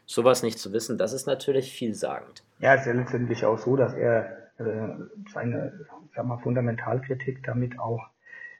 sowas 0.06 0.42
nicht 0.42 0.58
zu 0.58 0.72
wissen, 0.72 0.98
das 0.98 1.12
ist 1.12 1.26
natürlich 1.26 1.72
vielsagend. 1.72 2.42
Ja, 2.58 2.74
es 2.74 2.82
ist 2.82 2.86
ja 2.86 2.92
letztendlich 2.92 3.44
auch 3.44 3.58
so, 3.58 3.76
dass 3.76 3.94
er 3.94 4.50
äh, 4.58 4.88
seine 5.32 5.86
sag 6.14 6.26
mal, 6.26 6.38
Fundamentalkritik 6.38 7.42
damit 7.44 7.78
auch 7.78 8.08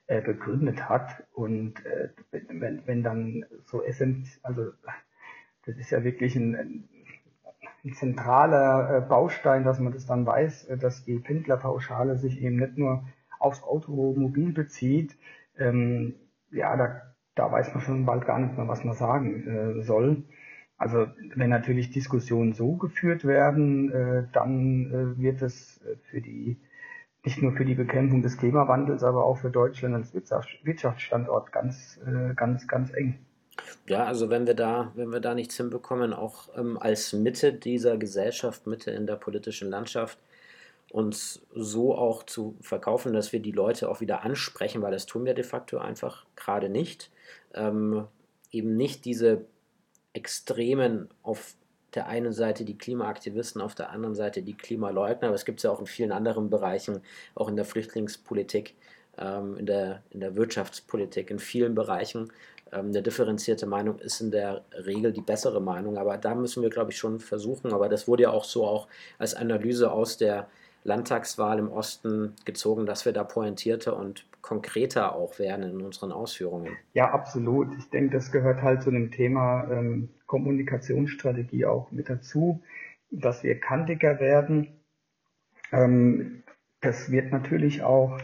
äh, 0.06 0.20
begründet 0.20 0.88
hat. 0.88 1.24
Und 1.32 1.84
äh, 1.84 2.08
wenn, 2.30 2.86
wenn 2.86 3.02
dann 3.02 3.44
so 3.66 3.82
essentiell, 3.82 4.38
also 4.42 4.72
das 5.66 5.76
ist 5.76 5.90
ja 5.90 6.04
wirklich 6.04 6.36
ein, 6.36 6.88
ein 7.84 7.92
zentraler 7.92 8.96
äh, 8.96 9.00
Baustein, 9.02 9.64
dass 9.64 9.78
man 9.78 9.92
das 9.92 10.06
dann 10.06 10.26
weiß, 10.26 10.64
äh, 10.64 10.78
dass 10.78 11.04
die 11.04 11.18
Pendlerpauschale 11.18 12.16
sich 12.16 12.40
eben 12.40 12.56
nicht 12.56 12.78
nur 12.78 13.04
aufs 13.38 13.62
Automobil 13.62 14.52
bezieht. 14.52 15.16
Ähm, 15.58 16.14
ja, 16.50 16.76
da, 16.76 17.02
da 17.34 17.52
weiß 17.52 17.74
man 17.74 17.82
schon 17.82 18.06
bald 18.06 18.26
gar 18.26 18.38
nicht 18.38 18.56
mehr, 18.56 18.68
was 18.68 18.84
man 18.84 18.94
sagen 18.94 19.46
äh, 19.46 19.82
soll. 19.82 20.24
Also 20.76 21.06
wenn 21.34 21.50
natürlich 21.50 21.90
Diskussionen 21.90 22.52
so 22.52 22.76
geführt 22.76 23.24
werden, 23.24 23.92
äh, 23.92 24.26
dann 24.32 25.16
äh, 25.16 25.22
wird 25.22 25.42
es 25.42 25.80
äh, 25.84 25.96
für 26.10 26.20
die 26.20 26.58
nicht 27.24 27.40
nur 27.40 27.52
für 27.52 27.64
die 27.64 27.74
Bekämpfung 27.74 28.20
des 28.22 28.36
Klimawandels, 28.36 29.02
aber 29.02 29.24
auch 29.24 29.38
für 29.38 29.50
Deutschland 29.50 29.94
als 29.94 30.12
Wirtschaftsstandort 30.12 31.52
ganz, 31.52 31.98
ganz, 32.36 32.68
ganz 32.68 32.92
eng. 32.92 33.18
Ja, 33.86 34.04
also 34.04 34.30
wenn 34.30 34.46
wir 34.46 34.54
da, 34.54 34.92
wenn 34.94 35.12
wir 35.12 35.20
da 35.20 35.34
nichts 35.34 35.56
hinbekommen, 35.56 36.12
auch 36.12 36.48
ähm, 36.56 36.78
als 36.78 37.12
Mitte 37.12 37.52
dieser 37.52 37.96
Gesellschaft, 37.96 38.66
Mitte 38.66 38.90
in 38.90 39.06
der 39.06 39.16
politischen 39.16 39.70
Landschaft, 39.70 40.18
uns 40.90 41.42
so 41.52 41.94
auch 41.94 42.22
zu 42.22 42.56
verkaufen, 42.60 43.12
dass 43.12 43.32
wir 43.32 43.40
die 43.40 43.52
Leute 43.52 43.88
auch 43.88 44.00
wieder 44.00 44.22
ansprechen, 44.22 44.80
weil 44.80 44.92
das 44.92 45.06
tun 45.06 45.24
wir 45.24 45.34
de 45.34 45.44
facto 45.44 45.78
einfach 45.78 46.24
gerade 46.36 46.68
nicht. 46.68 47.10
Ähm, 47.52 48.06
eben 48.52 48.76
nicht 48.76 49.04
diese 49.04 49.44
Extremen 50.12 51.08
auf 51.22 51.56
der 51.94 52.06
einen 52.06 52.32
Seite 52.32 52.64
die 52.64 52.78
Klimaaktivisten, 52.78 53.60
auf 53.60 53.74
der 53.74 53.90
anderen 53.90 54.14
Seite 54.14 54.42
die 54.42 54.56
Klimaleugner, 54.56 55.28
aber 55.28 55.34
es 55.34 55.44
gibt 55.44 55.58
es 55.58 55.64
ja 55.64 55.70
auch 55.70 55.80
in 55.80 55.86
vielen 55.86 56.12
anderen 56.12 56.50
Bereichen, 56.50 57.00
auch 57.34 57.48
in 57.48 57.56
der 57.56 57.64
Flüchtlingspolitik, 57.64 58.74
ähm, 59.18 59.56
in, 59.56 59.66
der, 59.66 60.02
in 60.10 60.20
der 60.20 60.36
Wirtschaftspolitik, 60.36 61.30
in 61.30 61.38
vielen 61.38 61.74
Bereichen, 61.74 62.32
eine 62.80 63.02
differenzierte 63.02 63.66
Meinung 63.66 63.98
ist 63.98 64.20
in 64.20 64.30
der 64.30 64.64
Regel 64.72 65.12
die 65.12 65.20
bessere 65.20 65.60
Meinung. 65.60 65.98
Aber 65.98 66.16
da 66.18 66.34
müssen 66.34 66.62
wir, 66.62 66.70
glaube 66.70 66.92
ich, 66.92 66.98
schon 66.98 67.20
versuchen. 67.20 67.72
Aber 67.72 67.88
das 67.88 68.08
wurde 68.08 68.24
ja 68.24 68.30
auch 68.30 68.44
so 68.44 68.66
auch 68.66 68.88
als 69.18 69.34
Analyse 69.34 69.90
aus 69.90 70.16
der 70.16 70.48
Landtagswahl 70.84 71.58
im 71.58 71.70
Osten 71.70 72.34
gezogen, 72.44 72.86
dass 72.86 73.04
wir 73.06 73.12
da 73.12 73.24
pointierter 73.24 73.96
und 73.96 74.26
konkreter 74.42 75.14
auch 75.14 75.38
werden 75.38 75.64
in 75.64 75.80
unseren 75.80 76.12
Ausführungen. 76.12 76.76
Ja, 76.92 77.10
absolut. 77.10 77.68
Ich 77.78 77.88
denke, 77.88 78.14
das 78.14 78.30
gehört 78.30 78.60
halt 78.60 78.82
zu 78.82 78.90
dem 78.90 79.10
Thema 79.10 79.66
ähm, 79.70 80.10
Kommunikationsstrategie 80.26 81.64
auch 81.64 81.90
mit 81.90 82.10
dazu, 82.10 82.60
dass 83.10 83.42
wir 83.42 83.58
kantiger 83.58 84.20
werden. 84.20 84.68
Ähm, 85.72 86.42
das 86.82 87.10
wird 87.10 87.32
natürlich 87.32 87.82
auch 87.82 88.18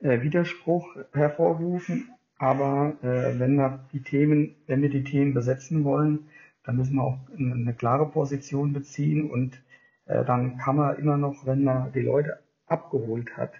äh, 0.00 0.22
Widerspruch 0.22 0.88
hervorrufen, 1.12 2.10
aber 2.40 2.94
äh, 3.02 3.38
wenn 3.38 3.56
wir 3.56 3.84
die 3.92 4.02
Themen, 4.02 4.56
wenn 4.66 4.80
wir 4.80 4.88
die 4.88 5.04
Themen 5.04 5.34
besetzen 5.34 5.84
wollen, 5.84 6.30
dann 6.64 6.76
müssen 6.76 6.94
wir 6.94 7.04
auch 7.04 7.18
eine, 7.38 7.74
klare 7.74 8.08
Position 8.10 8.72
beziehen 8.72 9.30
und 9.30 9.62
äh, 10.06 10.24
dann 10.24 10.56
kann 10.56 10.76
man 10.76 10.96
immer 10.96 11.18
noch, 11.18 11.44
wenn 11.44 11.64
man 11.64 11.92
die 11.92 12.00
Leute 12.00 12.38
abgeholt 12.66 13.36
hat, 13.36 13.52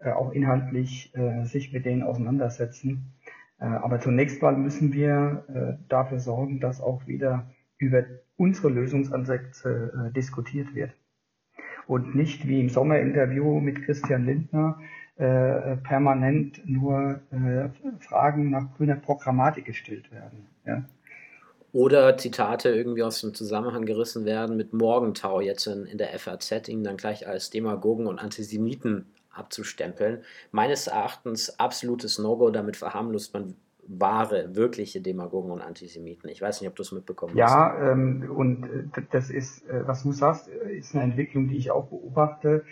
äh, 0.00 0.10
auch 0.10 0.32
inhaltlich 0.32 1.14
äh, 1.14 1.44
sich 1.44 1.72
mit 1.72 1.84
denen 1.86 2.02
auseinandersetzen. 2.02 3.12
Äh, 3.60 3.66
aber 3.66 4.00
zunächst 4.00 4.42
mal 4.42 4.56
müssen 4.56 4.92
wir 4.92 5.44
äh, 5.54 5.84
dafür 5.88 6.18
sorgen, 6.18 6.58
dass 6.58 6.80
auch 6.80 7.06
wieder 7.06 7.48
über 7.78 8.02
unsere 8.36 8.68
Lösungsansätze 8.68 10.08
äh, 10.08 10.12
diskutiert 10.12 10.74
wird. 10.74 10.90
Und 11.86 12.16
nicht 12.16 12.48
wie 12.48 12.60
im 12.60 12.68
Sommerinterview 12.68 13.60
mit 13.60 13.84
Christian 13.84 14.24
Lindner, 14.24 14.80
äh, 15.16 15.76
permanent 15.76 16.60
nur 16.68 17.20
äh, 17.30 17.68
Fragen 18.00 18.50
nach 18.50 18.74
grüner 18.76 18.96
Programmatik 18.96 19.64
gestellt 19.64 20.10
werden. 20.10 20.46
Ja? 20.66 20.84
Oder 21.72 22.16
Zitate 22.16 22.68
irgendwie 22.70 23.02
aus 23.02 23.20
dem 23.20 23.34
Zusammenhang 23.34 23.84
gerissen 23.84 24.24
werden 24.24 24.56
mit 24.56 24.72
Morgentau 24.72 25.40
jetzt 25.40 25.66
in, 25.66 25.86
in 25.86 25.98
der 25.98 26.18
FAZ, 26.18 26.68
ihn 26.68 26.84
dann 26.84 26.96
gleich 26.96 27.26
als 27.26 27.50
Demagogen 27.50 28.06
und 28.06 28.18
Antisemiten 28.18 29.06
abzustempeln. 29.32 30.22
Meines 30.52 30.86
Erachtens 30.86 31.58
absolutes 31.58 32.18
No-Go, 32.18 32.50
damit 32.50 32.76
verharmlost 32.76 33.34
man 33.34 33.56
wahre, 33.86 34.54
wirkliche 34.56 35.00
Demagogen 35.00 35.50
und 35.50 35.60
Antisemiten. 35.60 36.28
Ich 36.30 36.40
weiß 36.40 36.60
nicht, 36.60 36.70
ob 36.70 36.76
du 36.76 36.82
es 36.82 36.92
mitbekommen 36.92 37.36
ja, 37.36 37.46
hast. 37.46 37.52
Ja, 37.52 37.92
ähm, 37.92 38.30
und 38.34 38.64
äh, 38.64 39.02
das 39.10 39.30
ist, 39.30 39.68
äh, 39.68 39.86
was 39.86 40.02
du 40.02 40.12
sagst, 40.12 40.48
ist 40.48 40.94
eine 40.94 41.04
Entwicklung, 41.04 41.48
die 41.48 41.56
ich 41.56 41.70
auch 41.70 41.86
beobachte. 41.86 42.64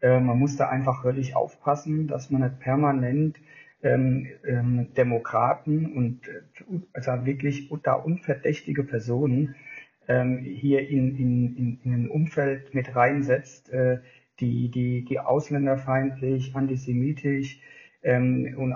Äh, 0.00 0.20
man 0.20 0.38
muss 0.38 0.56
da 0.56 0.68
einfach 0.68 1.02
völlig 1.02 1.34
aufpassen, 1.36 2.06
dass 2.06 2.30
man 2.30 2.42
nicht 2.42 2.60
permanent 2.60 3.38
ähm, 3.82 4.26
ähm, 4.46 4.88
Demokraten 4.96 5.92
und 5.92 6.28
äh, 6.28 6.80
also 6.92 7.24
wirklich 7.26 7.70
da 7.82 7.94
unverdächtige 7.94 8.84
Personen 8.84 9.54
ähm, 10.08 10.38
hier 10.38 10.88
in, 10.88 11.16
in, 11.16 11.56
in, 11.56 11.80
in 11.84 11.92
ein 11.92 12.10
Umfeld 12.10 12.74
mit 12.74 12.96
reinsetzt, 12.96 13.70
äh, 13.70 13.98
die, 14.40 14.70
die, 14.70 15.04
die 15.04 15.20
ausländerfeindlich, 15.20 16.54
antisemitisch 16.54 17.60
ähm, 18.02 18.54
und 18.56 18.74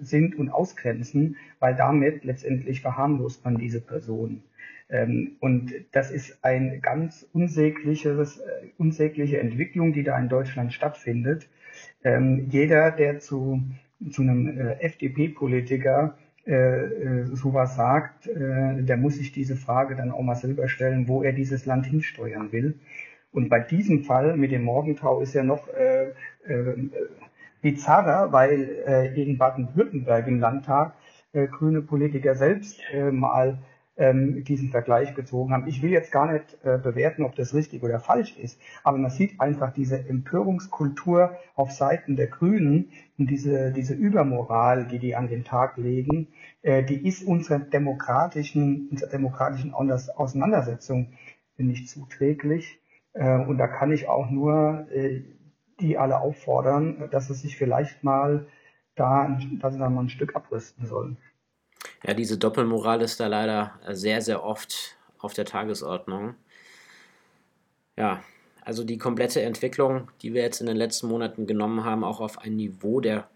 sind 0.00 0.36
und 0.36 0.50
ausgrenzen, 0.50 1.36
weil 1.58 1.74
damit 1.74 2.24
letztendlich 2.24 2.80
verharmlost 2.80 3.44
man 3.44 3.56
diese 3.56 3.80
Personen. 3.80 4.44
Ähm, 4.90 5.36
und 5.40 5.72
das 5.92 6.10
ist 6.10 6.44
eine 6.44 6.78
ganz 6.80 7.26
unsägliches, 7.32 8.38
äh, 8.38 8.42
unsägliche 8.78 9.38
Entwicklung, 9.38 9.92
die 9.92 10.02
da 10.02 10.18
in 10.18 10.28
Deutschland 10.28 10.72
stattfindet. 10.72 11.48
Ähm, 12.02 12.46
jeder, 12.50 12.90
der 12.90 13.18
zu, 13.18 13.62
zu 14.10 14.22
einem 14.22 14.58
äh, 14.58 14.74
FDP-Politiker 14.80 16.16
äh, 16.46 16.52
äh, 16.52 17.24
sowas 17.34 17.74
sagt, 17.74 18.28
der 18.28 18.96
muss 18.98 19.16
sich 19.16 19.32
diese 19.32 19.56
Frage 19.56 19.96
dann 19.96 20.10
auch 20.10 20.20
mal 20.20 20.34
selber 20.34 20.68
stellen, 20.68 21.08
wo 21.08 21.22
er 21.22 21.32
dieses 21.32 21.64
Land 21.64 21.86
hinsteuern 21.86 22.52
will. 22.52 22.78
Und 23.32 23.48
bei 23.48 23.60
diesem 23.60 24.04
Fall 24.04 24.36
mit 24.36 24.52
dem 24.52 24.62
Morgentau 24.62 25.20
ist 25.20 25.34
ja 25.34 25.42
noch 25.42 25.68
äh, 25.68 26.10
äh, 26.46 26.76
bizarrer, 27.62 28.30
weil 28.30 28.84
äh, 28.86 29.22
in 29.22 29.38
Baden-Württemberg 29.38 30.28
im 30.28 30.38
Landtag 30.38 30.94
äh, 31.32 31.48
grüne 31.48 31.82
Politiker 31.82 32.36
selbst 32.36 32.78
äh, 32.92 33.10
mal 33.10 33.58
ähm, 33.96 34.42
diesen 34.44 34.70
Vergleich 34.70 35.14
gezogen 35.14 35.52
haben. 35.52 35.68
Ich 35.68 35.82
will 35.82 35.90
jetzt 35.90 36.10
gar 36.10 36.32
nicht 36.32 36.58
äh, 36.64 36.78
bewerten, 36.78 37.22
ob 37.22 37.36
das 37.36 37.54
richtig 37.54 37.82
oder 37.82 38.00
falsch 38.00 38.36
ist, 38.36 38.60
aber 38.82 38.98
man 38.98 39.10
sieht 39.10 39.40
einfach 39.40 39.72
diese 39.72 40.08
Empörungskultur 40.08 41.36
auf 41.54 41.70
Seiten 41.70 42.16
der 42.16 42.26
Grünen 42.26 42.90
und 43.18 43.30
diese, 43.30 43.72
diese 43.72 43.94
Übermoral, 43.94 44.86
die 44.86 44.98
die 44.98 45.14
an 45.14 45.28
den 45.28 45.44
Tag 45.44 45.76
legen, 45.76 46.28
äh, 46.62 46.82
die 46.82 47.06
ist 47.06 47.26
unserer 47.26 47.60
demokratischen, 47.60 48.88
unserer 48.90 49.10
demokratischen 49.10 49.72
Auseinandersetzung 49.74 51.12
nicht 51.56 51.88
zuträglich. 51.88 52.80
Äh, 53.12 53.38
und 53.38 53.58
da 53.58 53.68
kann 53.68 53.92
ich 53.92 54.08
auch 54.08 54.28
nur 54.30 54.88
äh, 54.90 55.22
die 55.80 55.98
alle 55.98 56.20
auffordern, 56.20 57.08
dass 57.10 57.28
sie 57.28 57.34
sich 57.34 57.56
vielleicht 57.56 58.04
mal 58.04 58.46
da, 58.96 59.38
dass 59.60 59.74
sie 59.74 59.78
da 59.78 59.90
mal 59.90 60.02
ein 60.04 60.08
Stück 60.08 60.36
abrüsten 60.36 60.86
sollen. 60.86 61.16
Ja, 62.06 62.12
diese 62.12 62.36
Doppelmoral 62.36 63.00
ist 63.00 63.18
da 63.18 63.28
leider 63.28 63.78
sehr, 63.90 64.20
sehr 64.20 64.44
oft 64.44 64.96
auf 65.18 65.32
der 65.32 65.46
Tagesordnung. 65.46 66.34
Ja, 67.96 68.22
also 68.62 68.84
die 68.84 68.98
komplette 68.98 69.40
Entwicklung, 69.42 70.10
die 70.20 70.34
wir 70.34 70.42
jetzt 70.42 70.60
in 70.60 70.66
den 70.66 70.76
letzten 70.76 71.08
Monaten 71.08 71.46
genommen 71.46 71.84
haben, 71.84 72.04
auch 72.04 72.20
auf 72.20 72.38
ein 72.38 72.56
Niveau 72.56 73.00
der 73.00 73.28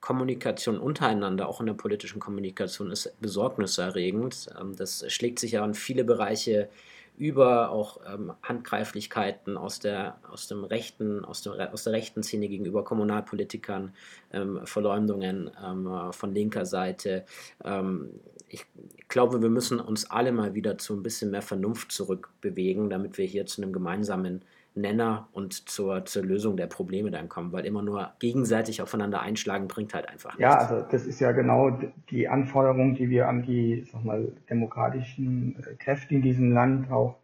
Kommunikation 0.00 0.78
untereinander, 0.78 1.48
auch 1.48 1.60
in 1.60 1.66
der 1.66 1.74
politischen 1.74 2.20
Kommunikation, 2.20 2.90
ist 2.90 3.20
besorgniserregend. 3.20 4.48
Ähm, 4.60 4.76
das 4.76 5.04
schlägt 5.12 5.38
sich 5.38 5.52
ja 5.52 5.64
in 5.64 5.74
viele 5.74 6.04
Bereiche 6.04 6.68
über 7.16 7.70
auch 7.70 8.00
ähm, 8.12 8.32
Handgreiflichkeiten 8.42 9.56
aus 9.56 9.78
der, 9.78 10.18
aus 10.30 10.48
dem 10.48 10.64
rechten, 10.64 11.24
aus, 11.24 11.42
dem, 11.42 11.52
aus 11.52 11.84
der 11.84 11.92
rechten 11.92 12.22
Szene 12.22 12.48
gegenüber 12.48 12.84
Kommunalpolitikern, 12.84 13.94
ähm, 14.32 14.60
Verleumdungen 14.64 15.50
ähm, 15.64 16.12
von 16.12 16.34
linker 16.34 16.66
Seite. 16.66 17.24
Ähm, 17.64 18.10
ich 18.48 18.66
glaube, 19.08 19.42
wir 19.42 19.48
müssen 19.48 19.80
uns 19.80 20.10
alle 20.10 20.32
mal 20.32 20.54
wieder 20.54 20.78
zu 20.78 20.94
ein 20.94 21.02
bisschen 21.02 21.30
mehr 21.30 21.42
Vernunft 21.42 21.92
zurückbewegen, 21.92 22.90
damit 22.90 23.18
wir 23.18 23.26
hier 23.26 23.46
zu 23.46 23.62
einem 23.62 23.72
gemeinsamen 23.72 24.42
Nenner 24.74 25.28
und 25.32 25.68
zur, 25.68 26.04
zur 26.04 26.24
Lösung 26.24 26.56
der 26.56 26.66
Probleme 26.66 27.10
dann 27.10 27.28
kommen, 27.28 27.52
weil 27.52 27.64
immer 27.64 27.82
nur 27.82 28.12
gegenseitig 28.18 28.82
aufeinander 28.82 29.20
einschlagen 29.20 29.68
bringt 29.68 29.94
halt 29.94 30.08
einfach 30.08 30.36
nichts. 30.36 30.42
Ja, 30.42 30.58
also 30.58 30.84
das 30.90 31.06
ist 31.06 31.20
ja 31.20 31.32
genau 31.32 31.78
die 32.10 32.28
Anforderung, 32.28 32.94
die 32.94 33.08
wir 33.08 33.28
an 33.28 33.42
die 33.42 33.86
sag 33.92 34.04
mal, 34.04 34.32
demokratischen 34.50 35.56
äh, 35.62 35.74
Kräfte 35.76 36.14
in 36.14 36.22
diesem 36.22 36.52
Land 36.52 36.90
auch 36.90 37.16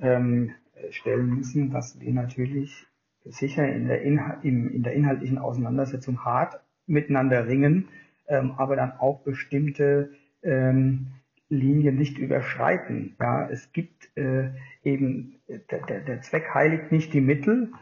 ähm, 0.00 0.52
stellen 0.90 1.36
müssen, 1.36 1.70
dass 1.70 2.00
wir 2.00 2.12
natürlich 2.12 2.86
sicher 3.24 3.68
in 3.68 3.86
der, 3.86 4.02
Inhal 4.02 4.38
in, 4.42 4.70
in 4.70 4.82
der 4.82 4.94
inhaltlichen 4.94 5.38
Auseinandersetzung 5.38 6.24
hart 6.24 6.60
miteinander 6.86 7.46
ringen, 7.46 7.88
ähm, 8.26 8.54
aber 8.56 8.76
dann 8.76 8.92
auch 8.98 9.20
bestimmte 9.20 10.10
ähm, 10.42 11.08
Linien 11.50 11.96
nicht 11.96 12.16
überschreiten. 12.16 13.16
Ja, 13.20 13.48
es 13.50 13.72
gibt 13.72 14.16
äh, 14.16 14.50
eben, 14.84 15.40
der, 15.48 15.84
der, 15.86 16.00
der 16.00 16.22
Zweck 16.22 16.54
heiligt 16.54 16.92
nicht 16.92 17.12
die 17.12 17.20
Mittel. 17.20 17.72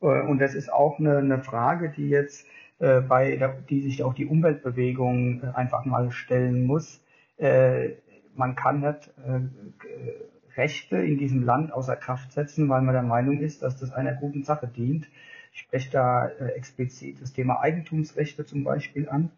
Äh, 0.00 0.22
und 0.22 0.40
das 0.40 0.54
ist 0.54 0.72
auch 0.72 0.98
eine, 0.98 1.18
eine 1.18 1.38
Frage, 1.38 1.90
die 1.90 2.08
jetzt 2.08 2.46
äh, 2.78 3.00
bei, 3.02 3.36
der, 3.36 3.48
die 3.68 3.82
sich 3.82 4.02
auch 4.02 4.14
die 4.14 4.26
Umweltbewegung 4.26 5.42
äh, 5.42 5.46
einfach 5.54 5.84
mal 5.84 6.10
stellen 6.10 6.66
muss. 6.66 7.04
Äh, 7.36 7.90
man 8.34 8.56
kann 8.56 8.80
nicht 8.80 9.12
äh, 9.26 10.56
Rechte 10.56 10.96
in 10.96 11.18
diesem 11.18 11.42
Land 11.42 11.72
außer 11.72 11.96
Kraft 11.96 12.32
setzen, 12.32 12.68
weil 12.70 12.80
man 12.80 12.94
der 12.94 13.02
Meinung 13.02 13.40
ist, 13.40 13.62
dass 13.62 13.76
das 13.76 13.92
einer 13.92 14.14
guten 14.14 14.44
Sache 14.44 14.66
dient. 14.66 15.06
Ich 15.52 15.60
spreche 15.60 15.90
da 15.90 16.26
äh, 16.26 16.52
explizit 16.52 17.20
das 17.20 17.34
Thema 17.34 17.60
Eigentumsrechte 17.60 18.46
zum 18.46 18.64
Beispiel 18.64 19.08
an, 19.10 19.30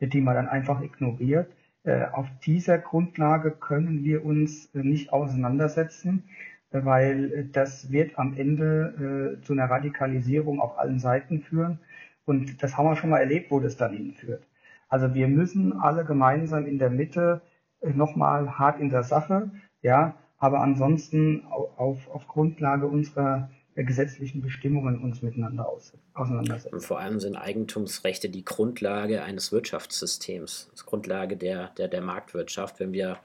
die 0.00 0.20
man 0.20 0.34
dann 0.34 0.48
einfach 0.48 0.82
ignoriert. 0.82 1.48
Äh, 1.88 2.04
auf 2.12 2.26
dieser 2.44 2.76
Grundlage 2.76 3.50
können 3.50 4.04
wir 4.04 4.22
uns 4.22 4.66
äh, 4.74 4.80
nicht 4.80 5.10
auseinandersetzen, 5.10 6.24
äh, 6.70 6.84
weil 6.84 7.48
das 7.50 7.90
wird 7.90 8.18
am 8.18 8.36
Ende 8.36 9.38
zu 9.42 9.54
einer 9.54 9.70
Radikalisierung 9.70 10.60
auf 10.60 10.78
allen 10.78 10.98
Seiten 10.98 11.40
führen. 11.40 11.78
Und 12.26 12.62
das 12.62 12.76
haben 12.76 12.84
wir 12.84 12.96
schon 12.96 13.08
mal 13.08 13.20
erlebt, 13.20 13.50
wo 13.50 13.58
das 13.58 13.78
dann 13.78 13.94
hinführt. 13.94 14.46
Also 14.90 15.14
wir 15.14 15.28
müssen 15.28 15.72
alle 15.72 16.04
gemeinsam 16.04 16.66
in 16.66 16.78
der 16.78 16.90
Mitte 16.90 17.40
nochmal 17.82 18.58
hart 18.58 18.80
in 18.80 18.90
der 18.90 19.02
Sache, 19.02 19.50
ja, 19.80 20.14
aber 20.38 20.60
ansonsten 20.60 21.44
auf, 21.46 22.08
auf 22.10 22.28
Grundlage 22.28 22.86
unserer 22.86 23.50
gesetzlichen 23.84 24.42
Bestimmungen 24.42 25.00
uns 25.02 25.22
miteinander 25.22 25.68
aus, 25.68 25.92
auseinandersetzen. 26.14 26.74
Und 26.74 26.84
vor 26.84 27.00
allem 27.00 27.20
sind 27.20 27.36
Eigentumsrechte 27.36 28.28
die 28.28 28.44
Grundlage 28.44 29.22
eines 29.22 29.52
Wirtschaftssystems, 29.52 30.70
die 30.78 30.84
Grundlage 30.84 31.36
der, 31.36 31.68
der, 31.78 31.88
der 31.88 32.00
Marktwirtschaft. 32.00 32.80
Wenn 32.80 32.92
wir 32.92 33.18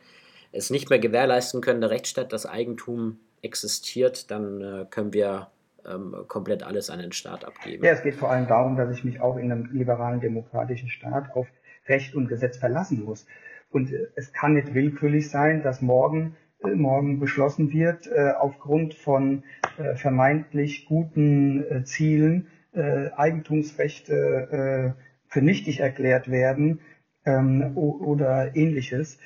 es 0.51 0.70
nicht 0.70 0.89
mehr 0.89 0.99
gewährleisten 0.99 1.62
können, 1.62 1.82
der 1.82 1.89
Rechtsstaat, 1.89 2.32
dass 2.32 2.45
Eigentum 2.45 3.20
existiert, 3.41 4.32
dann 4.32 4.62
äh, 4.62 4.86
können 4.89 5.14
wir 5.14 5.47
ähm, 5.86 6.16
komplett 6.28 6.64
alles 6.64 6.89
an 6.89 6.99
den 6.99 7.12
Staat 7.12 7.45
abgeben. 7.45 7.84
Ja, 7.84 7.91
es 7.91 8.04
geht 8.04 8.16
vor 8.16 8.32
allem 8.32 8.47
darum, 8.47 8.78
dass 8.78 8.95
ich 8.95 9.04
mich 9.04 9.20
auch 9.20 9.38
in 9.38 9.51
einem 9.51 9.70
liberalen 9.74 10.22
demokratischen 10.22 10.89
Staat 10.89 11.36
auf 11.36 11.47
Recht 11.88 12.16
und 12.16 12.28
Gesetz 12.28 12.58
verlassen 12.58 13.04
muss. 13.04 13.26
Und 13.72 13.91
äh, 13.91 14.08
es 14.16 14.32
kann 14.32 14.54
nicht 14.54 14.74
willkürlich 14.74 15.30
sein, 15.30 15.64
dass 15.64 15.82
morgen 15.82 16.36
morgen 16.76 17.20
beschlossen 17.20 17.72
wird, 17.72 18.07
äh, 18.07 18.32
aufgrund 18.32 18.93
von 18.93 19.43
äh, 19.78 19.95
vermeintlich 19.95 20.86
guten 20.86 21.64
äh, 21.64 21.84
Zielen 21.84 22.47
Eigentumsrechte 23.16 24.95
für 25.28 25.41
nichtig 25.43 25.80
erklärt 25.82 26.32
werden 26.32 26.80
ähm, 27.24 27.78
oder 27.78 28.55
ähnliches. 28.55 29.20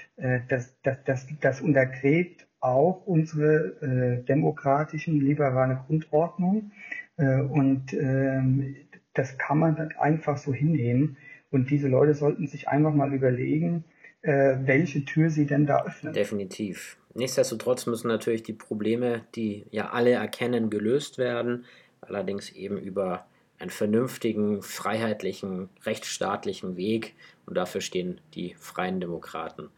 das, 0.49 0.75
das, 0.83 0.97
das, 1.05 1.27
das 1.39 1.61
untergräbt 1.61 2.45
auch 2.59 3.07
unsere 3.07 4.25
demokratischen, 4.27 5.21
liberale 5.21 5.81
Grundordnung. 5.87 6.71
und 7.15 7.93
ähm, 7.93 8.75
das 9.13 9.37
kann 9.37 9.59
man 9.59 9.93
einfach 9.97 10.35
so 10.35 10.53
hinnehmen. 10.53 11.15
Und 11.49 11.69
diese 11.69 11.87
Leute 11.87 12.15
sollten 12.15 12.47
sich 12.47 12.67
einfach 12.67 12.93
mal 12.93 13.13
überlegen, 13.13 13.85
welche 14.21 15.05
Tür 15.05 15.29
sie 15.29 15.45
denn 15.45 15.65
da 15.65 15.85
öffnen. 15.85 16.13
Definitiv. 16.13 16.97
Nichtsdestotrotz 17.13 17.85
müssen 17.85 18.07
natürlich 18.09 18.43
die 18.43 18.53
Probleme, 18.53 19.23
die 19.35 19.65
ja 19.71 19.89
alle 19.89 20.11
erkennen, 20.11 20.69
gelöst 20.69 21.17
werden, 21.17 21.65
allerdings 22.01 22.51
eben 22.51 22.77
über 22.77 23.25
einen 23.59 23.71
vernünftigen, 23.71 24.61
freiheitlichen, 24.61 25.69
rechtsstaatlichen 25.83 26.77
Weg 26.77 27.15
und 27.45 27.55
dafür 27.55 27.81
stehen 27.81 28.21
die 28.35 28.55
Freien 28.59 28.99
Demokraten. 28.99 29.69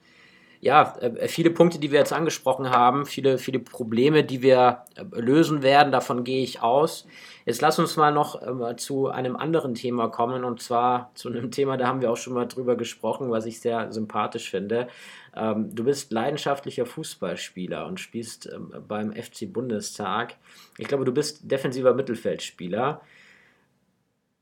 Ja, 0.62 0.98
äh, 1.00 1.28
viele 1.28 1.52
Punkte, 1.52 1.80
die 1.80 1.92
wir 1.92 2.00
jetzt 2.00 2.14
angesprochen 2.14 2.70
haben, 2.70 3.06
viele, 3.06 3.38
viele 3.38 3.60
Probleme, 3.60 4.24
die 4.24 4.42
wir 4.42 4.84
äh, 4.96 5.04
lösen 5.20 5.62
werden, 5.62 5.92
davon 5.92 6.24
gehe 6.24 6.44
ich 6.44 6.62
aus. 6.62 7.08
Jetzt 7.46 7.62
lass 7.62 7.80
uns 7.80 7.96
mal 7.96 8.12
noch 8.12 8.42
äh, 8.42 8.76
zu 8.76 9.08
einem 9.08 9.36
anderen 9.38 9.74
Thema 9.74 10.10
kommen 10.10 10.44
und 10.44 10.62
zwar 10.62 11.12
zu 11.16 11.30
einem 11.30 11.52
Thema, 11.52 11.78
da 11.78 11.88
haben 11.88 12.02
wir 12.02 12.12
auch 12.12 12.18
schon 12.18 12.34
mal 12.34 12.46
drüber 12.46 12.76
gesprochen, 12.76 13.32
was 13.32 13.46
ich 13.46 13.62
sehr 13.62 13.92
sympathisch 13.92 14.50
finde. 14.50 14.88
Ähm, 15.36 15.74
du 15.74 15.86
bist 15.86 16.12
leidenschaftlicher 16.12 16.86
Fußballspieler 16.86 17.86
und 17.86 18.00
spielst 18.00 18.50
ähm, 18.54 18.74
beim 18.88 19.14
FC 19.14 19.52
Bundestag. 19.52 20.36
Ich 20.78 20.88
glaube, 20.88 21.06
du 21.06 21.14
bist 21.14 21.50
defensiver 21.50 21.94
Mittelfeldspieler. 21.94 23.02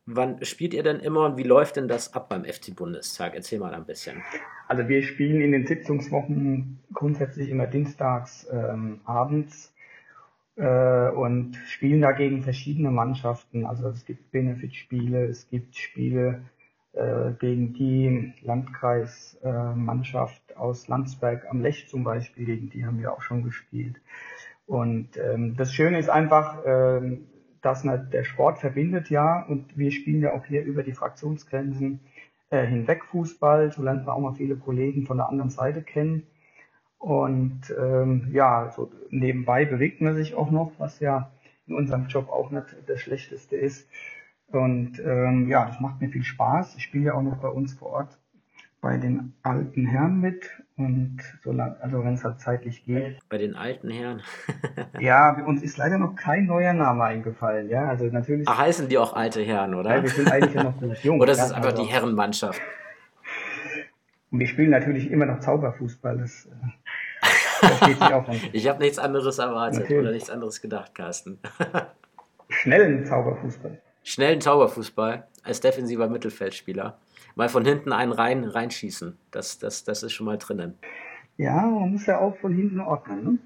Wann 0.09 0.41
spielt 0.45 0.73
ihr 0.73 0.83
denn 0.83 1.01
immer 1.01 1.25
und 1.25 1.35
wie 1.35 1.43
läuft 1.43 1.75
denn 1.75 1.89
das 1.89 2.13
ab 2.13 2.29
beim 2.29 2.45
FC 2.45 2.73
Bundestag? 2.73 3.35
Erzähl 3.35 3.59
mal 3.59 3.73
ein 3.73 3.83
bisschen. 3.83 4.23
Also 4.69 4.87
wir 4.87 5.03
spielen 5.03 5.41
in 5.41 5.51
den 5.51 5.67
Sitzungswochen 5.67 6.79
grundsätzlich 6.93 7.49
immer 7.49 7.67
dienstags 7.67 8.47
ähm, 8.49 9.01
abends 9.03 9.75
äh, 10.55 11.09
und 11.09 11.57
spielen 11.67 11.99
dagegen 11.99 12.41
verschiedene 12.41 12.89
Mannschaften. 12.89 13.65
Also 13.65 13.89
es 13.89 14.05
gibt 14.05 14.31
Benefitspiele, 14.31 15.25
es 15.25 15.49
gibt 15.49 15.75
Spiele 15.75 16.43
äh, 16.93 17.31
gegen 17.37 17.73
die 17.73 18.33
Landkreismannschaft 18.43 20.51
äh, 20.51 20.55
aus 20.55 20.87
Landsberg 20.87 21.47
am 21.49 21.61
Lech 21.61 21.89
zum 21.89 22.05
Beispiel, 22.05 22.45
gegen 22.45 22.69
die 22.69 22.85
haben 22.85 23.01
wir 23.01 23.11
auch 23.11 23.21
schon 23.21 23.43
gespielt. 23.43 23.97
Und 24.67 25.17
ähm, 25.17 25.57
das 25.57 25.73
Schöne 25.73 25.99
ist 25.99 26.09
einfach, 26.09 26.63
ähm, 26.65 27.27
dass 27.67 27.83
der 27.83 28.23
Sport 28.23 28.59
verbindet 28.59 29.09
ja 29.09 29.43
und 29.43 29.77
wir 29.77 29.91
spielen 29.91 30.21
ja 30.21 30.33
auch 30.33 30.45
hier 30.45 30.63
über 30.63 30.83
die 30.83 30.93
Fraktionsgrenzen 30.93 31.99
äh, 32.49 32.65
hinweg 32.65 33.03
Fußball. 33.03 33.73
So 33.73 33.83
lernt 33.83 34.05
man 34.05 34.15
auch 34.15 34.21
mal 34.21 34.35
viele 34.35 34.55
Kollegen 34.55 35.05
von 35.05 35.17
der 35.17 35.27
anderen 35.27 35.49
Seite 35.49 35.81
kennen. 35.81 36.23
Und 36.97 37.61
ähm, 37.77 38.29
ja, 38.31 38.71
so 38.71 38.89
nebenbei 39.09 39.65
bewegt 39.65 39.99
man 39.99 40.15
sich 40.15 40.33
auch 40.33 40.49
noch, 40.49 40.71
was 40.77 41.01
ja 41.01 41.29
in 41.67 41.75
unserem 41.75 42.07
Job 42.07 42.29
auch 42.29 42.51
nicht 42.51 42.67
das 42.87 43.01
Schlechteste 43.01 43.57
ist. 43.57 43.89
Und 44.47 44.99
ähm, 45.05 45.49
ja, 45.49 45.65
das 45.65 45.81
macht 45.81 45.99
mir 45.99 46.07
viel 46.07 46.23
Spaß. 46.23 46.77
Ich 46.77 46.83
spiele 46.83 47.07
ja 47.07 47.13
auch 47.15 47.21
noch 47.21 47.37
bei 47.37 47.49
uns 47.49 47.73
vor 47.73 47.89
Ort 47.89 48.17
bei 48.81 48.97
den 48.97 49.33
alten 49.41 49.85
Herren 49.87 50.19
mit 50.19 50.45
und 50.77 51.17
so 51.43 51.51
lang, 51.51 51.75
also 51.81 52.03
wenn 52.03 52.13
es 52.13 52.23
halt 52.23 52.39
zeitlich 52.39 52.85
geht. 52.85 53.19
Bei 53.29 53.37
den 53.37 53.55
alten 53.55 53.89
Herren? 53.89 54.21
ja, 54.99 55.43
uns 55.45 55.63
ist 55.63 55.77
leider 55.77 55.97
noch 55.97 56.15
kein 56.15 56.45
neuer 56.45 56.73
Name 56.73 57.03
eingefallen, 57.03 57.69
ja, 57.69 57.87
also 57.87 58.05
natürlich. 58.05 58.47
Ach, 58.47 58.59
heißen 58.59 58.87
die 58.87 58.97
auch 58.97 59.13
alte 59.13 59.41
Herren, 59.41 59.73
oder? 59.73 59.95
Ja, 59.95 60.03
wir 60.03 60.09
sind 60.09 60.31
eigentlich 60.31 60.53
ja 60.53 60.63
noch 60.63 60.79
nicht 60.79 61.03
jung. 61.03 61.19
oder 61.19 61.31
ist 61.31 61.39
es 61.41 61.51
einfach 61.51 61.71
also, 61.71 61.83
die 61.83 61.89
Herrenmannschaft? 61.89 62.61
Und 64.29 64.39
wir 64.39 64.47
spielen 64.47 64.69
natürlich 64.69 65.09
immer 65.09 65.25
noch 65.25 65.39
Zauberfußball, 65.39 66.17
das, 66.17 66.45
äh, 66.45 66.49
das 67.61 67.77
steht 67.77 67.97
sich 67.97 68.13
auch 68.13 68.25
Ich 68.53 68.67
habe 68.67 68.79
nichts 68.79 68.99
anderes 68.99 69.39
erwartet 69.39 69.81
natürlich. 69.81 70.01
oder 70.01 70.11
nichts 70.11 70.29
anderes 70.29 70.61
gedacht, 70.61 70.93
Carsten. 70.93 71.39
Schnellen 72.49 73.05
Zauberfußball. 73.05 73.81
Schnellen 74.03 74.39
Zauberfußball 74.39 75.27
als 75.47 75.61
defensiver 75.61 76.07
Mittelfeldspieler 76.09 76.97
mal 77.35 77.49
von 77.49 77.65
hinten 77.65 77.93
einen 77.93 78.11
rein 78.11 78.43
reinschießen. 78.43 79.17
Das, 79.31 79.59
das, 79.59 79.83
das 79.83 80.03
ist 80.03 80.13
schon 80.13 80.25
mal 80.25 80.37
drinnen. 80.37 80.77
Ja, 81.37 81.61
man 81.61 81.91
muss 81.91 82.05
ja 82.07 82.19
auch 82.19 82.35
von 82.37 82.53
hinten 82.53 82.79
ordnen. 82.79 83.23
Ne? 83.23 83.37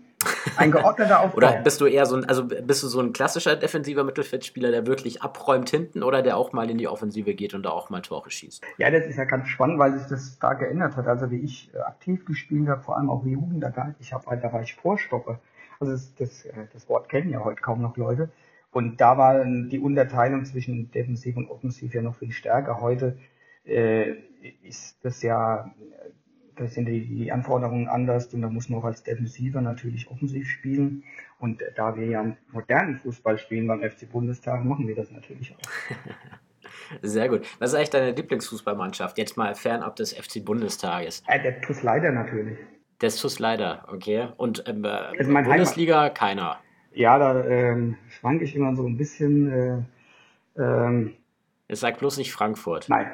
Ein 0.56 0.72
geordneter 0.72 1.20
Aufbau. 1.22 1.38
oder 1.38 1.62
bist 1.62 1.82
du 1.82 1.86
eher 1.86 2.06
so 2.06 2.16
ein, 2.16 2.26
also 2.26 2.46
bist 2.46 2.84
du 2.84 2.88
so 2.88 3.00
ein 3.00 3.12
klassischer 3.12 3.56
defensiver 3.56 4.04
Mittelfeldspieler, 4.04 4.72
der 4.72 4.88
wirklich 4.88 5.22
abräumt 5.22 5.70
hinten 5.70 6.04
oder 6.04 6.22
der 6.22 6.38
auch 6.38 6.54
mal 6.54 6.70
in 6.70 6.78
die 6.78 6.88
Offensive 6.88 7.34
geht 7.34 7.54
und 7.54 7.64
da 7.64 7.70
auch 7.70 7.90
mal 7.90 8.02
Tore 8.02 8.30
schießt? 8.30 8.64
Ja, 8.78 8.90
das 8.90 9.06
ist 9.06 9.18
ja 9.18 9.26
ganz 9.26 9.48
spannend, 9.48 9.80
weil 9.80 9.98
sich 9.98 10.08
das 10.08 10.38
da 10.40 10.54
geändert 10.54 10.96
hat. 10.96 11.08
Also 11.08 11.30
wie 11.32 11.40
ich 11.40 11.70
äh, 11.74 11.80
aktiv 11.80 12.26
gespielt 12.26 12.68
habe, 12.70 12.82
vor 12.82 12.98
allem 12.98 13.10
auch 13.10 13.26
wie 13.26 13.32
Jugend, 13.32 13.66
ich 14.00 14.14
habe 14.14 14.38
da 14.38 14.54
war 14.54 14.62
ich 14.62 14.76
Vorstopper. 14.76 15.40
Also 15.80 15.94
das, 15.94 16.16
das, 16.16 16.46
äh, 16.46 16.68
das 16.72 16.88
Wort 16.88 17.10
kennen 17.10 17.30
ja 17.30 17.44
heute 17.44 17.62
kaum 17.62 17.82
noch 17.82 17.98
Leute. 17.98 18.30
Und 18.72 19.02
da 19.02 19.18
war 19.18 19.44
die 19.44 19.80
Unterteilung 19.80 20.46
zwischen 20.46 20.92
Defensiv 20.92 21.36
und 21.36 21.50
Offensiv 21.50 21.94
ja 21.94 22.02
noch 22.02 22.16
viel 22.16 22.32
stärker. 22.32 22.80
Heute 22.80 23.18
äh, 23.66 24.14
ist 24.64 24.98
das 25.04 25.22
ja, 25.22 25.74
da 26.56 26.68
sind 26.68 26.86
die, 26.86 27.06
die 27.06 27.32
Anforderungen 27.32 27.90
anders 27.90 28.34
und 28.34 28.42
da 28.42 28.50
muss 28.50 28.70
man 28.70 28.80
auch 28.80 28.86
als 28.86 29.04
Defensiver 29.04 29.62
natürlich 29.62 30.10
offensiv 30.10 30.48
spielen. 30.48 31.04
Und 31.40 31.62
da 31.76 31.98
wir 31.98 32.08
ja 32.08 32.38
modernen 32.52 32.98
Fußball 32.98 33.38
spielen 33.38 33.68
beim 33.68 33.82
FC 33.82 34.10
Bundestag, 34.10 34.64
machen 34.64 34.88
wir 34.88 34.96
das 34.96 35.12
natürlich 35.12 35.54
auch. 35.54 35.70
Sehr 37.02 37.28
gut. 37.28 37.42
Was 37.60 37.72
ist 37.72 37.76
eigentlich 37.76 37.90
deine 37.90 38.12
Lieblingsfußballmannschaft? 38.12 39.18
Jetzt 39.18 39.36
mal 39.38 39.54
fernab 39.56 39.96
des 39.98 40.14
FC 40.14 40.44
Bundestages. 40.44 41.24
Äh, 41.28 41.42
der 41.42 41.62
TuS 41.62 41.84
Leider 41.84 42.12
natürlich. 42.12 42.58
Der 43.02 43.10
TuS 43.10 43.40
Leider, 43.40 43.86
okay. 43.92 44.30
Und 44.38 44.64
ähm, 44.68 44.86
äh, 44.86 45.24
Bundesliga 45.24 46.02
Heimat. 46.02 46.16
keiner. 46.16 46.60
Ja, 46.94 47.18
da 47.18 47.46
ähm, 47.46 47.98
schwanke 48.10 48.44
ich 48.44 48.56
immer 48.56 48.76
so 48.76 48.86
ein 48.86 48.98
bisschen. 48.98 49.52
Äh, 50.58 50.62
ähm, 50.62 51.14
es 51.68 51.80
sagt 51.80 52.00
bloß 52.00 52.18
nicht 52.18 52.34
Frankfurt. 52.34 52.90
Nein, 52.90 53.08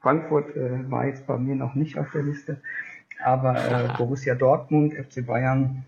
Frankfurt 0.00 0.54
äh, 0.56 0.90
war 0.90 1.06
jetzt 1.06 1.26
bei 1.26 1.38
mir 1.38 1.54
noch 1.54 1.74
nicht 1.74 1.98
auf 1.98 2.10
der 2.12 2.22
Liste, 2.22 2.60
aber 3.24 3.56
äh, 3.56 3.88
Borussia 3.96 4.34
Dortmund, 4.34 4.94
FC 4.94 5.26
Bayern. 5.26 5.84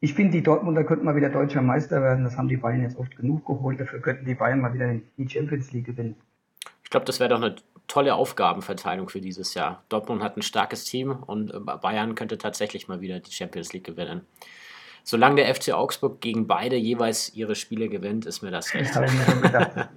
Ich 0.00 0.14
finde, 0.14 0.32
die 0.32 0.42
Dortmunder 0.42 0.84
könnten 0.84 1.04
mal 1.04 1.16
wieder 1.16 1.30
deutscher 1.30 1.62
Meister 1.62 2.02
werden. 2.02 2.24
Das 2.24 2.36
haben 2.36 2.48
die 2.48 2.58
Bayern 2.58 2.82
jetzt 2.82 2.98
oft 2.98 3.16
genug 3.16 3.46
geholt. 3.46 3.80
Dafür 3.80 4.00
könnten 4.00 4.26
die 4.26 4.34
Bayern 4.34 4.60
mal 4.60 4.74
wieder 4.74 4.94
die 5.16 5.28
Champions 5.28 5.72
League 5.72 5.86
gewinnen. 5.86 6.16
Ich 6.82 6.90
glaube, 6.90 7.06
das 7.06 7.20
wäre 7.20 7.30
doch 7.30 7.40
eine 7.40 7.56
tolle 7.86 8.14
Aufgabenverteilung 8.14 9.08
für 9.08 9.20
dieses 9.20 9.54
Jahr. 9.54 9.82
Dortmund 9.88 10.22
hat 10.22 10.36
ein 10.36 10.42
starkes 10.42 10.84
Team 10.84 11.10
und 11.10 11.54
äh, 11.54 11.58
Bayern 11.58 12.14
könnte 12.14 12.36
tatsächlich 12.36 12.88
mal 12.88 13.00
wieder 13.00 13.20
die 13.20 13.32
Champions 13.32 13.72
League 13.72 13.84
gewinnen. 13.84 14.26
Solange 15.04 15.36
der 15.36 15.54
FC 15.54 15.72
Augsburg 15.72 16.20
gegen 16.20 16.46
beide 16.46 16.76
jeweils 16.76 17.32
ihre 17.34 17.54
Spiele 17.54 17.88
gewinnt, 17.88 18.26
ist 18.26 18.42
mir 18.42 18.50
das 18.50 18.74
recht. 18.74 18.90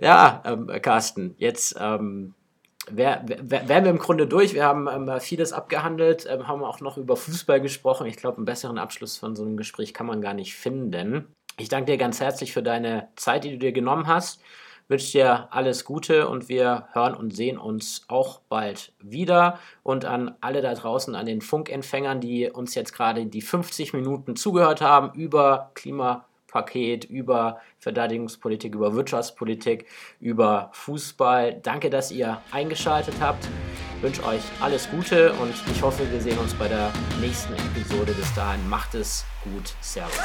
Ja, 0.00 0.42
ähm, 0.46 0.70
Carsten, 0.80 1.34
jetzt 1.38 1.76
ähm, 1.78 2.34
wär, 2.88 3.24
wär, 3.26 3.68
wären 3.68 3.84
wir 3.84 3.90
im 3.90 3.98
Grunde 3.98 4.26
durch. 4.28 4.54
Wir 4.54 4.64
haben 4.64 4.88
ähm, 4.88 5.20
vieles 5.20 5.52
abgehandelt, 5.52 6.26
ähm, 6.30 6.46
haben 6.46 6.62
auch 6.62 6.80
noch 6.80 6.96
über 6.96 7.16
Fußball 7.16 7.60
gesprochen. 7.60 8.06
Ich 8.06 8.16
glaube, 8.16 8.36
einen 8.36 8.44
besseren 8.44 8.78
Abschluss 8.78 9.16
von 9.16 9.34
so 9.34 9.42
einem 9.42 9.56
Gespräch 9.56 9.92
kann 9.92 10.06
man 10.06 10.20
gar 10.20 10.34
nicht 10.34 10.54
finden. 10.54 11.34
Ich 11.58 11.68
danke 11.68 11.90
dir 11.90 11.98
ganz 11.98 12.20
herzlich 12.20 12.52
für 12.52 12.62
deine 12.62 13.08
Zeit, 13.16 13.42
die 13.42 13.50
du 13.50 13.58
dir 13.58 13.72
genommen 13.72 14.06
hast. 14.06 14.40
Wünsche 14.88 15.12
dir 15.12 15.48
alles 15.50 15.84
Gute 15.84 16.28
und 16.28 16.48
wir 16.48 16.88
hören 16.92 17.14
und 17.14 17.34
sehen 17.34 17.58
uns 17.58 18.04
auch 18.08 18.40
bald 18.48 18.92
wieder. 19.00 19.58
Und 19.82 20.04
an 20.04 20.34
alle 20.40 20.62
da 20.62 20.74
draußen, 20.74 21.14
an 21.14 21.26
den 21.26 21.42
Funkempfängern, 21.42 22.20
die 22.20 22.50
uns 22.50 22.74
jetzt 22.74 22.92
gerade 22.92 23.26
die 23.26 23.42
50 23.42 23.92
Minuten 23.92 24.34
zugehört 24.34 24.80
haben 24.80 25.12
über 25.14 25.70
Klima 25.74 26.24
Paket 26.48 27.04
über 27.04 27.60
Verteidigungspolitik, 27.78 28.74
über 28.74 28.94
Wirtschaftspolitik, 28.94 29.86
über 30.18 30.70
Fußball. 30.72 31.60
Danke, 31.62 31.90
dass 31.90 32.10
ihr 32.10 32.40
eingeschaltet 32.50 33.14
habt. 33.20 33.46
Ich 33.96 34.02
wünsche 34.02 34.24
euch 34.24 34.40
alles 34.60 34.90
Gute 34.90 35.32
und 35.34 35.54
ich 35.70 35.82
hoffe, 35.82 36.10
wir 36.10 36.20
sehen 36.20 36.38
uns 36.38 36.54
bei 36.54 36.68
der 36.68 36.90
nächsten 37.20 37.52
Episode. 37.52 38.12
Bis 38.12 38.32
dahin, 38.34 38.66
macht 38.68 38.94
es 38.94 39.24
gut. 39.44 39.74
Servus. 39.80 40.18